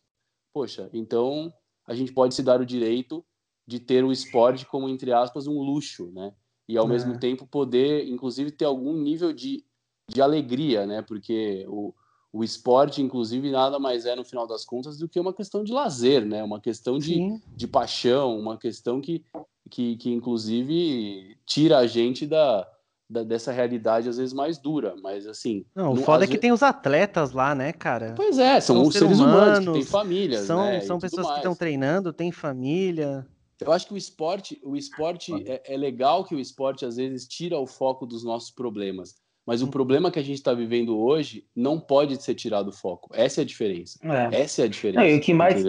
Poxa, 0.53 0.89
então 0.93 1.53
a 1.85 1.93
gente 1.93 2.13
pode 2.13 2.35
se 2.35 2.43
dar 2.43 2.61
o 2.61 2.65
direito 2.65 3.25
de 3.65 3.79
ter 3.79 4.03
o 4.03 4.11
esporte 4.11 4.65
como, 4.65 4.89
entre 4.89 5.11
aspas, 5.11 5.47
um 5.47 5.59
luxo, 5.59 6.11
né? 6.11 6.33
E 6.67 6.77
ao 6.77 6.85
é. 6.85 6.89
mesmo 6.89 7.19
tempo 7.19 7.47
poder, 7.47 8.07
inclusive, 8.07 8.51
ter 8.51 8.65
algum 8.65 8.93
nível 8.93 9.33
de, 9.33 9.65
de 10.09 10.21
alegria, 10.21 10.85
né? 10.85 11.01
Porque 11.01 11.65
o, 11.67 11.93
o 12.33 12.43
esporte, 12.43 12.99
inclusive, 12.99 13.51
nada 13.51 13.77
mais 13.77 14.07
é, 14.07 14.15
no 14.15 14.25
final 14.25 14.47
das 14.47 14.65
contas, 14.65 14.97
do 14.97 15.07
que 15.07 15.19
uma 15.19 15.31
questão 15.31 15.63
de 15.63 15.71
lazer, 15.71 16.25
né? 16.25 16.43
Uma 16.43 16.59
questão 16.59 16.97
de, 16.97 17.39
de 17.55 17.67
paixão, 17.67 18.39
uma 18.39 18.57
questão 18.57 18.99
que, 18.99 19.23
que, 19.69 19.95
que, 19.97 20.11
inclusive, 20.11 21.37
tira 21.45 21.77
a 21.77 21.85
gente 21.85 22.25
da, 22.25 22.67
da, 23.07 23.23
dessa 23.23 23.51
realidade, 23.51 24.09
às 24.09 24.17
vezes, 24.17 24.33
mais 24.33 24.57
dura. 24.57 24.95
Mas, 25.03 25.27
assim... 25.27 25.63
Não, 25.75 25.93
o 25.93 25.97
foda 25.97 26.23
é 26.23 26.27
que 26.27 26.39
tem 26.39 26.51
os 26.51 26.63
atletas 26.63 27.33
lá, 27.33 27.53
né, 27.53 27.71
cara? 27.71 28.15
Pois 28.17 28.39
é, 28.39 28.59
são, 28.59 28.81
são 28.81 28.91
seres 28.91 29.19
humanos, 29.19 29.59
humanos, 29.59 29.65
que 29.67 29.73
têm 29.73 29.83
famílias, 29.83 30.45
São, 30.47 30.65
né? 30.65 30.81
são 30.81 30.97
pessoas 30.97 31.27
que 31.27 31.37
estão 31.37 31.53
treinando, 31.53 32.11
têm 32.11 32.31
família... 32.31 33.27
Eu 33.61 33.71
acho 33.71 33.87
que 33.87 33.93
o 33.93 33.97
esporte, 33.97 34.59
o 34.61 34.75
esporte 34.75 35.31
é, 35.47 35.75
é 35.75 35.77
legal 35.77 36.25
que 36.25 36.35
o 36.35 36.39
esporte, 36.39 36.83
às 36.83 36.97
vezes, 36.97 37.25
tira 37.25 37.57
o 37.57 37.65
foco 37.65 38.05
dos 38.05 38.21
nossos 38.21 38.51
problemas 38.51 39.22
mas 39.45 39.61
o 39.61 39.67
problema 39.67 40.11
que 40.11 40.19
a 40.19 40.23
gente 40.23 40.37
está 40.37 40.53
vivendo 40.53 40.97
hoje 40.97 41.45
não 41.55 41.79
pode 41.79 42.21
ser 42.21 42.35
tirado 42.35 42.65
do 42.65 42.71
foco. 42.71 43.09
Essa 43.13 43.41
é 43.41 43.43
a 43.43 43.45
diferença. 43.45 43.99
É. 44.03 44.41
Essa 44.41 44.61
é 44.61 44.65
a 44.65 44.67
diferença. 44.67 45.01
Não, 45.01 45.09
e 45.09 45.17
o 45.17 45.21
que 45.21 45.33
mais, 45.33 45.63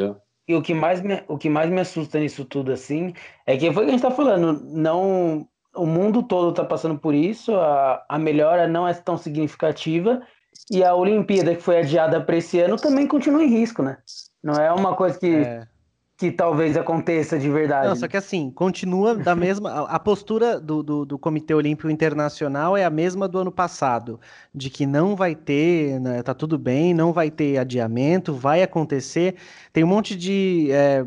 e 0.46 0.54
o 0.54 0.62
que 0.62 0.74
mais 0.74 1.00
me, 1.00 1.22
o 1.28 1.36
que 1.36 1.48
mais 1.48 1.70
me 1.70 1.80
assusta 1.80 2.18
nisso 2.18 2.44
tudo 2.44 2.72
assim 2.72 3.12
é 3.46 3.56
que 3.56 3.72
foi 3.72 3.82
o 3.82 3.86
que 3.86 3.94
a 3.94 3.96
gente 3.96 4.04
está 4.04 4.10
falando. 4.10 4.62
Não, 4.64 5.48
o 5.74 5.86
mundo 5.86 6.22
todo 6.22 6.50
está 6.50 6.64
passando 6.64 6.98
por 6.98 7.14
isso. 7.14 7.54
A, 7.54 8.04
a 8.08 8.18
melhora 8.18 8.68
não 8.68 8.86
é 8.86 8.94
tão 8.94 9.18
significativa 9.18 10.22
e 10.70 10.84
a 10.84 10.94
Olimpíada 10.94 11.54
que 11.54 11.62
foi 11.62 11.78
adiada 11.78 12.20
para 12.20 12.36
esse 12.36 12.60
ano 12.60 12.76
também 12.76 13.06
continua 13.06 13.42
em 13.42 13.48
risco, 13.48 13.82
né? 13.82 13.98
Não 14.42 14.54
é 14.54 14.72
uma 14.72 14.94
coisa 14.94 15.18
que 15.18 15.34
é 15.34 15.66
que 16.16 16.30
talvez 16.30 16.76
aconteça 16.76 17.38
de 17.38 17.50
verdade. 17.50 17.88
Não, 17.88 17.96
só 17.96 18.06
que 18.06 18.16
assim, 18.16 18.50
continua 18.50 19.16
da 19.16 19.34
mesma. 19.36 19.84
A, 19.86 19.98
postura 19.98 20.60
do, 20.60 20.82
do, 20.82 21.04
do, 21.04 21.18
Comitê 21.18 21.54
Olímpico 21.54 21.90
Internacional 21.90 22.76
é 22.76 22.84
a 22.84 22.90
mesma 22.90 23.26
do 23.26 23.38
ano 23.38 23.50
passado, 23.50 24.20
de 24.54 24.70
que 24.70 24.86
não 24.86 25.16
vai 25.16 25.34
ter, 25.34 25.98
né, 26.00 26.22
tá 26.22 26.32
tudo 26.32 26.56
bem, 26.56 26.94
não 26.94 27.12
vai 27.12 27.30
ter 27.30 27.58
adiamento, 27.58 28.32
vai 28.32 28.62
acontecer. 28.62 29.36
Tem 29.72 29.82
um 29.82 29.88
monte 29.88 30.14
de. 30.14 30.68
É, 30.70 31.04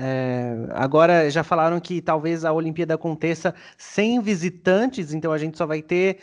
é, 0.00 0.54
agora 0.70 1.28
já 1.28 1.42
falaram 1.42 1.80
que 1.80 2.00
talvez 2.00 2.44
a 2.44 2.52
Olimpíada 2.52 2.94
aconteça 2.94 3.54
sem 3.76 4.20
visitantes, 4.20 5.12
então 5.12 5.32
a 5.32 5.38
gente 5.38 5.58
só 5.58 5.66
vai 5.66 5.82
ter 5.82 6.18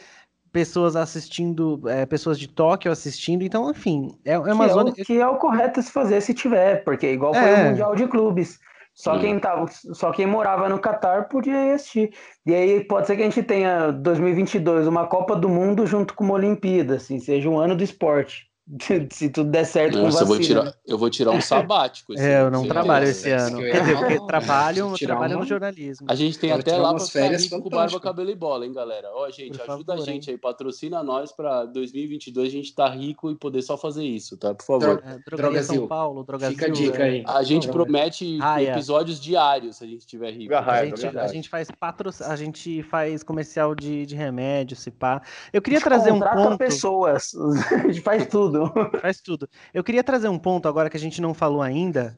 pessoas 0.56 0.96
assistindo, 0.96 1.82
é, 1.86 2.06
pessoas 2.06 2.40
de 2.40 2.48
Tóquio 2.48 2.90
assistindo, 2.90 3.44
então, 3.44 3.70
enfim, 3.70 4.18
é, 4.24 4.36
é 4.36 4.40
uma 4.40 4.68
que 4.68 4.74
zona. 4.74 4.90
É 4.90 5.02
o, 5.02 5.06
que 5.06 5.20
é 5.20 5.28
o 5.28 5.36
correto 5.36 5.82
se 5.82 5.92
fazer 5.92 6.22
se 6.22 6.34
tiver, 6.34 6.82
porque 6.86 7.12
igual 7.12 7.34
foi 7.34 7.44
é. 7.44 7.54
o 7.56 7.66
Mundial 7.66 7.94
de 7.94 8.08
Clubes. 8.08 8.58
Só 8.94 9.20
quem, 9.20 9.38
tava, 9.38 9.66
só 9.68 10.14
quem 10.14 10.26
morava 10.26 10.70
no 10.70 10.80
Catar 10.80 11.28
podia 11.28 11.74
assistir. 11.74 12.14
E 12.46 12.56
aí 12.56 12.86
pode 12.86 13.06
ser 13.06 13.18
que 13.18 13.24
a 13.24 13.26
gente 13.26 13.44
tenha 13.44 13.92
2022 13.92 14.88
uma 14.88 15.06
Copa 15.06 15.36
do 15.36 15.50
Mundo 15.50 15.86
junto 15.86 16.14
com 16.14 16.24
uma 16.24 16.36
Olimpíada, 16.36 16.96
assim, 16.96 17.20
seja 17.20 17.50
um 17.50 17.60
ano 17.60 17.76
do 17.76 17.84
esporte. 17.84 18.46
Se 19.12 19.30
tudo 19.30 19.52
der 19.52 19.64
certo 19.64 20.00
Nossa, 20.00 20.26
com 20.26 20.26
vacina. 20.26 20.26
Eu 20.26 20.28
vou 20.28 20.40
tirar, 20.40 20.78
eu 20.88 20.98
vou 20.98 21.10
tirar 21.10 21.32
um 21.32 21.42
sabático. 21.42 22.14
Esse 22.14 22.24
é, 22.26 22.42
eu 22.42 22.50
não 22.50 22.68
trabalho 22.68 23.08
esse 23.08 23.30
ano. 23.30 23.60
Quer 23.60 23.82
dizer, 23.82 23.98
porque 23.98 24.26
trabalho, 24.26 24.94
trabalho 24.98 25.40
no 25.40 25.46
jornalismo. 25.46 26.08
A 26.10 26.16
gente 26.16 26.40
tem 26.40 26.52
até 26.52 26.76
lá 26.76 26.94
para 26.94 27.06
férias 27.06 27.48
com 27.48 27.62
barba, 27.70 28.00
cabelo 28.00 28.32
e 28.32 28.36
bola, 28.36 28.66
hein, 28.66 28.74
galera? 28.74 29.10
Ó, 29.14 29.30
gente, 29.30 29.58
Por 29.58 29.70
ajuda 29.70 29.94
favor, 29.94 30.02
a 30.02 30.06
gente 30.06 30.30
hein? 30.30 30.36
aí, 30.36 30.38
patrocina 30.40 31.04
nós 31.04 31.32
para 31.32 31.66
2022 31.66 32.48
a 32.48 32.52
gente 32.52 32.74
tá 32.74 32.90
rico 32.90 33.30
e 33.30 33.36
poder 33.36 33.62
só 33.62 33.78
fazer 33.78 34.04
isso, 34.04 34.36
tá? 34.36 34.54
Por 34.56 34.66
favor. 34.66 35.04
É, 35.06 35.20
Drogaria 35.30 35.64
São 35.64 35.88
Paulo, 35.88 36.24
Drogazil. 36.24 36.58
Fica 36.58 36.66
a 36.66 36.74
dica 36.74 37.04
aí. 37.04 37.24
A 37.28 37.44
gente 37.44 37.68
promete 37.68 38.40
ah, 38.42 38.62
é. 38.62 38.72
episódios 38.72 39.20
diários 39.20 39.78
se 39.78 39.84
a 39.84 39.88
gente 39.88 40.00
estiver 40.00 40.32
rico. 40.32 40.56
A 40.56 40.86
gente, 40.86 41.06
a 41.06 41.28
gente 41.28 41.50
faz 41.50 41.70
patro... 41.70 42.10
a 42.22 42.36
gente 42.36 42.82
faz 42.82 43.22
comercial 43.22 43.76
de, 43.76 44.08
de 44.08 44.16
remédio, 44.16 44.76
se 44.76 44.90
pá. 44.90 45.22
Eu 45.54 45.62
queria 45.62 45.80
trazer 45.80 46.12
um 46.12 46.20
ponto... 46.20 46.58
pessoas, 46.58 47.36
a 47.72 47.88
gente 47.88 48.02
faz 48.02 48.26
tudo. 48.26 48.55
Faz 49.02 49.22
tudo 49.22 49.36
tudo. 49.38 49.50
Eu 49.74 49.84
queria 49.84 50.04
trazer 50.04 50.30
um 50.30 50.40
ponto 50.40 50.68
agora 50.68 50.90
que 50.90 50.98
a 50.98 51.00
gente 51.00 51.22
não 51.22 51.34
falou 51.34 51.62
ainda. 51.62 52.18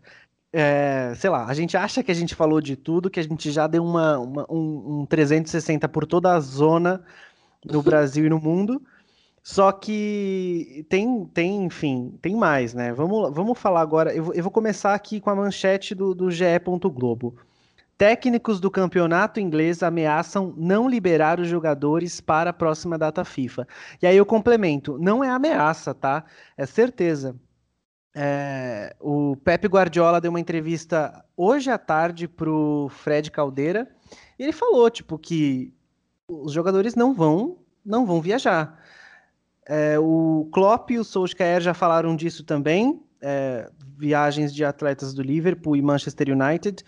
é, 0.53 1.13
sei 1.15 1.29
lá, 1.29 1.45
a 1.45 1.53
gente 1.53 1.77
acha 1.77 2.03
que 2.03 2.11
a 2.11 2.15
gente 2.15 2.35
falou 2.35 2.61
de 2.61 2.75
tudo, 2.75 3.09
que 3.09 3.19
a 3.19 3.23
gente 3.23 3.51
já 3.51 3.67
deu 3.67 3.83
uma, 3.83 4.19
uma 4.19 4.45
um, 4.49 5.01
um 5.01 5.05
360 5.05 5.87
por 5.89 6.05
toda 6.07 6.33
a 6.33 6.39
zona 6.39 7.03
no 7.65 7.81
Brasil 7.83 8.25
e 8.25 8.29
no 8.29 8.39
mundo. 8.39 8.81
Só 9.43 9.71
que 9.71 10.85
tem, 10.89 11.25
tem, 11.27 11.65
enfim, 11.65 12.17
tem 12.21 12.35
mais, 12.35 12.73
né? 12.73 12.93
Vamos, 12.93 13.33
vamos 13.33 13.57
falar 13.59 13.81
agora. 13.81 14.13
Eu, 14.13 14.33
eu 14.33 14.43
vou 14.43 14.51
começar 14.51 14.93
aqui 14.93 15.21
com 15.21 15.29
a 15.29 15.35
manchete 15.35 15.95
do, 15.95 16.13
do 16.13 16.29
GE. 16.31 16.45
Globo. 16.93 17.35
Técnicos 17.97 18.59
do 18.59 18.69
campeonato 18.69 19.39
inglês 19.39 19.81
ameaçam 19.81 20.53
não 20.55 20.87
liberar 20.87 21.39
os 21.39 21.47
jogadores 21.47 22.21
para 22.21 22.51
a 22.51 22.53
próxima 22.53 22.97
data 22.97 23.25
FIFA. 23.25 23.67
E 24.01 24.05
aí 24.05 24.15
eu 24.15 24.25
complemento: 24.25 24.97
não 24.99 25.23
é 25.23 25.29
ameaça, 25.29 25.93
tá? 25.93 26.23
É 26.55 26.65
certeza. 26.65 27.35
É, 28.15 28.95
o 28.99 29.35
Pepe 29.37 29.67
Guardiola 29.67 30.21
deu 30.21 30.29
uma 30.29 30.39
entrevista 30.39 31.23
hoje 31.35 31.69
à 31.69 31.77
tarde 31.77 32.27
para 32.27 32.49
o 32.49 32.89
Fred 32.89 33.29
Caldeira 33.29 33.87
e 34.39 34.43
ele 34.43 34.51
falou 34.51 34.89
tipo 34.89 35.19
que 35.19 35.71
os 36.27 36.51
jogadores 36.51 36.95
não 36.95 37.13
vão 37.13 37.59
não 37.85 38.05
vão 38.05 38.21
viajar. 38.21 38.79
É, 39.65 39.97
o 39.99 40.47
Klopp 40.51 40.91
e 40.91 40.99
o 40.99 41.03
Solskjaer 41.03 41.61
já 41.61 41.73
falaram 41.73 42.15
disso 42.15 42.43
também, 42.43 43.01
é, 43.21 43.69
viagens 43.97 44.53
de 44.53 44.63
atletas 44.63 45.13
do 45.13 45.21
Liverpool 45.21 45.75
e 45.75 45.81
Manchester 45.81 46.29
United, 46.29 46.83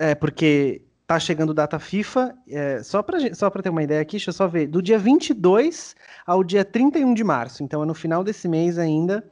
é, 0.00 0.14
porque 0.14 0.80
tá 1.06 1.20
chegando 1.20 1.52
data 1.52 1.78
FIFA, 1.78 2.34
é, 2.48 2.82
só 2.82 3.02
para 3.02 3.34
só 3.34 3.50
ter 3.50 3.68
uma 3.68 3.82
ideia 3.82 4.00
aqui, 4.00 4.12
deixa 4.12 4.30
eu 4.30 4.32
só 4.32 4.48
ver, 4.48 4.66
do 4.66 4.80
dia 4.80 4.98
22 4.98 5.94
ao 6.26 6.42
dia 6.42 6.64
31 6.64 7.12
de 7.12 7.22
março, 7.22 7.62
então 7.62 7.82
é 7.82 7.86
no 7.86 7.92
final 7.92 8.24
desse 8.24 8.48
mês 8.48 8.78
ainda, 8.78 9.22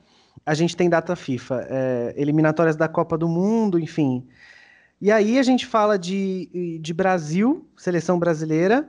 a 0.44 0.52
gente 0.52 0.76
tem 0.76 0.90
data 0.90 1.16
FIFA, 1.16 1.66
é, 1.70 2.14
eliminatórias 2.18 2.76
da 2.76 2.86
Copa 2.86 3.16
do 3.16 3.26
Mundo, 3.26 3.78
enfim. 3.78 4.26
E 5.00 5.10
aí 5.10 5.38
a 5.38 5.42
gente 5.42 5.64
fala 5.64 5.98
de, 5.98 6.78
de 6.82 6.92
Brasil, 6.92 7.66
seleção 7.76 8.18
brasileira, 8.18 8.88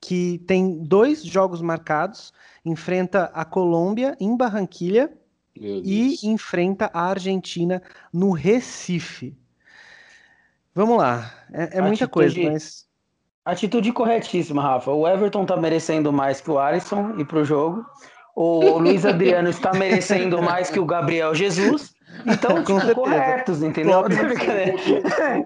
que 0.00 0.38
tem 0.46 0.78
dois 0.84 1.24
jogos 1.24 1.60
marcados, 1.60 2.32
enfrenta 2.64 3.24
a 3.34 3.44
Colômbia 3.44 4.16
em 4.20 4.36
Barranquilha 4.36 5.10
e 5.56 6.18
enfrenta 6.22 6.90
a 6.92 7.08
Argentina 7.08 7.82
no 8.12 8.30
Recife. 8.30 9.34
Vamos 10.76 10.98
lá, 10.98 11.32
é, 11.54 11.78
é 11.78 11.80
muita 11.80 12.04
atitude, 12.04 12.34
coisa, 12.34 12.52
mas. 12.52 12.84
Atitude 13.46 13.92
corretíssima, 13.92 14.60
Rafa. 14.60 14.90
O 14.90 15.08
Everton 15.08 15.46
tá 15.46 15.56
merecendo 15.56 16.12
mais 16.12 16.38
que 16.42 16.50
o 16.50 16.58
Alisson 16.58 17.14
ir 17.16 17.24
pro 17.24 17.46
jogo. 17.46 17.82
O 18.36 18.60
Luiz 18.76 19.06
Adriano 19.06 19.48
está 19.48 19.72
merecendo 19.72 20.42
mais 20.42 20.68
que 20.68 20.78
o 20.78 20.84
Gabriel 20.84 21.34
Jesus. 21.34 21.94
Então, 22.26 22.60
com 22.64 22.78
tipo, 22.78 22.94
corretos, 22.94 23.62
entendeu? 23.62 24.04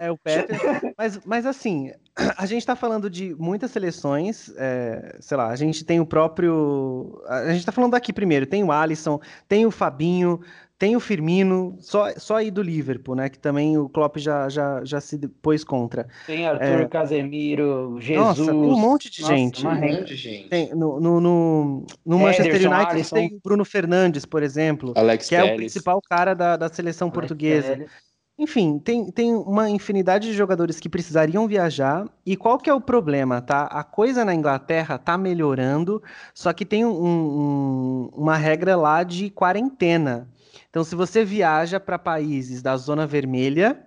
É 0.00 0.10
o 0.10 0.18
Pepe. 0.18 0.52
Mas, 0.98 1.20
mas 1.24 1.46
assim, 1.46 1.92
a 2.36 2.44
gente 2.44 2.62
está 2.62 2.74
falando 2.74 3.08
de 3.08 3.32
muitas 3.38 3.70
seleções, 3.70 4.52
é, 4.56 5.16
sei 5.20 5.36
lá, 5.36 5.46
a 5.46 5.56
gente 5.56 5.84
tem 5.84 6.00
o 6.00 6.06
próprio. 6.06 7.22
A 7.28 7.50
gente 7.50 7.60
está 7.60 7.70
falando 7.70 7.94
aqui 7.94 8.12
primeiro, 8.12 8.46
tem 8.46 8.64
o 8.64 8.72
Alisson, 8.72 9.20
tem 9.46 9.64
o 9.64 9.70
Fabinho, 9.70 10.40
tem 10.80 10.96
o 10.96 11.00
Firmino, 11.00 11.76
só, 11.78 12.10
só 12.16 12.36
aí 12.36 12.50
do 12.50 12.62
Liverpool, 12.62 13.14
né? 13.14 13.28
Que 13.28 13.38
também 13.38 13.76
o 13.76 13.86
Klopp 13.86 14.16
já, 14.16 14.48
já, 14.48 14.82
já 14.82 14.98
se 14.98 15.18
pôs 15.42 15.62
contra. 15.62 16.08
Tem 16.26 16.46
Arthur 16.46 16.80
é... 16.80 16.88
Casemiro, 16.88 17.98
Jesus. 18.00 18.38
Nossa, 18.38 18.54
um 18.54 18.78
monte 18.78 19.10
de 19.10 19.20
Nossa, 19.20 19.36
gente. 19.36 19.66
Um 19.66 19.74
monte 19.74 20.04
de 20.06 20.16
gente. 20.16 20.48
Tem, 20.48 20.74
no 20.74 20.98
no, 20.98 21.20
no, 21.20 21.86
no 22.04 22.18
Manchester 22.18 22.54
United 22.54 22.92
Alisson. 22.92 23.14
tem 23.14 23.28
o 23.34 23.40
Bruno 23.44 23.62
Fernandes, 23.62 24.24
por 24.24 24.42
exemplo, 24.42 24.94
Alex 24.96 25.28
que 25.28 25.36
Pérez. 25.36 25.50
é 25.50 25.52
o 25.52 25.56
principal 25.58 26.00
cara 26.00 26.32
da, 26.32 26.56
da 26.56 26.70
seleção 26.70 27.08
Alex 27.08 27.14
portuguesa. 27.14 27.68
Pérez. 27.68 27.90
Enfim, 28.38 28.78
tem, 28.78 29.10
tem 29.12 29.34
uma 29.34 29.68
infinidade 29.68 30.28
de 30.28 30.32
jogadores 30.32 30.80
que 30.80 30.88
precisariam 30.88 31.46
viajar. 31.46 32.08
E 32.24 32.38
qual 32.38 32.56
que 32.56 32.70
é 32.70 32.74
o 32.74 32.80
problema, 32.80 33.42
tá? 33.42 33.64
A 33.64 33.84
coisa 33.84 34.24
na 34.24 34.34
Inglaterra 34.34 34.96
tá 34.96 35.18
melhorando, 35.18 36.02
só 36.32 36.54
que 36.54 36.64
tem 36.64 36.86
um, 36.86 36.88
um, 36.90 38.10
uma 38.14 38.38
regra 38.38 38.76
lá 38.76 39.02
de 39.02 39.28
quarentena. 39.28 40.26
Então, 40.70 40.84
se 40.84 40.94
você 40.94 41.24
viaja 41.24 41.80
para 41.80 41.98
países 41.98 42.62
da 42.62 42.76
zona 42.76 43.04
vermelha, 43.04 43.86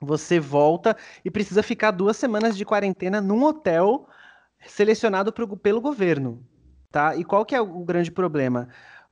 você 0.00 0.38
volta 0.38 0.96
e 1.24 1.30
precisa 1.30 1.62
ficar 1.62 1.90
duas 1.90 2.16
semanas 2.16 2.56
de 2.56 2.64
quarentena 2.64 3.20
num 3.20 3.42
hotel 3.42 4.08
selecionado 4.64 5.32
pro, 5.32 5.56
pelo 5.56 5.80
governo, 5.80 6.46
tá? 6.92 7.16
E 7.16 7.24
qual 7.24 7.44
que 7.44 7.56
é 7.56 7.60
o 7.60 7.84
grande 7.84 8.12
problema? 8.12 8.68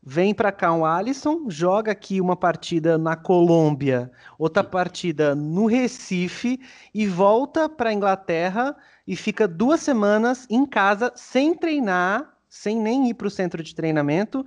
Vem 0.06 0.34
para 0.34 0.52
cá 0.52 0.72
um 0.72 0.84
Alisson, 0.84 1.48
joga 1.48 1.90
aqui 1.90 2.20
uma 2.20 2.36
partida 2.36 2.96
na 2.98 3.16
Colômbia, 3.16 4.12
outra 4.38 4.62
partida 4.62 5.34
no 5.34 5.66
Recife 5.66 6.60
e 6.92 7.06
volta 7.06 7.68
para 7.68 7.92
Inglaterra 7.92 8.76
e 9.06 9.16
fica 9.16 9.48
duas 9.48 9.80
semanas 9.80 10.46
em 10.50 10.66
casa 10.66 11.10
sem 11.16 11.54
treinar, 11.54 12.36
sem 12.48 12.78
nem 12.78 13.08
ir 13.08 13.14
para 13.14 13.26
o 13.26 13.30
centro 13.30 13.62
de 13.62 13.74
treinamento 13.74 14.46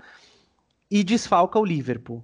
e 0.90 1.04
desfalca 1.04 1.60
o 1.60 1.66
Liverpool. 1.66 2.24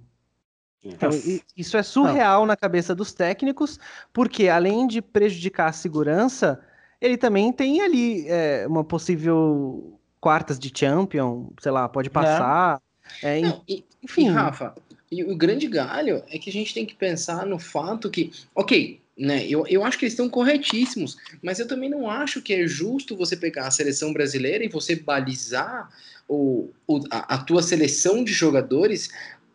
Então, 0.83 1.09
isso 1.55 1.77
é 1.77 1.83
surreal 1.83 2.41
Não. 2.41 2.47
na 2.47 2.57
cabeça 2.57 2.93
dos 2.93 3.13
técnicos, 3.13 3.79
porque 4.11 4.49
além 4.49 4.85
de 4.85 5.01
prejudicar 5.01 5.69
a 5.69 5.73
segurança, 5.73 6.59
ele 6.99 7.17
também 7.17 7.51
tem 7.53 7.81
ali 7.81 8.25
é, 8.27 8.65
uma 8.67 8.83
possível 8.83 9.97
quartas 10.19 10.59
de 10.59 10.71
champion, 10.73 11.49
sei 11.61 11.71
lá, 11.71 11.87
pode 11.87 12.07
é. 12.07 12.11
passar. 12.11 12.81
É. 13.21 13.39
É, 13.39 13.41
Não, 13.41 13.61
e, 13.67 13.83
enfim. 14.01 14.27
E, 14.27 14.29
Rafa, 14.29 14.73
e 15.11 15.23
o 15.23 15.35
grande 15.35 15.67
galho 15.67 16.23
é 16.29 16.37
que 16.37 16.49
a 16.49 16.53
gente 16.53 16.73
tem 16.73 16.85
que 16.85 16.95
pensar 16.95 17.45
no 17.45 17.59
fato 17.59 18.09
que, 18.09 18.31
ok, 18.55 18.99
né, 19.17 19.45
eu, 19.47 19.65
eu 19.67 19.83
acho 19.83 19.97
que 19.97 20.05
eles 20.05 20.13
estão 20.13 20.27
corretíssimos, 20.27 21.17
mas 21.41 21.59
eu 21.59 21.67
também 21.67 21.89
não 21.89 22.09
acho 22.09 22.41
que 22.41 22.53
é 22.53 22.65
justo 22.65 23.15
você 23.15 23.37
pegar 23.37 23.67
a 23.67 23.71
seleção 23.71 24.11
brasileira 24.11 24.63
e 24.63 24.69
você 24.69 24.95
balizar 24.95 25.89
o, 26.27 26.69
o 26.87 27.03
a, 27.11 27.35
a 27.35 27.37
tua 27.37 27.61
seleção 27.61 28.23
de 28.23 28.33
jogadores 28.33 29.09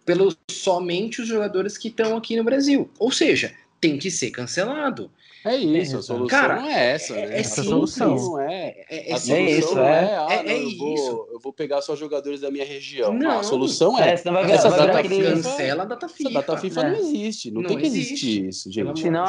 pelos 0.09 0.39
somente 0.51 1.21
os 1.21 1.29
jogadores 1.29 1.77
que 1.77 1.89
estão 1.89 2.17
aqui 2.17 2.35
no 2.35 2.43
Brasil. 2.43 2.91
Ou 2.99 3.13
seja, 3.13 3.53
tem 3.79 3.99
que 3.99 4.11
ser 4.11 4.31
cancelado. 4.31 5.11
É 5.45 5.55
isso, 5.55 5.99
a 5.99 6.03
solução 6.03 6.27
Cara, 6.27 6.57
não 6.57 6.69
é 6.69 6.93
essa, 6.95 7.15
né? 7.15 7.37
É, 7.37 7.41
é 7.41 7.45
solução 7.45 8.17
não 8.17 8.41
é. 8.41 8.75
é, 8.89 9.11
é 9.11 9.15
a 9.15 9.19
solução 9.19 9.47
isso, 9.47 9.75
não 9.75 9.85
é, 9.85 10.17
ah, 10.17 10.27
é, 10.31 10.43
não, 10.43 10.53
eu, 10.53 10.79
vou, 10.79 11.29
eu 11.33 11.41
vou 11.41 11.53
pegar 11.53 11.81
só 11.81 11.95
jogadores 11.95 12.41
da 12.41 12.51
minha 12.51 12.65
região. 12.65 13.13
Não, 13.13 13.39
a 13.39 13.43
solução 13.43 13.99
é. 13.99 14.15
é 14.15 14.17
vai 14.17 14.51
essa 14.51 14.71
data 14.71 15.03
FIFA, 15.03 15.31
cancela 15.31 15.83
a 15.83 15.87
data 15.87 16.09
FIFA. 16.09 16.31
Essa 16.31 16.41
data 16.41 16.57
FIFA 16.57 16.83
não 16.85 16.97
existe. 16.97 17.51
Não, 17.51 17.61
não 17.61 17.69
tem 17.69 17.79
que 17.79 17.87
existe. 17.87 18.13
existir 18.13 18.49
isso, 18.49 18.73
gente. 18.73 19.01
Senão, 19.01 19.25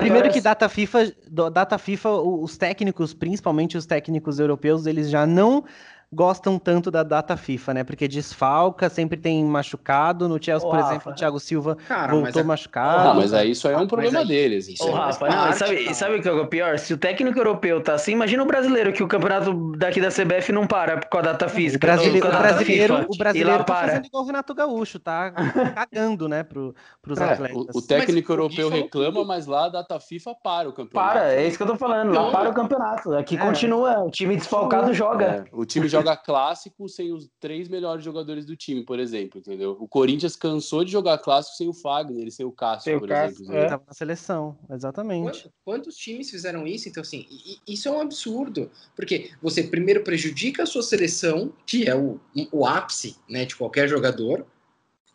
primeiro 0.00 0.30
que 0.30 0.40
data 0.40 0.68
FIFA, 0.68 1.12
data 1.52 1.78
FIFA, 1.78 2.10
os 2.10 2.56
técnicos, 2.56 3.12
principalmente 3.12 3.76
os 3.76 3.84
técnicos 3.84 4.40
europeus, 4.40 4.86
eles 4.86 5.08
já 5.10 5.26
não 5.26 5.64
gostam 6.12 6.58
tanto 6.58 6.90
da 6.90 7.02
data 7.02 7.36
FIFA, 7.36 7.74
né? 7.74 7.84
Porque 7.84 8.08
desfalca, 8.08 8.88
sempre 8.88 9.16
tem 9.16 9.44
machucado. 9.44 10.28
No 10.28 10.42
Chelsea, 10.42 10.66
oh, 10.66 10.70
por 10.70 10.80
Rafa. 10.80 10.92
exemplo, 10.92 11.12
o 11.12 11.14
Thiago 11.14 11.40
Silva 11.40 11.76
Cara, 11.86 12.12
voltou 12.12 12.32
mas 12.32 12.46
machucado. 12.46 13.08
Ah, 13.10 13.14
mas 13.14 13.34
aí 13.34 13.50
isso 13.50 13.68
aí 13.68 13.74
é 13.74 13.78
um 13.78 13.86
problema 13.86 14.20
aí... 14.20 14.26
deles. 14.26 14.68
Isso 14.68 14.88
oh, 14.88 14.92
Rafa, 14.92 15.28
não, 15.28 15.52
sabe, 15.52 15.94
sabe 15.94 16.16
o 16.16 16.22
que 16.22 16.28
é 16.28 16.32
o 16.32 16.46
pior? 16.46 16.78
Se 16.78 16.94
o 16.94 16.98
técnico 16.98 17.38
europeu 17.38 17.82
tá 17.82 17.94
assim, 17.94 18.12
imagina 18.12 18.42
o 18.42 18.46
brasileiro 18.46 18.92
que 18.92 19.02
o 19.02 19.08
campeonato 19.08 19.76
daqui 19.76 20.00
da 20.00 20.08
CBF 20.08 20.50
não 20.50 20.66
para 20.66 21.00
com 21.06 21.18
a 21.18 21.22
data 21.22 21.48
física. 21.48 21.86
O 21.86 21.90
brasileiro, 21.90 22.26
o 22.26 22.30
brasileiro, 22.30 22.96
FIFA, 22.96 23.06
o 23.08 23.18
brasileiro 23.18 23.58
tá 23.58 23.64
para. 23.64 23.88
fazendo 23.88 24.06
igual 24.06 24.22
o 24.22 24.26
Renato 24.26 24.54
Gaúcho, 24.54 24.98
tá 24.98 25.32
cagando, 25.74 26.28
né, 26.28 26.42
pro, 26.42 26.74
pros 27.02 27.20
é, 27.20 27.24
atletas. 27.24 27.74
O, 27.74 27.78
o 27.78 27.82
técnico 27.82 28.32
mas, 28.32 28.38
europeu 28.38 28.68
reclama, 28.70 29.24
mas 29.24 29.46
lá 29.46 29.66
a 29.66 29.68
data 29.68 30.00
FIFA 30.00 30.34
para 30.42 30.68
o 30.68 30.72
campeonato. 30.72 31.12
Para, 31.14 31.34
é 31.34 31.46
isso 31.46 31.58
que 31.58 31.62
eu 31.62 31.66
tô 31.66 31.76
falando. 31.76 32.12
Lá 32.12 32.30
para 32.30 32.48
o 32.48 32.54
campeonato. 32.54 33.14
Aqui 33.14 33.36
é. 33.36 33.38
continua, 33.38 34.00
o 34.00 34.10
time 34.10 34.36
desfalcado 34.36 34.94
joga. 34.94 35.24
É, 35.26 35.44
o 35.52 35.66
time 35.66 35.86
joga 35.86 35.97
clássico 36.16 36.88
sem 36.88 37.12
os 37.12 37.28
três 37.40 37.68
melhores 37.68 38.04
jogadores 38.04 38.44
do 38.44 38.56
time, 38.56 38.84
por 38.84 38.98
exemplo, 38.98 39.38
entendeu? 39.40 39.76
O 39.78 39.88
Corinthians 39.88 40.36
cansou 40.36 40.84
de 40.84 40.92
jogar 40.92 41.18
clássico 41.18 41.56
sem 41.56 41.68
o 41.68 41.72
Fagner 41.72 42.26
e 42.26 42.30
sem 42.30 42.44
o 42.44 42.52
Cássio, 42.52 42.98
por 42.98 43.08
Cássio, 43.08 43.36
exemplo. 43.36 43.54
Ele 43.54 43.64
estava 43.64 43.82
na 43.86 43.94
seleção, 43.94 44.58
exatamente. 44.70 45.22
Quantos, 45.22 45.50
quantos 45.64 45.96
times 45.96 46.30
fizeram 46.30 46.66
isso? 46.66 46.88
Então, 46.88 47.00
assim, 47.00 47.26
isso 47.66 47.88
é 47.88 47.90
um 47.90 48.00
absurdo, 48.00 48.70
porque 48.94 49.30
você 49.42 49.62
primeiro 49.62 50.02
prejudica 50.02 50.62
a 50.62 50.66
sua 50.66 50.82
seleção, 50.82 51.52
que 51.66 51.88
é 51.88 51.94
o, 51.94 52.20
o 52.52 52.66
ápice 52.66 53.16
né, 53.28 53.44
de 53.44 53.56
qualquer 53.56 53.88
jogador, 53.88 54.46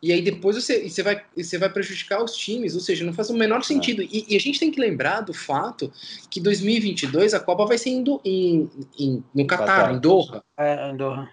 e 0.04 0.12
aí 0.12 0.22
depois 0.22 0.58
você, 0.58 0.90
você, 0.90 1.02
vai, 1.02 1.24
você 1.34 1.58
vai 1.58 1.70
prejudicar 1.70 2.22
os 2.22 2.36
times, 2.36 2.76
ou 2.76 2.82
seja, 2.82 3.06
não 3.06 3.14
faz 3.14 3.30
o 3.30 3.34
menor 3.34 3.64
sentido. 3.64 4.02
É. 4.02 4.06
E, 4.12 4.26
e, 4.28 4.36
a 4.36 4.40
gente 4.40 4.60
tem 4.60 4.70
que 4.70 4.78
lembrar 4.78 5.22
do 5.22 5.34
fato 5.34 5.90
que 6.30 6.42
2022 6.42 7.34
a 7.34 7.40
Copa 7.40 7.66
vai 7.66 7.78
ser 7.78 7.92
em, 7.92 8.04
em, 8.26 8.70
em 9.00 9.24
no 9.34 9.48
Catar, 9.48 9.94
em 9.94 10.00
Doha. 10.00 10.44
É, 10.60 10.92
em 10.92 10.98
Doha. 10.98 11.30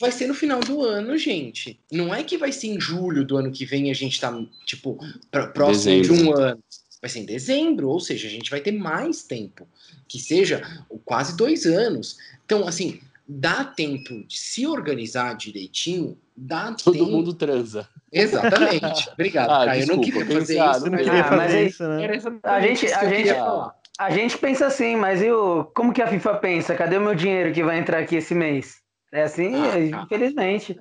Vai 0.00 0.10
ser 0.10 0.26
no 0.26 0.32
final 0.32 0.60
do 0.60 0.82
ano, 0.82 1.18
gente. 1.18 1.78
Não 1.92 2.14
é 2.14 2.24
que 2.24 2.38
vai 2.38 2.50
ser 2.50 2.68
em 2.68 2.80
julho 2.80 3.26
do 3.26 3.36
ano 3.36 3.52
que 3.52 3.66
vem 3.66 3.88
e 3.88 3.90
a 3.90 3.94
gente 3.94 4.18
tá, 4.18 4.34
tipo, 4.64 4.98
pra, 5.30 5.48
próximo 5.48 5.94
dezembro. 6.00 6.16
de 6.16 6.24
um 6.24 6.34
ano. 6.34 6.64
Vai 7.02 7.10
ser 7.10 7.18
em 7.18 7.26
dezembro, 7.26 7.90
ou 7.90 8.00
seja, 8.00 8.26
a 8.26 8.30
gente 8.30 8.50
vai 8.50 8.62
ter 8.62 8.72
mais 8.72 9.22
tempo. 9.22 9.68
Que 10.08 10.18
seja 10.18 10.62
quase 11.04 11.36
dois 11.36 11.66
anos. 11.66 12.16
Então, 12.46 12.66
assim, 12.66 13.02
dá 13.28 13.64
tempo 13.64 14.24
de 14.26 14.38
se 14.38 14.66
organizar 14.66 15.34
direitinho, 15.34 16.16
dá 16.34 16.72
Todo 16.72 16.94
tempo... 16.94 17.10
mundo 17.10 17.34
transa. 17.34 17.86
Exatamente. 18.14 19.10
Obrigado. 19.12 19.50
Ah, 19.50 19.64
Cara, 19.66 19.78
eu 19.78 19.86
não 19.86 20.00
desculpa, 20.00 20.26
queria 20.26 20.40
fazer 20.40 20.54
isso. 20.54 20.84
não 20.84 20.90
mas- 20.92 21.02
queria 21.02 21.20
Ah, 21.20 21.24
fazer 21.24 21.36
mas 21.36 21.54
isso, 21.72 21.88
né? 21.88 21.96
A 22.44 22.60
gente- 22.60 22.92
a 22.92 23.04
eu 23.04 23.10
gente-. 23.10 23.34
A 23.96 24.10
gente 24.10 24.38
pensa 24.38 24.66
assim, 24.66 24.96
mas 24.96 25.22
e 25.22 25.30
o, 25.30 25.64
como 25.74 25.92
que 25.92 26.02
a 26.02 26.06
FIFA 26.08 26.34
pensa? 26.34 26.74
Cadê 26.74 26.96
o 26.96 27.00
meu 27.00 27.14
dinheiro 27.14 27.52
que 27.52 27.62
vai 27.62 27.78
entrar 27.78 27.98
aqui 27.98 28.16
esse 28.16 28.34
mês? 28.34 28.78
É 29.12 29.22
assim, 29.22 29.54
Ah, 29.54 29.78
é, 29.78 29.84
infelizmente. 30.02 30.76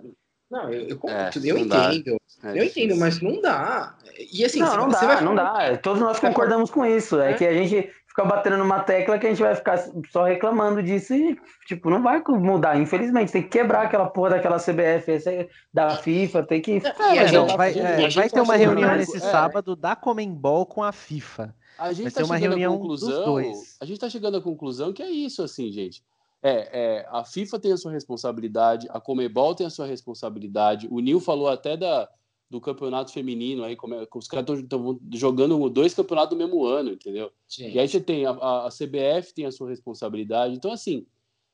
Não, 0.50 0.72
eu, 0.72 0.88
eu, 0.90 1.00
É, 1.10 1.30
eu 1.44 1.58
entendo. 1.58 2.18
É 2.44 2.60
eu 2.60 2.64
entendo, 2.64 2.96
mas 2.98 3.22
não 3.22 3.40
dá. 3.42 3.96
E 4.32 4.44
assim, 4.44 4.60
não, 4.60 4.68
você- 4.68 4.78
não 4.78 4.90
você 4.92 5.06
dá, 5.06 5.14
vai 5.14 5.24
não 5.24 5.36
dá. 5.36 5.78
Todos 5.78 6.02
nós 6.02 6.20
concordamos 6.20 6.70
com 6.72 6.84
isso. 6.86 7.20
É, 7.20 7.32
É. 7.32 7.34
que 7.36 7.46
a 7.46 7.54
gente 7.54 7.90
fica 8.14 8.26
batendo 8.26 8.58
numa 8.60 8.80
tecla 8.80 9.18
que 9.18 9.26
a 9.26 9.30
gente 9.30 9.42
vai 9.42 9.56
ficar 9.56 9.78
só 10.12 10.24
reclamando 10.24 10.84
disso 10.84 11.16
e, 11.16 11.36
tipo, 11.66 11.90
não 11.90 12.04
vai 12.04 12.22
mudar, 12.28 12.80
infelizmente. 12.80 13.32
Tem 13.32 13.42
que 13.42 13.50
quebrar 13.50 13.88
aquela 13.88 14.06
porra 14.06 14.32
daquela 14.32 14.58
CBF, 14.58 15.50
da 15.74 15.98
FIFA, 15.98 16.44
tem 16.44 16.62
que. 16.62 16.74
É, 16.74 17.32
não, 17.32 17.48
vai, 17.58 17.70
a 17.70 17.74
gente- 17.74 17.86
é, 17.86 18.10
vai 18.10 18.30
ter 18.30 18.36
tá 18.36 18.44
uma 18.44 18.56
reunião 18.56 18.96
nesse 18.96 19.18
é. 19.18 19.20
sábado 19.20 19.76
da 19.76 19.96
Comembol 19.96 20.66
com 20.68 20.84
a 20.84 20.92
FIFA. 20.92 21.56
A 21.78 21.92
gente 21.92 22.04
Vai 22.04 22.08
está 22.10 22.22
ter 22.22 22.26
uma 22.26 22.38
reunião 22.38 22.74
dos 22.78 23.02
conclusão. 23.02 23.26
dois. 23.26 23.78
A 23.82 23.86
gente 23.86 23.96
está 23.96 24.08
chegando 24.08 24.38
à 24.38 24.42
conclusão 24.42 24.94
que 24.94 25.02
é 25.02 25.10
isso, 25.10 25.42
assim, 25.42 25.72
gente. 25.72 26.04
É, 26.44 26.70
é, 26.72 27.08
a 27.10 27.24
FIFA 27.24 27.58
tem 27.58 27.72
a 27.72 27.78
sua 27.78 27.92
responsabilidade, 27.92 28.88
a 28.92 29.00
Comebol 29.00 29.56
tem 29.56 29.66
a 29.66 29.72
sua 29.72 29.88
responsabilidade. 29.88 30.88
O 30.92 31.00
Nil 31.00 31.20
falou 31.20 31.48
até 31.48 31.76
da, 31.76 32.08
do 32.54 32.62
campeonato 32.62 33.12
feminino 33.12 33.64
aí, 33.64 33.76
como 33.76 33.96
é, 33.96 34.08
os 34.14 34.28
caras 34.28 34.60
estão 34.60 35.00
jogando 35.12 35.68
dois 35.72 35.92
campeonatos 35.96 36.38
no 36.38 36.46
mesmo 36.46 36.64
ano, 36.64 36.92
entendeu? 36.92 37.32
E 37.58 37.80
aí 37.80 37.88
você 37.88 38.00
tem 38.00 38.28
a, 38.28 38.30
a- 38.30 38.70
CBF 38.70 39.34
tem 39.34 39.48
a 39.48 39.52
sua 39.52 39.68
responsabilidade. 39.70 40.54
Então, 40.56 40.72
assim, 40.72 41.08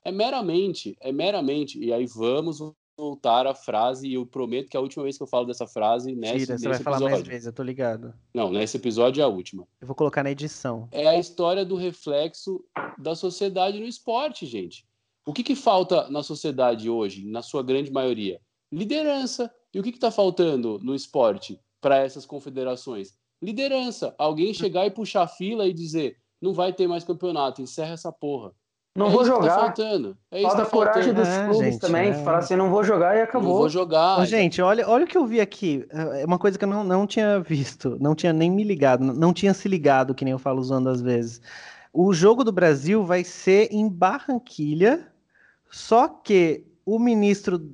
é 0.04 0.12
meramente, 0.12 0.98
é 1.00 1.10
meramente. 1.14 1.80
E 1.80 1.94
aí 1.94 2.06
vamos 2.06 2.60
voltar 2.98 3.48
à 3.48 3.56
frase, 3.56 4.10
e 4.10 4.16
eu 4.16 4.26
prometo 4.26 4.70
que 4.70 4.76
é 4.76 4.78
a 4.78 4.84
última 4.84 5.04
vez 5.04 5.16
que 5.16 5.24
eu 5.24 5.28
falo 5.28 5.46
dessa 5.46 5.66
frase 5.66 6.14
nesse, 6.14 6.46
Tira, 6.48 6.58
você 6.58 6.64
vai 6.66 6.72
nesse 6.74 6.84
falar 6.84 7.00
mais 7.00 7.14
episódio. 7.14 7.32
vezes, 7.32 7.48
eu 7.48 7.54
tô 7.54 7.64
ligado. 7.64 8.14
Não, 8.34 8.52
nesse 8.52 8.76
episódio 8.76 9.22
é 9.22 9.24
a 9.24 9.28
última. 9.30 9.66
Eu 9.80 9.88
vou 9.88 9.96
colocar 9.96 10.22
na 10.22 10.32
edição. 10.32 10.90
É 10.92 11.08
a 11.08 11.18
história 11.18 11.64
do 11.64 11.78
reflexo 11.78 12.62
da 12.98 13.16
sociedade 13.16 13.80
no 13.80 13.86
esporte, 13.88 14.46
gente. 14.46 14.86
O 15.26 15.32
que, 15.32 15.44
que 15.44 15.56
falta 15.56 16.10
na 16.10 16.22
sociedade 16.24 16.90
hoje, 16.90 17.26
na 17.26 17.42
sua 17.42 17.64
grande 17.64 17.90
maioria? 17.90 18.42
Liderança. 18.70 19.50
E 19.74 19.80
o 19.80 19.84
que 19.84 19.90
está 19.90 20.10
faltando 20.12 20.80
no 20.82 20.96
esporte 20.96 21.60
para 21.82 21.98
essas 21.98 22.26
confederações? 22.26 23.14
Liderança. 23.42 24.14
Alguém 24.18 24.54
chegar 24.54 24.86
e 24.86 24.92
puxar 24.92 25.24
a 25.24 25.28
fila 25.28 25.68
e 25.68 25.74
dizer: 25.74 26.18
não 26.42 26.54
vai 26.54 26.74
ter 26.74 26.88
mais 26.88 27.04
campeonato, 27.04 27.62
encerra 27.62 27.94
essa 27.94 28.12
porra. 28.12 28.52
Não 28.96 29.06
é 29.08 29.10
vou 29.12 29.22
isso 29.22 29.32
que 29.32 29.38
jogar. 29.38 29.56
Tá 29.56 29.62
faltando. 29.66 30.18
É 30.32 30.40
isso 30.40 30.48
Falta 30.48 30.62
que 30.64 30.70
tá 30.70 30.76
coragem 30.76 31.14
faltando. 31.14 31.22
dos 31.22 31.30
É, 31.38 31.46
clubes 31.48 31.72
gente, 31.74 31.80
também. 31.80 32.10
é. 32.10 32.14
Falar 32.24 32.38
assim, 32.40 32.56
não 32.56 32.70
vou 32.72 32.84
jogar 32.84 33.14
e 33.16 33.20
Não 33.20 33.24
acabou. 33.26 33.58
vou 33.60 33.70
jogar. 33.70 34.20
Ô, 34.20 34.26
gente, 34.26 34.62
olha, 34.62 34.90
olha 34.90 35.06
o 35.06 35.08
que 35.08 35.18
eu 35.18 35.26
vi 35.26 35.40
aqui. 35.40 35.86
É 35.92 36.26
uma 36.26 36.40
coisa 36.40 36.58
que 36.58 36.66
eu 36.66 36.70
não, 36.70 36.84
não 36.84 37.06
tinha 37.08 37.40
visto, 37.40 37.96
não 38.02 38.16
tinha 38.16 38.34
nem 38.34 38.50
me 38.52 38.64
ligado, 38.64 39.04
não- 39.06 39.14
não 39.14 39.34
tinha 39.34 39.54
se 39.54 39.70
ligado, 39.70 40.14
que 40.16 40.26
nem 40.26 40.32
eu 40.32 40.40
falo 40.40 40.60
usando 40.60 40.90
às 40.90 41.02
vezes. 41.02 41.40
O 41.94 42.12
jogo 42.14 42.44
do 42.44 42.52
Brasil 42.52 43.04
vai 43.06 43.24
ser 43.24 43.70
em 43.72 43.88
Barranquilha, 43.88 45.08
só 45.70 46.08
que 46.08 46.66
o 46.86 47.00
ministro 47.00 47.72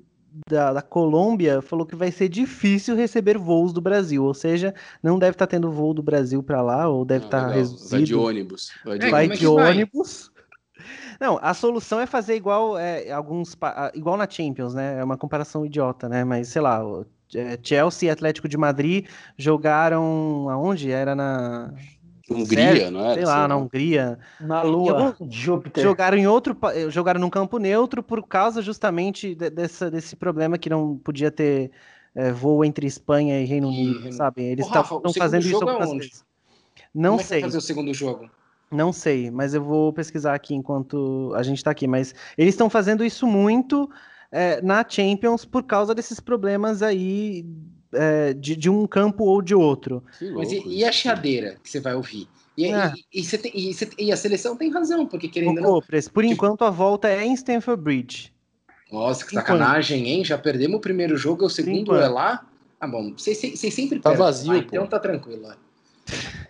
da, 0.49 0.73
da 0.73 0.81
Colômbia 0.81 1.61
falou 1.61 1.86
que 1.86 1.95
vai 1.95 2.11
ser 2.11 2.29
difícil 2.29 2.95
receber 2.95 3.38
voos 3.38 3.71
do 3.71 3.81
Brasil, 3.81 4.23
ou 4.23 4.33
seja, 4.33 4.73
não 5.01 5.17
deve 5.17 5.31
estar 5.36 5.47
tendo 5.47 5.71
voo 5.71 5.93
do 5.93 6.03
Brasil 6.03 6.43
para 6.43 6.61
lá, 6.61 6.88
ou 6.88 7.05
deve 7.05 7.25
Ah, 7.25 7.27
estar 7.27 7.49
reduzido. 7.49 7.89
Vai 7.89 8.03
de 8.03 8.15
ônibus. 8.15 8.71
Vai 8.83 8.99
de 8.99 9.05
É, 9.05 9.11
vai 9.11 9.25
é 9.25 9.29
de 9.29 9.45
vai? 9.45 9.71
ônibus. 9.71 10.31
Não, 11.19 11.39
a 11.41 11.53
solução 11.53 11.99
é 11.99 12.05
fazer 12.05 12.36
igual 12.36 12.77
é, 12.77 13.11
alguns 13.11 13.55
igual 13.93 14.17
na 14.17 14.29
Champions, 14.29 14.73
né? 14.73 14.99
É 14.99 15.03
uma 15.03 15.17
comparação 15.17 15.65
idiota, 15.65 16.09
né? 16.09 16.23
Mas 16.23 16.49
sei 16.49 16.61
lá, 16.61 16.81
é, 17.33 17.57
Chelsea 17.61 18.07
e 18.07 18.09
Atlético 18.09 18.47
de 18.47 18.57
Madrid 18.57 19.07
jogaram 19.38 20.49
aonde? 20.49 20.91
Era 20.91 21.15
na 21.15 21.73
Hungria, 22.30 22.63
Sérvia, 22.65 22.91
não 22.91 23.01
era? 23.01 23.13
sei 23.13 23.26
lá, 23.26 23.47
na 23.47 23.55
Hungria. 23.55 24.17
Na 24.39 24.61
Lua, 24.63 25.07
algum- 25.09 25.32
Júpiter. 25.32 25.84
Jogaram 25.84 26.17
em 26.17 26.28
outro, 26.28 26.57
eh, 26.73 26.89
jogaram 26.89 27.19
num 27.19 27.30
campo 27.30 27.57
neutro 27.59 28.01
por 28.01 28.26
causa 28.28 28.61
justamente 28.61 29.36
de- 29.36 29.49
dessa, 29.49 29.91
desse 29.91 30.15
problema 30.15 30.57
que 30.57 30.69
não 30.69 30.97
podia 30.97 31.30
ter 31.32 31.71
eh, 32.15 32.32
voo 32.32 32.63
entre 32.63 32.88
Espanha 32.88 33.41
e 33.41 33.45
Reino 33.45 33.69
E 33.71 33.89
Unido, 33.91 34.13
sabe? 34.13 34.41
Eles 34.41 34.65
estão 34.65 34.84
fazendo 35.13 35.41
isso 35.41 35.49
jogo 35.51 35.69
é 35.69 35.73
algumas 35.73 35.89
onde? 35.89 35.99
vezes. 35.99 36.26
Não 36.93 37.11
Como 37.11 37.21
é 37.21 37.23
sei. 37.23 37.41
fazer 37.41 37.57
o 37.57 37.61
segundo 37.61 37.93
jogo? 37.93 38.30
Não 38.71 38.91
sei, 38.93 39.30
mas 39.30 39.53
eu 39.53 39.61
vou 39.63 39.93
pesquisar 39.93 40.34
aqui 40.34 40.55
enquanto 40.55 41.32
a 41.36 41.43
gente 41.43 41.57
está 41.57 41.71
aqui. 41.71 41.88
Mas 41.88 42.15
eles 42.38 42.53
estão 42.53 42.69
fazendo 42.69 43.03
isso 43.03 43.28
muito 43.28 43.89
é, 44.32 44.61
na 44.61 44.84
Champions 44.88 45.45
por 45.45 45.63
causa 45.63 45.93
desses 45.93 46.19
problemas 46.19 46.82
aí 46.82 47.45
é, 47.96 48.34
de, 48.34 48.56
de 48.56 48.70
um 48.70 48.86
campo 48.86 49.24
ou 49.24 49.41
de 49.41 49.56
outro. 49.56 50.04
Mas 50.34 50.52
e, 50.52 50.62
e 50.68 50.86
a 50.86 50.91
chiadeira 50.91 51.58
que 51.64 51.70
você 51.70 51.80
vai 51.80 51.96
ouvir? 51.96 52.28
E, 52.58 52.72
Ah. 52.72 52.93
e- 53.14 53.20
e 53.20 53.24
você 53.24 53.38
tem- 53.38 53.52
e 53.54 53.76
e 53.98 54.12
a 54.12 54.18
seleção 54.18 54.56
tem 54.56 54.70
razão, 54.72 55.06
porque 55.06 55.28
querendo 55.28 55.60
não. 55.62 55.82
Por 56.14 56.24
enquanto 56.24 56.64
a 56.64 56.70
volta 56.70 57.10
é 57.10 57.26
em 57.26 57.34
Stamford 57.34 57.82
Bridge. 57.82 58.34
Nossa, 58.91 59.26
que 59.26 59.32
enquanto. 59.36 59.46
sacanagem, 59.48 60.08
hein? 60.10 60.24
Já 60.24 60.38
perdemos 60.38 60.78
o 60.78 60.80
primeiro 60.80 61.18
jogo, 61.18 61.46
o 61.46 61.50
segundo 61.50 61.80
enquanto. 61.82 62.02
é 62.02 62.08
lá. 62.08 62.46
Ah, 62.80 62.88
bom, 62.88 63.14
vocês 63.18 63.38
sempre 63.39 64.00
Tá 64.00 64.12
perdem. 64.12 64.26
vazio, 64.26 64.52
Ah, 64.54 64.62
pô. 64.62 64.68
Então 64.68 64.88
tá 64.88 65.00
tranquilo. 65.00 65.48
ó. 65.48 65.54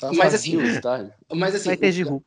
Tá 0.00 0.08
Mas 0.12 0.32
vazio 0.32 0.60
assim- 0.60 0.74
estádio. 0.74 1.12
Mas 1.32 1.54
assim, 1.54 1.68
Vai 1.70 1.76
ter. 1.78 2.06
O, 2.06 2.22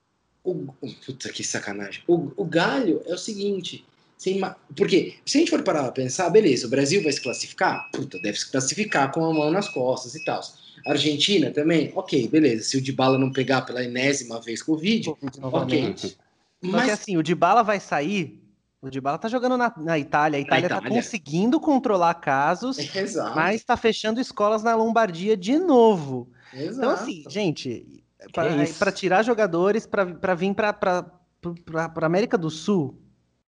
o- 0.81 0.93
puta, 1.05 1.29
que 1.29 1.43
sacanagem. 1.43 2.01
O, 2.07 2.31
o 2.35 2.43
Galho 2.45 3.01
é 3.05 3.13
o 3.13 3.17
seguinte. 3.17 3.85
Sem 4.19 4.37
Porque 4.75 5.15
se 5.25 5.37
a 5.37 5.39
gente 5.39 5.49
for 5.49 5.63
parar 5.63 5.83
pra 5.83 5.93
pensar, 5.93 6.29
beleza, 6.29 6.67
o 6.67 6.69
Brasil 6.69 7.01
vai 7.01 7.13
se 7.13 7.21
classificar? 7.21 7.89
Puta, 7.93 8.19
deve 8.19 8.37
se 8.37 8.51
classificar 8.51 9.13
com 9.13 9.23
a 9.23 9.33
mão 9.33 9.49
nas 9.49 9.69
costas 9.69 10.13
e 10.13 10.25
tal. 10.25 10.41
Argentina 10.85 11.51
também? 11.51 11.93
Ok, 11.95 12.27
beleza. 12.27 12.65
Se 12.65 12.75
o 12.75 12.81
Dybala 12.81 13.17
não 13.17 13.31
pegar 13.31 13.61
pela 13.61 13.81
enésima 13.81 14.41
vez 14.41 14.61
Covid, 14.61 15.05
Covid 15.09 15.39
novamente. 15.39 16.09
Só 16.09 16.15
que 16.15 16.17
mas 16.61 16.89
assim, 16.89 17.15
o 17.15 17.23
Dybala 17.23 17.63
vai 17.63 17.79
sair. 17.79 18.43
O 18.81 18.89
Dybala 18.89 19.17
tá 19.17 19.29
jogando 19.29 19.57
na, 19.57 19.73
na 19.77 19.97
Itália. 19.97 20.37
A 20.37 20.41
Itália, 20.41 20.67
tá 20.67 20.77
Itália. 20.79 20.97
conseguindo 20.97 21.57
controlar 21.57 22.15
casos, 22.15 22.77
Exato. 22.93 23.33
mas 23.37 23.63
tá 23.63 23.77
fechando 23.77 24.19
escolas 24.19 24.61
na 24.61 24.75
Lombardia 24.75 25.37
de 25.37 25.57
novo. 25.57 26.29
exato. 26.53 26.75
Então, 26.77 26.89
assim, 26.91 27.23
gente, 27.29 28.03
para 28.77 28.91
tirar 28.91 29.23
jogadores 29.23 29.87
para 29.87 30.35
vir 30.35 30.53
para 30.53 32.05
América 32.05 32.37
do 32.37 32.49
Sul, 32.49 32.97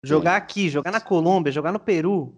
jogar 0.03 0.37
aqui, 0.37 0.69
jogar 0.69 0.91
na 0.91 1.01
Colômbia, 1.01 1.53
jogar 1.53 1.73
no 1.73 1.79
Peru, 1.79 2.35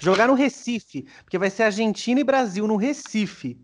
jogar 0.00 0.28
no 0.28 0.34
Recife, 0.34 1.06
porque 1.22 1.38
vai 1.38 1.50
ser 1.50 1.64
Argentina 1.64 2.20
e 2.20 2.24
Brasil 2.24 2.66
no 2.66 2.76
Recife. 2.76 3.58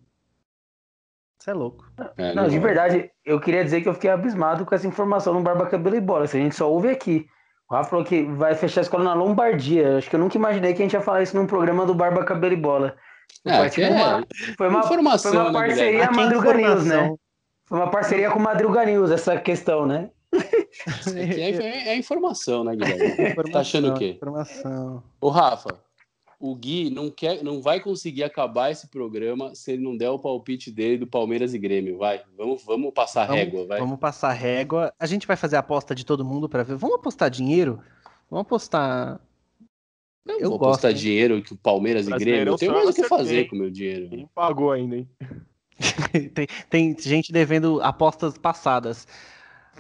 Isso 1.41 1.51
é 1.51 1.55
louco. 1.55 1.91
É, 2.19 2.35
Não, 2.35 2.49
de 2.49 2.59
vai. 2.59 2.69
verdade, 2.69 3.11
eu 3.25 3.41
queria 3.41 3.65
dizer 3.65 3.81
que 3.81 3.89
eu 3.89 3.95
fiquei 3.95 4.11
abismado 4.11 4.67
com 4.67 4.75
essa 4.75 4.87
informação 4.87 5.33
no 5.33 5.41
Barba 5.41 5.67
Cabelo 5.67 5.97
e 5.97 6.01
Bola. 6.01 6.27
Se 6.27 6.37
a 6.37 6.41
gente 6.41 6.55
só 6.55 6.71
ouve 6.71 6.89
aqui. 6.89 7.27
O 7.69 7.75
Rafa 7.75 7.91
falou 7.91 8.05
que 8.05 8.25
vai 8.25 8.55
fechar 8.55 8.81
a 8.81 8.83
escola 8.83 9.05
na 9.05 9.15
Lombardia. 9.15 9.97
Acho 9.97 10.11
que 10.11 10.17
eu 10.17 10.21
nunca 10.21 10.37
imaginei 10.37 10.75
que 10.75 10.83
a 10.83 10.85
gente 10.85 10.93
ia 10.93 11.01
falar 11.01 11.23
isso 11.23 11.37
num 11.37 11.47
programa 11.47 11.87
do 11.87 11.95
Barba 11.95 12.25
Cabelo 12.25 12.53
e 12.53 12.57
Bola. 12.57 12.97
É, 13.47 13.57
Foi, 13.57 13.71
tipo, 13.71 13.87
é 13.87 13.91
uma, 13.91 14.27
foi 14.59 14.69
uma, 14.69 14.81
informação, 14.81 15.33
foi 15.33 15.41
uma 15.41 15.53
né, 15.53 15.59
parceria 15.59 15.85
Guilherme? 15.85 16.05
Aqui 16.05 16.21
é 16.21 16.25
Madruga 16.25 16.55
News, 16.55 16.85
né? 16.85 17.17
Foi 17.67 17.79
uma 17.79 17.91
parceria 17.91 18.31
com 18.31 18.39
Madruga 18.41 18.85
News, 18.85 19.11
essa 19.11 19.39
questão, 19.39 19.87
né? 19.87 20.11
É, 21.15 21.21
é, 21.21 21.51
é- 21.51 21.89
é 21.89 21.97
informação, 21.97 22.65
né, 22.65 22.75
Guilherme? 22.77 23.35
Tá 23.53 23.61
achando 23.61 23.91
o 23.91 23.95
quê? 23.99 24.11
Informação. 24.11 25.03
Ô, 25.21 25.29
Rafa, 25.29 25.79
o 26.39 26.55
Gui 26.55 26.89
não, 26.89 27.11
quer, 27.11 27.43
não 27.43 27.61
vai 27.61 27.81
conseguir 27.81 28.23
acabar 28.25 28.71
esse 28.71 28.89
programa 28.89 29.55
se 29.55 29.73
ele 29.73 29.83
não 29.83 29.97
der 29.97 30.09
o 30.11 30.19
palpite 30.19 30.71
dele 30.71 30.99
do 30.99 31.07
Palmeiras 31.07 31.53
e 31.53 31.59
Grêmio. 31.59 31.99
Vai, 31.99 32.23
vamos, 32.37 32.65
vamos 32.65 32.93
passar 32.95 33.27
Vamos- 33.27 33.43
régua, 33.45 33.67
vai. 33.67 33.79
Vamos 33.81 33.99
passar 33.99 34.33
régua. 34.33 34.95
A 34.99 35.07
gente 35.07 35.27
vai 35.27 35.37
fazer 35.37 35.57
a 35.57 35.61
aposta 35.61 35.95
de 35.95 36.07
todo 36.07 36.25
mundo 36.25 36.49
para 36.49 36.63
ver. 36.63 36.77
Vamos 36.77 36.97
apostar 36.97 37.29
dinheiro? 37.29 37.83
Vamos 38.31 38.47
apostar. 38.47 39.21
Não 40.25 40.39
eu 40.39 40.51
vou 40.51 40.59
gosto, 40.59 40.71
apostar 40.71 40.91
hein? 40.93 40.97
dinheiro 40.97 41.43
que 41.43 41.53
o 41.53 41.57
Palmeiras 41.57 42.07
e 42.07 42.11
Grêmio. 42.11 42.53
Eu 42.53 42.57
tenho 42.57 42.73
mais 42.73 42.89
o 42.89 42.95
que 42.95 43.05
fazer 43.05 43.49
com 43.49 43.57
o 43.57 43.59
meu 43.59 43.71
dinheiro. 43.71 44.09
Quem 44.09 44.27
pagou 44.35 44.71
ainda, 44.71 44.97
hein? 44.97 45.09
tem, 46.35 46.47
tem 46.69 46.97
gente 46.99 47.33
devendo 47.33 47.83
apostas 47.83 48.39
passadas. 48.39 49.07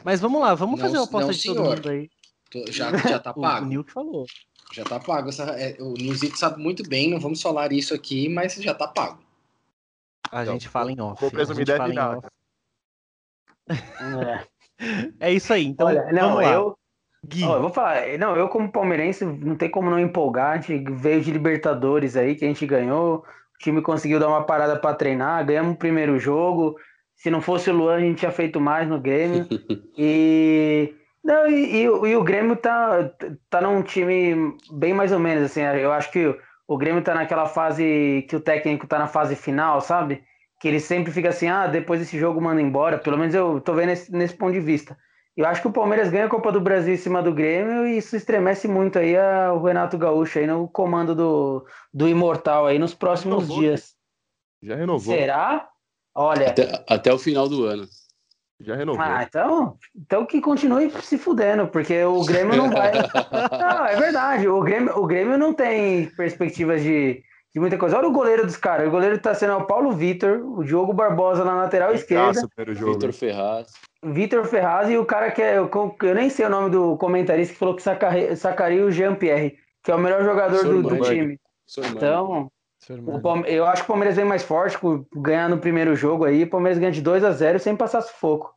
Mas 0.04 0.20
vamos 0.20 0.40
lá, 0.40 0.54
vamos 0.54 0.78
Não, 0.78 0.86
fazer 0.86 0.98
uma 0.98 1.04
aposta 1.04 1.26
não, 1.26 1.32
de 1.32 1.42
todo 1.44 1.56
senhor. 1.56 1.76
mundo 1.76 1.88
aí. 1.88 2.10
Tô- 2.50 2.72
já, 2.72 2.96
já 2.96 3.18
tá 3.18 3.32
O, 3.34 3.38
o 3.40 3.42
pago. 3.42 3.66
Nil 3.66 3.84
que 3.84 3.92
falou. 3.92 4.26
Já 4.72 4.84
tá 4.84 4.98
pago. 5.00 5.28
Essa, 5.28 5.44
é, 5.52 5.76
o 5.80 5.94
Nilzito 5.94 6.38
sabe 6.38 6.62
muito 6.62 6.88
bem, 6.88 7.10
não 7.10 7.18
vamos 7.20 7.42
falar 7.42 7.72
isso 7.72 7.92
aqui, 7.94 8.28
mas 8.28 8.54
já 8.54 8.72
tá 8.74 8.86
pago. 8.88 9.18
A 10.30 10.42
Então, 10.42 10.52
gente 10.54 10.68
fala 10.68 10.92
em 10.92 11.00
off. 11.00 11.20
vou 11.20 11.28
a 11.28 11.32
presumir 11.32 11.58
gente 11.58 11.66
deve 11.66 11.78
fala 11.78 11.92
em 11.92 11.96
nada. 11.96 12.18
off. 12.18 12.26
É. 13.68 14.50
É 15.20 15.30
isso 15.30 15.52
aí. 15.52 15.66
Então, 15.66 15.88
Olha, 15.88 16.10
não, 16.10 16.28
vamos 16.36 16.42
lá. 16.42 16.52
eu, 16.54 16.78
Gui, 17.26 17.44
Ó, 17.44 17.56
eu 17.56 17.60
vou 17.60 17.70
falar, 17.70 18.16
não, 18.18 18.34
eu 18.34 18.48
como 18.48 18.72
palmeirense 18.72 19.26
não 19.26 19.54
tem 19.54 19.70
como 19.70 19.90
não 19.90 20.00
empolgar, 20.00 20.52
a 20.52 20.56
gente 20.58 20.90
veio 20.94 21.20
de 21.20 21.30
Libertadores 21.30 22.16
aí 22.16 22.34
que 22.34 22.46
a 22.46 22.48
gente 22.48 22.64
ganhou, 22.66 23.16
o 23.18 23.58
time 23.58 23.82
conseguiu 23.82 24.18
dar 24.18 24.28
uma 24.28 24.46
parada 24.46 24.78
para 24.78 24.94
treinar, 24.94 25.44
ganhamos 25.44 25.74
o 25.74 25.78
primeiro 25.78 26.18
jogo, 26.18 26.80
se 27.22 27.30
não 27.30 27.40
fosse 27.42 27.68
o 27.70 27.74
Luan 27.74 27.96
a 27.96 28.00
gente 28.00 28.18
tinha 28.20 28.32
feito 28.32 28.58
mais 28.60 28.88
no 28.88 28.98
Grêmio, 28.98 29.46
e, 29.96 30.94
não, 31.22 31.46
e, 31.46 31.82
e 31.82 31.88
o- 31.88 32.06
e 32.06 32.16
o 32.16 32.22
Grêmio 32.24 32.56
tá, 32.56 33.10
tá 33.50 33.60
num 33.60 33.82
time 33.82 34.56
bem 34.72 34.94
mais 34.94 35.12
ou 35.12 35.18
menos, 35.18 35.44
assim, 35.44 35.60
eu 35.60 35.92
acho 35.92 36.10
que 36.10 36.34
o 36.66 36.78
Grêmio 36.78 37.02
tá 37.02 37.14
naquela 37.14 37.46
fase 37.46 38.24
que 38.28 38.36
o 38.36 38.40
técnico 38.40 38.86
tá 38.86 38.98
na 38.98 39.06
fase 39.06 39.36
final, 39.36 39.80
sabe? 39.80 40.22
Que 40.60 40.68
ele 40.68 40.80
sempre 40.80 41.12
fica 41.12 41.28
assim, 41.28 41.48
ah, 41.48 41.66
depois 41.66 42.00
desse 42.00 42.18
jogo 42.18 42.40
manda 42.40 42.60
embora. 42.60 42.96
Pelo 42.98 43.18
menos 43.18 43.34
eu 43.34 43.60
tô 43.60 43.74
vendo 43.74 43.88
nesse, 43.88 44.12
nesse 44.12 44.34
ponto 44.34 44.52
de 44.52 44.60
vista. 44.60 44.96
Eu 45.36 45.46
acho 45.46 45.60
que 45.62 45.68
o 45.68 45.72
Palmeiras 45.72 46.10
ganha 46.10 46.26
a 46.26 46.28
Copa 46.28 46.52
do 46.52 46.60
Brasil 46.60 46.94
em 46.94 46.98
cima 46.98 47.22
do 47.22 47.32
Grêmio 47.34 47.86
e 47.86 47.96
isso 47.98 48.14
estremece 48.14 48.68
muito 48.68 48.98
aí 48.98 49.16
a, 49.16 49.52
o 49.52 49.62
Renato 49.62 49.98
Gaúcho 49.98 50.38
aí 50.38 50.46
no 50.46 50.68
comando 50.68 51.14
do, 51.14 51.66
do 51.92 52.06
Imortal 52.08 52.66
aí 52.66 52.78
nos 52.78 52.94
próximos 52.94 53.44
renovou. 53.44 53.60
dias. 53.60 53.94
Já 54.62 54.76
renovou. 54.76 55.14
Será? 55.14 55.69
Olha. 56.14 56.48
Até, 56.48 56.84
até 56.88 57.12
o 57.12 57.18
final 57.18 57.48
do 57.48 57.64
ano. 57.64 57.86
Já 58.60 58.76
renovou. 58.76 59.02
Ah, 59.02 59.24
então, 59.26 59.78
então 59.96 60.26
que 60.26 60.40
continue 60.40 60.90
se 61.02 61.16
fudendo, 61.16 61.66
porque 61.66 62.04
o 62.04 62.22
Grêmio 62.24 62.56
não 62.56 62.70
vai. 62.70 62.92
não, 63.58 63.86
é 63.86 63.96
verdade. 63.96 64.48
O 64.48 64.60
Grêmio, 64.60 64.98
o 64.98 65.06
Grêmio 65.06 65.38
não 65.38 65.54
tem 65.54 66.10
perspectivas 66.10 66.82
de, 66.82 67.22
de 67.54 67.60
muita 67.60 67.78
coisa. 67.78 67.96
Olha 67.96 68.08
o 68.08 68.12
goleiro 68.12 68.44
dos 68.44 68.58
caras. 68.58 68.86
O 68.86 68.90
goleiro 68.90 69.18
tá 69.18 69.34
sendo 69.34 69.54
o 69.54 69.64
Paulo 69.64 69.92
Vitor, 69.92 70.40
o 70.44 70.62
Diogo 70.62 70.92
Barbosa 70.92 71.42
na 71.42 71.54
lateral 71.54 71.94
esquerda. 71.94 72.42
Vitor 72.58 73.12
Ferraz. 73.14 73.72
Vitor 74.04 74.44
Ferraz 74.44 74.90
e 74.90 74.98
o 74.98 75.06
cara 75.06 75.30
que 75.30 75.40
é. 75.40 75.56
Eu, 75.56 75.70
eu, 76.02 76.14
nem 76.14 76.28
sei 76.28 76.44
o 76.44 76.50
nome 76.50 76.68
do 76.68 76.98
comentarista 76.98 77.54
que 77.54 77.58
falou 77.58 77.74
que 77.74 77.82
sacaria, 77.82 78.36
sacaria 78.36 78.84
o 78.84 78.92
Jean-Pierre, 78.92 79.56
que 79.82 79.90
é 79.90 79.94
o 79.94 79.98
melhor 79.98 80.22
jogador 80.22 80.62
do, 80.64 80.82
do, 80.82 81.00
time. 81.00 81.38
Então, 81.78 82.50
o, 82.88 83.46
eu 83.46 83.66
acho 83.66 83.82
que 83.82 83.88
o 83.88 83.92
Palmeiras 83.92 84.16
vem 84.16 84.24
mais 84.24 84.42
forte, 84.42 84.78
ganhar 85.14 85.48
no 85.48 85.58
primeiro 85.58 85.94
jogo 85.94 86.24
aí. 86.24 86.44
O 86.44 86.50
Palmeiras 86.50 86.78
ganha 86.78 86.92
de 86.92 87.02
2 87.02 87.24
a 87.24 87.32
0 87.32 87.58
sem 87.58 87.76
passar 87.76 88.00
sufoco. 88.00 88.54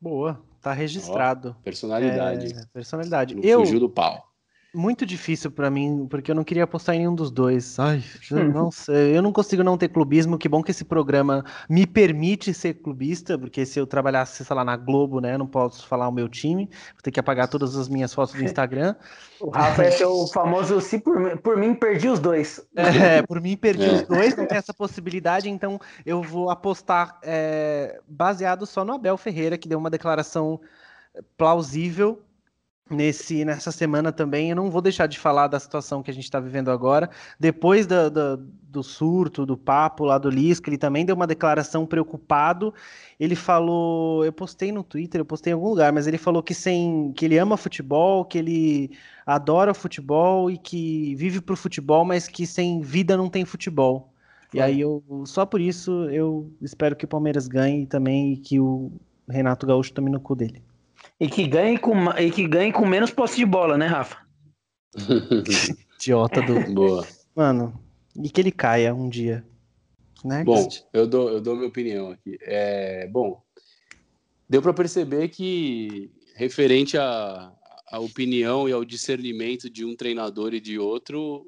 Boa, 0.00 0.42
tá 0.60 0.72
registrado. 0.72 1.56
Oh, 1.58 1.62
personalidade. 1.62 2.52
É, 2.54 2.66
personalidade. 2.72 3.34
Não 3.34 3.42
eu, 3.42 3.60
fugiu 3.60 3.80
do 3.80 3.90
pau 3.90 4.27
muito 4.74 5.06
difícil 5.06 5.50
para 5.50 5.70
mim, 5.70 6.06
porque 6.08 6.30
eu 6.30 6.34
não 6.34 6.44
queria 6.44 6.64
apostar 6.64 6.94
em 6.94 6.98
nenhum 6.98 7.14
dos 7.14 7.30
dois. 7.30 7.78
Ai, 7.78 8.02
eu 8.30 8.48
não 8.52 8.70
sei, 8.70 9.16
eu 9.16 9.22
não 9.22 9.32
consigo 9.32 9.64
não 9.64 9.78
ter 9.78 9.88
clubismo. 9.88 10.36
Que 10.36 10.48
bom 10.48 10.62
que 10.62 10.70
esse 10.70 10.84
programa 10.84 11.44
me 11.68 11.86
permite 11.86 12.52
ser 12.52 12.74
clubista, 12.74 13.38
porque 13.38 13.64
se 13.64 13.78
eu 13.78 13.86
trabalhasse, 13.86 14.44
sei 14.44 14.56
lá, 14.56 14.64
na 14.64 14.76
Globo, 14.76 15.20
né, 15.20 15.34
eu 15.34 15.38
não 15.38 15.46
posso 15.46 15.86
falar 15.86 16.08
o 16.08 16.12
meu 16.12 16.28
time, 16.28 16.66
vou 16.92 17.02
ter 17.02 17.10
que 17.10 17.20
apagar 17.20 17.48
todas 17.48 17.76
as 17.76 17.88
minhas 17.88 18.12
fotos 18.12 18.34
do 18.34 18.44
Instagram. 18.44 18.94
O 19.40 19.50
Rafa 19.50 19.84
é 19.84 20.04
o 20.04 20.26
famoso 20.26 20.80
se 20.80 20.98
por, 20.98 21.38
por 21.38 21.56
mim 21.56 21.72
perdi 21.72 22.08
os 22.08 22.18
dois. 22.18 22.60
É, 22.76 23.22
por 23.22 23.40
mim 23.40 23.56
perdi 23.56 23.84
é. 23.84 23.92
os 23.92 24.02
dois, 24.02 24.36
não 24.36 24.46
tem 24.46 24.58
essa 24.58 24.74
possibilidade, 24.74 25.48
então 25.48 25.78
eu 26.04 26.20
vou 26.20 26.50
apostar 26.50 27.20
é, 27.22 28.00
baseado 28.08 28.66
só 28.66 28.84
no 28.84 28.94
Abel 28.94 29.16
Ferreira, 29.16 29.56
que 29.56 29.68
deu 29.68 29.78
uma 29.78 29.90
declaração 29.90 30.60
plausível 31.36 32.20
nesse 32.90 33.44
nessa 33.44 33.70
semana 33.70 34.12
também. 34.12 34.50
Eu 34.50 34.56
não 34.56 34.70
vou 34.70 34.80
deixar 34.80 35.06
de 35.06 35.18
falar 35.18 35.46
da 35.48 35.60
situação 35.60 36.02
que 36.02 36.10
a 36.10 36.14
gente 36.14 36.24
está 36.24 36.40
vivendo 36.40 36.70
agora. 36.70 37.10
Depois 37.38 37.86
da, 37.86 38.08
da, 38.08 38.36
do 38.36 38.82
surto, 38.82 39.46
do 39.46 39.56
papo 39.56 40.04
lá 40.04 40.18
do 40.18 40.30
Lisca, 40.30 40.68
ele 40.68 40.78
também 40.78 41.04
deu 41.04 41.16
uma 41.16 41.26
declaração 41.26 41.86
preocupado. 41.86 42.72
Ele 43.18 43.34
falou, 43.34 44.24
eu 44.24 44.32
postei 44.32 44.72
no 44.72 44.82
Twitter, 44.82 45.20
eu 45.20 45.24
postei 45.24 45.52
em 45.52 45.54
algum 45.54 45.68
lugar, 45.68 45.92
mas 45.92 46.06
ele 46.06 46.18
falou 46.18 46.42
que 46.42 46.54
sem 46.54 47.12
que 47.12 47.24
ele 47.24 47.38
ama 47.38 47.56
futebol, 47.56 48.24
que 48.24 48.38
ele 48.38 48.90
adora 49.26 49.74
futebol 49.74 50.50
e 50.50 50.56
que 50.56 51.14
vive 51.16 51.40
pro 51.40 51.56
futebol, 51.56 52.04
mas 52.04 52.28
que 52.28 52.46
sem 52.46 52.80
vida 52.80 53.16
não 53.16 53.28
tem 53.28 53.44
futebol. 53.44 54.12
Foi. 54.50 54.60
E 54.60 54.62
aí 54.62 54.80
eu 54.80 55.02
só 55.26 55.44
por 55.44 55.60
isso 55.60 55.90
eu 56.10 56.50
espero 56.62 56.96
que 56.96 57.04
o 57.04 57.08
Palmeiras 57.08 57.46
ganhe 57.46 57.86
também 57.86 58.32
e 58.32 58.36
que 58.38 58.58
o 58.58 58.90
Renato 59.28 59.66
Gaúcho 59.66 59.92
tome 59.92 60.10
no 60.10 60.20
cu 60.20 60.34
dele. 60.34 60.62
E 61.20 61.28
que 61.28 61.46
ganhe 61.46 61.78
com, 61.78 62.10
e 62.10 62.30
que 62.30 62.46
ganhe 62.46 62.72
com 62.72 62.86
menos 62.86 63.10
posse 63.10 63.36
de 63.36 63.44
bola, 63.44 63.76
né, 63.76 63.86
Rafa? 63.86 64.18
Idiota 65.98 66.40
do. 66.42 66.60
Boa. 66.72 67.06
Mano, 67.34 67.78
e 68.16 68.30
que 68.30 68.40
ele 68.40 68.52
caia 68.52 68.94
um 68.94 69.08
dia. 69.08 69.44
Next. 70.24 70.44
Bom, 70.44 70.68
eu 70.92 71.06
dou, 71.06 71.30
eu 71.30 71.40
dou 71.40 71.54
minha 71.56 71.68
opinião 71.68 72.10
aqui. 72.10 72.38
É, 72.42 73.06
bom, 73.08 73.40
deu 74.48 74.60
para 74.60 74.74
perceber 74.74 75.28
que, 75.28 76.10
referente 76.34 76.98
à, 76.98 77.52
à 77.90 77.98
opinião 78.00 78.68
e 78.68 78.72
ao 78.72 78.84
discernimento 78.84 79.70
de 79.70 79.84
um 79.84 79.94
treinador 79.94 80.54
e 80.54 80.60
de 80.60 80.78
outro, 80.78 81.46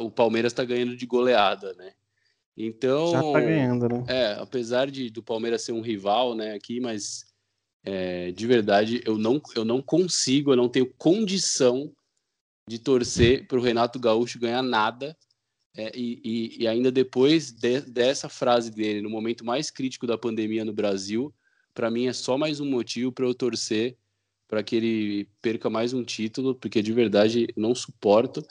o 0.00 0.10
Palmeiras 0.10 0.52
está 0.52 0.64
ganhando 0.64 0.96
de 0.96 1.06
goleada, 1.06 1.74
né? 1.74 1.92
Então. 2.56 3.12
Já 3.12 3.22
tá 3.22 3.40
ganhando, 3.40 3.88
né? 3.88 4.04
É, 4.08 4.32
apesar 4.40 4.90
de 4.90 5.10
do 5.10 5.22
Palmeiras 5.22 5.62
ser 5.62 5.72
um 5.72 5.80
rival, 5.80 6.34
né, 6.34 6.54
aqui, 6.54 6.80
mas 6.80 7.24
é, 7.84 8.30
de 8.32 8.46
verdade, 8.46 9.02
eu 9.04 9.18
não, 9.18 9.40
eu 9.54 9.64
não 9.64 9.82
consigo, 9.82 10.52
eu 10.52 10.56
não 10.56 10.68
tenho 10.68 10.92
condição 10.94 11.92
de 12.68 12.78
torcer 12.78 13.46
para 13.46 13.58
o 13.58 13.62
Renato 13.62 13.98
Gaúcho 13.98 14.38
ganhar 14.38 14.62
nada. 14.62 15.16
É, 15.74 15.90
e, 15.96 16.20
e, 16.22 16.62
e, 16.62 16.68
ainda 16.68 16.92
depois 16.92 17.50
de, 17.50 17.80
dessa 17.80 18.28
frase 18.28 18.70
dele, 18.70 19.00
no 19.00 19.08
momento 19.08 19.44
mais 19.44 19.70
crítico 19.70 20.06
da 20.06 20.18
pandemia 20.18 20.66
no 20.66 20.72
Brasil, 20.72 21.34
para 21.72 21.90
mim 21.90 22.06
é 22.06 22.12
só 22.12 22.36
mais 22.36 22.60
um 22.60 22.66
motivo 22.66 23.10
para 23.10 23.24
eu 23.24 23.34
torcer 23.34 23.96
para 24.52 24.62
que 24.62 24.76
ele 24.76 25.28
perca 25.40 25.70
mais 25.70 25.94
um 25.94 26.04
título, 26.04 26.54
porque 26.54 26.82
de 26.82 26.92
verdade 26.92 27.48
não 27.56 27.74
suporto. 27.74 28.46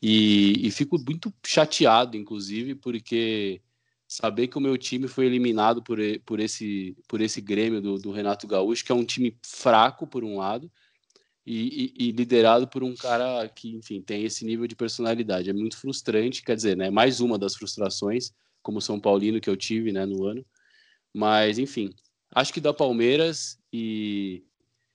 E, 0.00 0.66
e 0.66 0.70
fico 0.70 0.98
muito 0.98 1.32
chateado, 1.42 2.18
inclusive, 2.18 2.74
porque 2.74 3.62
saber 4.08 4.48
que 4.48 4.56
o 4.56 4.60
meu 4.60 4.78
time 4.78 5.06
foi 5.06 5.26
eliminado 5.26 5.82
por, 5.82 5.98
por, 6.24 6.40
esse, 6.40 6.96
por 7.06 7.20
esse 7.20 7.42
Grêmio 7.42 7.82
do, 7.82 7.98
do 7.98 8.10
Renato 8.10 8.46
Gaúcho, 8.46 8.82
que 8.82 8.90
é 8.90 8.94
um 8.94 9.04
time 9.04 9.36
fraco, 9.44 10.06
por 10.06 10.24
um 10.24 10.38
lado, 10.38 10.72
e, 11.44 11.92
e, 11.98 12.08
e, 12.08 12.12
liderado 12.12 12.66
por 12.66 12.82
um 12.82 12.94
cara 12.94 13.46
que, 13.48 13.76
enfim, 13.76 14.00
tem 14.00 14.24
esse 14.24 14.44
nível 14.46 14.66
de 14.66 14.74
personalidade. 14.74 15.50
É 15.50 15.52
muito 15.52 15.76
frustrante, 15.78 16.42
quer 16.42 16.56
dizer, 16.56 16.76
né? 16.76 16.90
Mais 16.90 17.20
uma 17.20 17.38
das 17.38 17.54
frustrações, 17.54 18.32
como 18.62 18.80
São 18.80 18.98
Paulino 18.98 19.40
que 19.40 19.48
eu 19.48 19.56
tive, 19.56 19.92
né, 19.92 20.04
no 20.06 20.24
ano. 20.26 20.44
Mas, 21.14 21.58
enfim, 21.58 21.90
acho 22.34 22.52
que 22.52 22.60
dá 22.60 22.72
Palmeiras 22.72 23.58
e, 23.72 24.42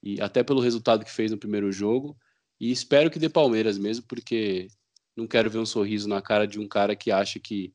e 0.02 0.20
até 0.22 0.44
pelo 0.44 0.62
resultado 0.62 1.06
que 1.06 1.12
fez 1.12 1.32
no 1.32 1.38
primeiro 1.38 1.72
jogo. 1.72 2.18
E 2.60 2.72
espero 2.72 3.10
que 3.10 3.20
dê 3.20 3.30
Palmeiras 3.30 3.78
mesmo, 3.78 4.06
porque 4.08 4.68
não 5.16 5.28
quero 5.28 5.50
ver 5.50 5.60
um 5.60 5.66
sorriso 5.66 6.08
na 6.08 6.22
cara 6.22 6.48
de 6.48 6.60
um 6.60 6.68
cara 6.68 6.96
que 6.96 7.12
acha 7.12 7.40
que 7.40 7.74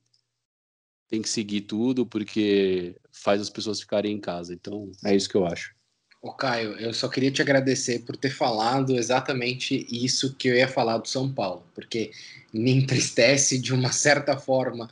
tem 1.09 1.22
que 1.22 1.28
seguir 1.28 1.62
tudo 1.62 2.04
porque 2.06 2.96
faz 3.11 3.40
as 3.40 3.50
pessoas 3.50 3.80
ficarem 3.80 4.14
em 4.14 4.20
casa. 4.20 4.52
Então, 4.52 4.92
é 5.04 5.16
isso 5.16 5.28
que 5.28 5.34
eu 5.34 5.46
acho. 5.46 5.74
Ô 6.20 6.32
Caio, 6.32 6.72
eu 6.72 6.92
só 6.92 7.09
queria 7.09 7.30
te 7.30 7.40
agradecer 7.40 8.00
por 8.00 8.16
ter 8.16 8.30
falado 8.30 8.96
exatamente 8.96 9.86
isso 9.90 10.34
que 10.34 10.48
eu 10.48 10.54
ia 10.54 10.68
falar 10.68 10.98
do 10.98 11.09
São 11.09 11.32
Paulo, 11.32 11.64
porque 11.74 12.11
me 12.52 12.72
entristece 12.72 13.59
de 13.59 13.72
uma 13.72 13.92
certa 13.92 14.36
forma 14.36 14.90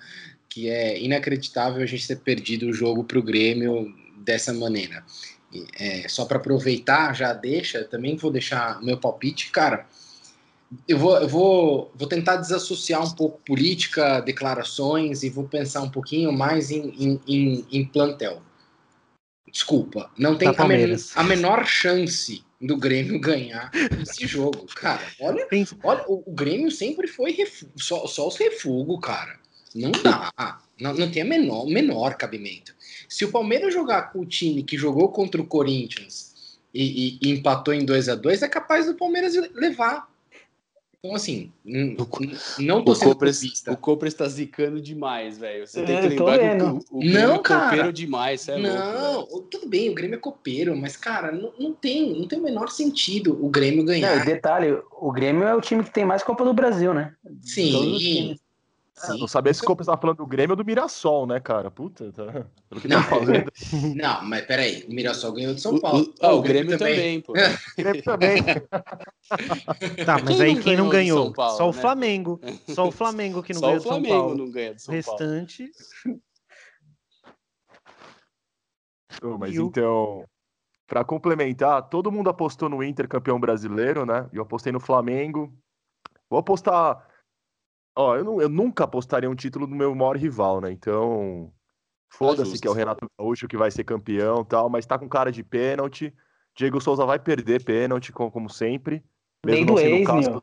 que 0.49 0.69
é 0.69 0.99
inacreditável 0.99 1.83
a 1.83 1.87
gente 1.87 2.07
ter 2.07 2.21
perdido 2.21 2.67
o 2.67 2.73
jogo 2.73 3.05
para 3.05 3.19
o 3.19 3.23
Grêmio 3.23 3.93
dessa 4.25 4.55
maneira. 4.55 5.05
É, 5.79 6.09
só 6.09 6.25
para 6.25 6.39
aproveitar, 6.39 7.15
já 7.15 7.33
deixa, 7.33 7.85
também 7.85 8.17
vou 8.17 8.31
deixar 8.31 8.81
meu 8.83 8.99
palpite, 8.99 9.51
cara 9.51 9.87
eu 10.89 10.99
vou, 10.99 11.17
eu 11.19 11.29
vou, 11.29 11.93
vou 11.95 12.09
tentar 12.09 12.37
desassociar 12.37 13.05
um 13.05 13.11
pouco 13.11 13.41
política, 13.45 14.21
declarações 14.21 15.23
e 15.23 15.31
vou 15.31 15.45
pensar 15.45 15.83
um 15.83 15.91
pouquinho 15.91 16.33
mais 16.33 16.71
em, 16.71 16.89
em, 16.99 17.21
em, 17.27 17.67
em 17.71 17.85
plantel. 17.85 18.43
Desculpa, 19.51 20.11
não 20.19 20.37
tem 20.37 20.49
a, 20.49 20.69
men 20.69 20.97
a, 21.15 21.23
menor 21.23 21.65
chance 21.65 22.45
do 22.61 22.77
Grêmio 22.77 23.19
ganhar 23.21 23.71
esse 24.03 24.27
jogo, 24.27 24.67
cara. 24.75 25.03
Olha, 25.21 25.47
olha 25.83 26.05
o, 26.09 26.31
o 26.31 26.35
Grêmio 26.35 26.71
sempre 26.71 27.07
foi 27.07 27.37
só, 27.77 28.07
só 28.07 28.27
os 28.27 28.37
refugos, 28.37 29.01
cara. 29.01 29.39
Não 29.75 29.93
dá, 29.93 30.33
não, 30.81 30.95
não 30.95 31.11
tem 31.11 31.23
a 31.23 31.25
menor, 31.25 31.67
menor 31.67 32.17
cabimento. 32.17 32.75
Se 33.09 33.25
o 33.25 33.31
Palmeiras 33.31 33.73
jogar 33.73 34.13
com 34.13 34.21
o 34.21 34.27
time 34.27 34.63
que 34.63 34.77
jogou 34.77 35.11
contra 35.11 35.41
o 35.41 35.47
Corinthians 35.47 36.59
e, 36.75 37.19
e, 37.23 37.29
e 37.29 37.31
empatou 37.31 37.73
em 37.73 37.85
2 37.85 38.09
a 38.09 38.15
2 38.15 38.43
é 38.43 38.49
capaz 38.49 38.87
do 38.87 38.95
Palmeiras 38.95 39.35
levar 39.55 40.09
então, 40.99 41.15
assim, 41.15 41.53
não 41.65 42.85
tô 42.85 42.95
sendo 42.95 43.13
o 43.13 43.73
O 43.73 43.77
Copres 43.77 44.15
tá 44.15 44.27
zicando 44.29 44.81
demais, 44.81 45.39
velho. 45.39 45.67
Você 45.67 45.83
tem 45.85 46.01
que 46.01 46.09
lembrar 46.09 46.39
que 46.39 46.63
o, 46.63 46.81
o 46.91 46.99
Grêmio 46.99 47.29
não, 47.29 47.35
é 47.35 47.39
copeiro 47.39 47.93
demais, 47.93 48.49
é 48.49 48.59
Não, 48.59 49.17
louco, 49.17 49.41
tudo 49.43 49.69
bem, 49.69 49.91
o 49.91 49.95
Grêmio 49.95 50.17
é 50.17 50.21
copeiro, 50.21 50.77
mas, 50.77 50.97
cara, 50.97 51.31
não, 51.31 51.53
não, 51.59 51.73
tem, 51.73 52.19
não 52.19 52.27
tem 52.27 52.39
o 52.39 52.43
menor 52.43 52.71
sentido 52.71 53.39
o 53.45 53.49
Grêmio 53.49 53.85
ganhar. 53.85 54.17
Não, 54.17 54.25
detalhe, 54.25 54.79
o 55.01 55.13
Grêmio 55.13 55.45
é 55.45 55.55
o 55.55 55.61
time 55.61 55.85
que 55.85 55.91
tem 55.91 56.05
mais 56.05 56.23
Copa 56.23 56.45
do 56.45 56.55
Brasil, 56.55 56.93
né? 56.93 57.15
Sim, 57.43 58.37
Sim. 58.99 59.19
Não 59.19 59.29
sabia 59.29 59.53
se 59.53 59.63
o 59.63 59.75
você 59.75 59.85
falando 60.01 60.17
do 60.17 60.27
Grêmio 60.27 60.53
ou 60.53 60.57
do 60.57 60.65
Mirassol, 60.65 61.27
né, 61.27 61.39
cara? 61.39 61.71
Puta, 61.71 62.11
tá. 62.13 62.47
Pelo 62.69 62.81
que 62.81 62.89
tá 62.89 62.95
não, 62.95 63.03
tá 63.03 63.09
falando. 63.11 63.53
não, 63.95 64.25
mas 64.25 64.47
peraí, 64.47 64.87
o 64.89 64.95
Mirassol 64.95 65.33
ganhou 65.33 65.55
de 65.55 65.61
São 65.61 65.79
Paulo. 65.79 66.15
O, 66.23 66.27
o, 66.27 66.31
o, 66.31 66.39
o 66.39 66.43
Grêmio, 66.43 66.79
Grêmio, 66.79 66.79
também, 66.79 67.21
pô. 67.21 67.33
o 67.37 67.77
Grêmio 67.77 68.03
também. 68.03 68.43
tá, 70.07 70.19
mas 70.25 70.37
quem 70.37 70.43
aí 70.43 70.63
quem 70.63 70.77
não 70.79 70.89
ganhou? 70.89 71.31
Paulo, 71.31 71.59
só 71.59 71.65
o 71.69 71.75
né? 71.75 71.81
Flamengo. 71.81 72.41
Só 72.69 72.89
o 72.89 72.91
Flamengo 72.91 73.43
que 73.43 73.53
não 73.53 73.61
só 73.61 73.67
ganhou 73.67 73.79
de 73.81 73.89
São 73.89 74.03
Paulo. 74.03 74.07
Só 74.07 74.15
o 74.15 74.19
Flamengo 74.19 74.45
não 74.45 74.51
ganha 74.51 74.75
de 74.75 74.83
São 74.83 75.03
Paulo. 75.03 75.19
Restante. 75.21 75.71
Oh, 79.23 79.37
mas 79.37 79.55
então, 79.55 80.25
para 80.87 81.05
complementar, 81.05 81.83
todo 81.91 82.11
mundo 82.11 82.31
apostou 82.31 82.71
no 82.71 82.83
Inter 82.83 83.07
campeão 83.07 83.39
brasileiro, 83.39 84.07
né? 84.07 84.27
Eu 84.33 84.43
apostei 84.43 84.73
no 84.73 84.81
Flamengo. 84.81 85.53
Vou 86.31 86.39
apostar 86.39 87.06
Ó, 87.97 88.15
eu, 88.15 88.25
não, 88.25 88.41
eu 88.41 88.49
nunca 88.49 88.85
apostaria 88.85 89.29
um 89.29 89.35
título 89.35 89.67
no 89.67 89.75
meu 89.75 89.95
maior 89.95 90.17
rival, 90.17 90.61
né? 90.61 90.71
Então, 90.71 91.51
foda-se 92.11 92.61
que 92.61 92.69
é 92.69 92.71
o 92.71 92.75
Renato 92.75 93.11
Gaúcho 93.19 93.49
que 93.49 93.57
vai 93.57 93.71
ser 93.71 93.85
campeão 93.85 94.45
tal, 94.45 94.69
mas 94.69 94.85
tá 94.85 94.99
com 94.99 95.09
cara 95.09 95.33
de 95.33 95.43
pênalti. 95.43 96.15
Diego 96.55 96.81
Souza 96.81 97.07
vai 97.07 97.19
perder 97.19 97.65
pênalti, 97.65 98.13
como 98.13 98.49
sempre. 98.51 99.03
Mesmo 99.45 99.75
Nem 99.75 99.75
do 99.75 99.81
ex, 99.81 100.29
meu. 100.29 100.43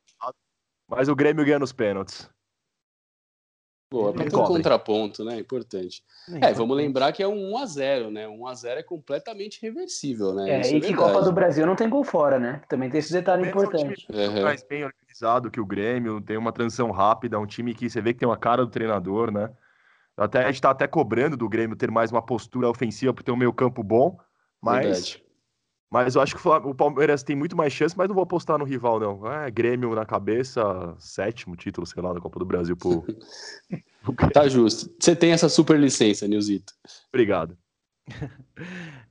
Mas 0.88 1.10
o 1.10 1.16
Grêmio 1.16 1.46
ganha 1.46 1.60
nos 1.60 1.72
pênaltis. 1.72 2.30
Boa, 3.94 4.12
para 4.12 4.26
ter 4.28 4.36
um 4.36 4.44
contraponto, 4.44 5.24
né? 5.24 5.38
Importante. 5.38 6.04
É, 6.42 6.50
é 6.50 6.54
vamos 6.54 6.76
lembrar 6.76 7.12
que 7.12 7.22
é 7.22 7.28
um 7.28 7.52
1x0, 7.54 8.10
né? 8.10 8.28
1x0 8.28 8.78
é 8.78 8.82
completamente 8.82 9.62
reversível, 9.62 10.34
né? 10.34 10.50
É, 10.50 10.62
Isso 10.62 10.74
e 10.74 10.78
é 10.78 10.82
que 10.82 10.96
Copa 10.96 11.22
do 11.22 11.32
Brasil 11.32 11.64
não 11.64 11.76
tem 11.76 11.88
gol 11.88 12.04
fora, 12.04 12.40
né? 12.40 12.60
Também 12.68 12.90
tem 12.90 12.98
esse 12.98 13.14
detalhe 13.14 13.48
importante. 13.48 14.08
É 14.10 14.14
um 14.14 14.16
time 14.16 14.40
uhum. 14.40 14.44
mais 14.46 14.64
bem 14.64 14.84
organizado 14.84 15.52
que 15.52 15.62
o 15.62 15.66
Grêmio, 15.66 16.20
tem 16.20 16.38
uma 16.38 16.52
transição 16.52 16.90
rápida, 16.90 17.40
um 17.40 17.46
time 17.46 17.76
que 17.76 17.88
você 17.88 18.02
vê 18.02 18.14
que 18.14 18.20
tem 18.20 18.28
uma 18.28 18.36
cara 18.36 18.66
do 18.66 18.72
treinador, 18.72 19.30
né? 19.32 19.52
Até, 20.18 20.44
a 20.44 20.48
gente 20.48 20.62
tá 20.62 20.72
até 20.72 20.88
cobrando 20.88 21.38
do 21.38 21.48
Grêmio 21.48 21.76
ter 21.76 21.92
mais 21.92 22.12
uma 22.12 22.22
postura 22.22 22.68
ofensiva 22.68 23.14
para 23.14 23.24
ter 23.24 23.32
um 23.32 23.38
meio 23.38 23.54
campo 23.54 23.84
bom, 23.84 24.18
mas 24.60 24.86
Verdade. 24.86 25.23
Mas 25.94 26.16
eu 26.16 26.22
acho 26.24 26.36
que 26.36 26.48
o 26.48 26.74
Palmeiras 26.74 27.22
tem 27.22 27.36
muito 27.36 27.56
mais 27.56 27.72
chance, 27.72 27.96
mas 27.96 28.08
não 28.08 28.16
vou 28.16 28.24
apostar 28.24 28.58
no 28.58 28.66
rival, 28.66 29.00
não. 29.00 29.32
É, 29.32 29.52
Grêmio 29.52 29.94
na 29.94 30.04
cabeça, 30.04 30.96
sétimo 30.98 31.56
título, 31.56 31.86
sei 31.86 32.02
lá, 32.02 32.12
da 32.12 32.20
Copa 32.20 32.40
do 32.40 32.46
Brasil 32.46 32.76
pro. 32.76 33.06
tá 34.34 34.48
justo. 34.48 34.92
Você 35.00 35.16
tem 35.16 35.34
essa 35.34 35.48
super 35.48 35.80
licença, 35.80 36.28
Nilzito. 36.28 36.74
Obrigado. 37.10 37.56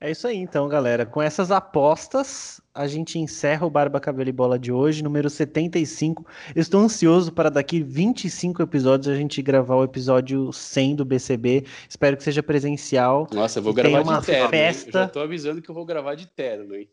É 0.00 0.10
isso 0.10 0.26
aí, 0.26 0.36
então, 0.36 0.66
galera. 0.66 1.06
Com 1.06 1.22
essas 1.22 1.52
apostas, 1.52 2.60
a 2.74 2.86
gente 2.86 3.18
encerra 3.18 3.66
o 3.66 3.70
Barba 3.70 4.00
Cabelo 4.00 4.28
e 4.28 4.32
Bola 4.32 4.58
de 4.58 4.72
hoje, 4.72 5.02
número 5.02 5.28
75. 5.28 6.26
estou 6.56 6.80
ansioso 6.80 7.30
para 7.30 7.50
daqui 7.50 7.82
25 7.82 8.62
episódios 8.62 9.08
a 9.08 9.16
gente 9.16 9.42
gravar 9.42 9.76
o 9.76 9.84
episódio 9.84 10.52
100 10.52 10.96
do 10.96 11.04
BCB. 11.04 11.66
Espero 11.88 12.16
que 12.16 12.24
seja 12.24 12.42
presencial. 12.42 13.28
Nossa, 13.32 13.58
eu 13.58 13.62
vou 13.62 13.74
gravar 13.74 14.02
uma 14.02 14.20
de 14.20 14.26
terno. 14.26 14.48
Festa. 14.48 14.98
Eu 14.98 15.02
já 15.02 15.08
tô 15.08 15.20
avisando 15.20 15.60
que 15.60 15.70
eu 15.70 15.74
vou 15.74 15.84
gravar 15.84 16.14
de 16.14 16.26
terno, 16.26 16.74
hein? 16.74 16.88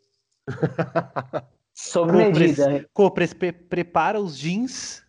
Sob 1.73 2.11
medida. 2.11 2.85
Copres, 2.93 3.33
prepara 3.33 4.19
os 4.19 4.37
jeans 4.37 5.01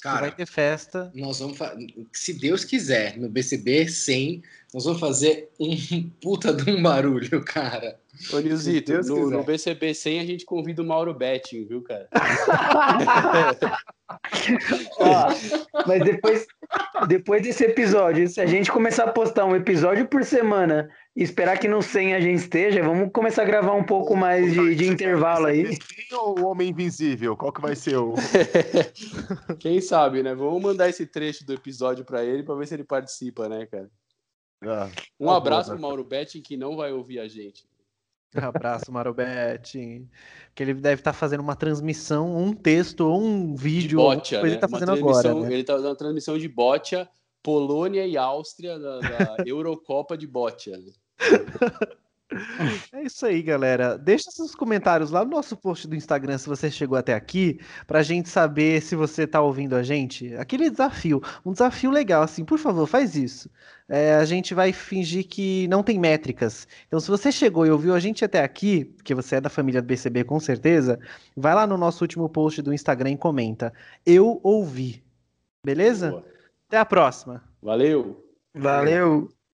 Cara, 0.00 0.20
vai 0.20 0.30
ter 0.34 0.46
festa. 0.46 1.10
Nós 1.12 1.40
vamos 1.40 1.58
se 2.12 2.32
Deus 2.32 2.64
quiser, 2.64 3.18
no 3.18 3.28
BCB 3.28 3.88
100, 3.88 4.42
nós 4.72 4.84
vamos 4.84 5.00
fazer 5.00 5.50
um 5.58 5.74
puta 6.22 6.52
de 6.52 6.70
um 6.70 6.80
barulho, 6.80 7.44
cara. 7.44 7.98
Ô, 8.32 8.40
Nilzito, 8.40 8.92
no, 9.04 9.30
no, 9.30 9.44
BCB 9.44 9.94
100 9.94 10.20
a 10.20 10.24
gente 10.24 10.44
convida 10.44 10.82
o 10.82 10.84
Mauro 10.84 11.14
Betting, 11.14 11.64
viu, 11.64 11.82
cara? 11.82 12.08
Ó, 14.98 15.28
mas 15.86 16.02
depois, 16.02 16.46
depois 17.06 17.42
desse 17.42 17.64
episódio, 17.64 18.26
se 18.28 18.40
a 18.40 18.46
gente 18.46 18.72
começar 18.72 19.04
a 19.04 19.12
postar 19.12 19.44
um 19.44 19.54
episódio 19.54 20.08
por 20.08 20.24
semana 20.24 20.90
e 21.14 21.22
esperar 21.22 21.58
que 21.58 21.68
no 21.68 21.82
100 21.82 22.14
a 22.14 22.20
gente 22.20 22.38
esteja, 22.38 22.82
vamos 22.82 23.10
começar 23.12 23.42
a 23.42 23.46
gravar 23.46 23.74
um 23.74 23.84
pouco 23.84 24.16
mais 24.16 24.52
de, 24.52 24.74
de 24.74 24.86
intervalo 24.88 25.46
aí. 25.46 25.78
Ou 26.12 26.40
o 26.40 26.46
Homem 26.46 26.70
Invisível? 26.70 27.36
Qual 27.36 27.52
que 27.52 27.60
vai 27.60 27.76
ser 27.76 27.96
o. 27.96 28.14
Quem 29.60 29.80
sabe, 29.80 30.22
né? 30.22 30.34
Vamos 30.34 30.62
mandar 30.62 30.88
esse 30.88 31.06
trecho 31.06 31.44
do 31.46 31.52
episódio 31.52 32.04
para 32.04 32.24
ele 32.24 32.42
para 32.42 32.54
ver 32.54 32.66
se 32.66 32.74
ele 32.74 32.84
participa, 32.84 33.48
né, 33.48 33.66
cara? 33.66 33.90
Ah, 34.64 34.90
um 35.20 35.30
abraço 35.30 35.70
pro 35.70 35.80
Mauro 35.80 36.02
Betting 36.02 36.42
que 36.42 36.56
não 36.56 36.76
vai 36.76 36.92
ouvir 36.92 37.20
a 37.20 37.28
gente. 37.28 37.68
Um 38.34 38.40
abraço, 38.46 38.92
Marobete. 38.92 40.06
Que 40.54 40.62
ele 40.62 40.74
deve 40.74 41.00
estar 41.00 41.12
tá 41.12 41.18
fazendo 41.18 41.40
uma 41.40 41.56
transmissão, 41.56 42.36
um 42.36 42.52
texto 42.52 43.00
ou 43.00 43.20
um 43.20 43.54
vídeo. 43.54 43.98
Botia, 43.98 44.40
né? 44.40 44.48
ele 44.48 44.54
está 44.56 44.68
fazendo 44.68 44.92
agora. 44.92 45.34
Né? 45.34 45.52
Ele 45.52 45.60
está 45.60 45.74
fazendo 45.74 45.90
uma 45.90 45.96
transmissão 45.96 46.38
de 46.38 46.48
Botia, 46.48 47.08
Polônia 47.42 48.06
e 48.06 48.16
Áustria 48.16 48.78
da, 48.78 48.98
da 49.00 49.36
Eurocopa 49.46 50.16
de 50.16 50.26
Botia. 50.26 50.78
É 52.92 53.02
isso 53.02 53.24
aí, 53.26 53.42
galera. 53.42 53.96
Deixa 53.96 54.30
seus 54.30 54.54
comentários 54.54 55.10
lá 55.10 55.24
no 55.24 55.30
nosso 55.30 55.56
post 55.56 55.88
do 55.88 55.96
Instagram 55.96 56.38
se 56.38 56.48
você 56.48 56.70
chegou 56.70 56.96
até 56.96 57.14
aqui, 57.14 57.58
pra 57.86 58.02
gente 58.02 58.28
saber 58.28 58.82
se 58.82 58.94
você 58.94 59.26
tá 59.26 59.40
ouvindo 59.40 59.74
a 59.74 59.82
gente. 59.82 60.34
Aquele 60.34 60.70
desafio, 60.70 61.22
um 61.44 61.52
desafio 61.52 61.90
legal, 61.90 62.22
assim, 62.22 62.44
por 62.44 62.58
favor, 62.58 62.86
faz 62.86 63.16
isso. 63.16 63.50
É, 63.88 64.14
a 64.14 64.24
gente 64.24 64.52
vai 64.52 64.72
fingir 64.72 65.26
que 65.26 65.66
não 65.68 65.82
tem 65.82 65.98
métricas. 65.98 66.68
Então, 66.86 67.00
se 67.00 67.08
você 67.08 67.32
chegou 67.32 67.66
e 67.66 67.70
ouviu 67.70 67.94
a 67.94 68.00
gente 68.00 68.24
até 68.24 68.42
aqui, 68.42 68.84
porque 68.84 69.14
você 69.14 69.36
é 69.36 69.40
da 69.40 69.48
família 69.48 69.80
do 69.80 69.86
BCB 69.86 70.24
com 70.24 70.38
certeza, 70.38 70.98
vai 71.34 71.54
lá 71.54 71.66
no 71.66 71.78
nosso 71.78 72.04
último 72.04 72.28
post 72.28 72.60
do 72.60 72.74
Instagram 72.74 73.12
e 73.12 73.16
comenta. 73.16 73.72
Eu 74.04 74.40
ouvi. 74.42 75.02
Beleza? 75.64 76.10
Boa. 76.10 76.24
Até 76.68 76.78
a 76.78 76.84
próxima. 76.84 77.42
Valeu. 77.62 78.24
Valeu. 78.54 79.30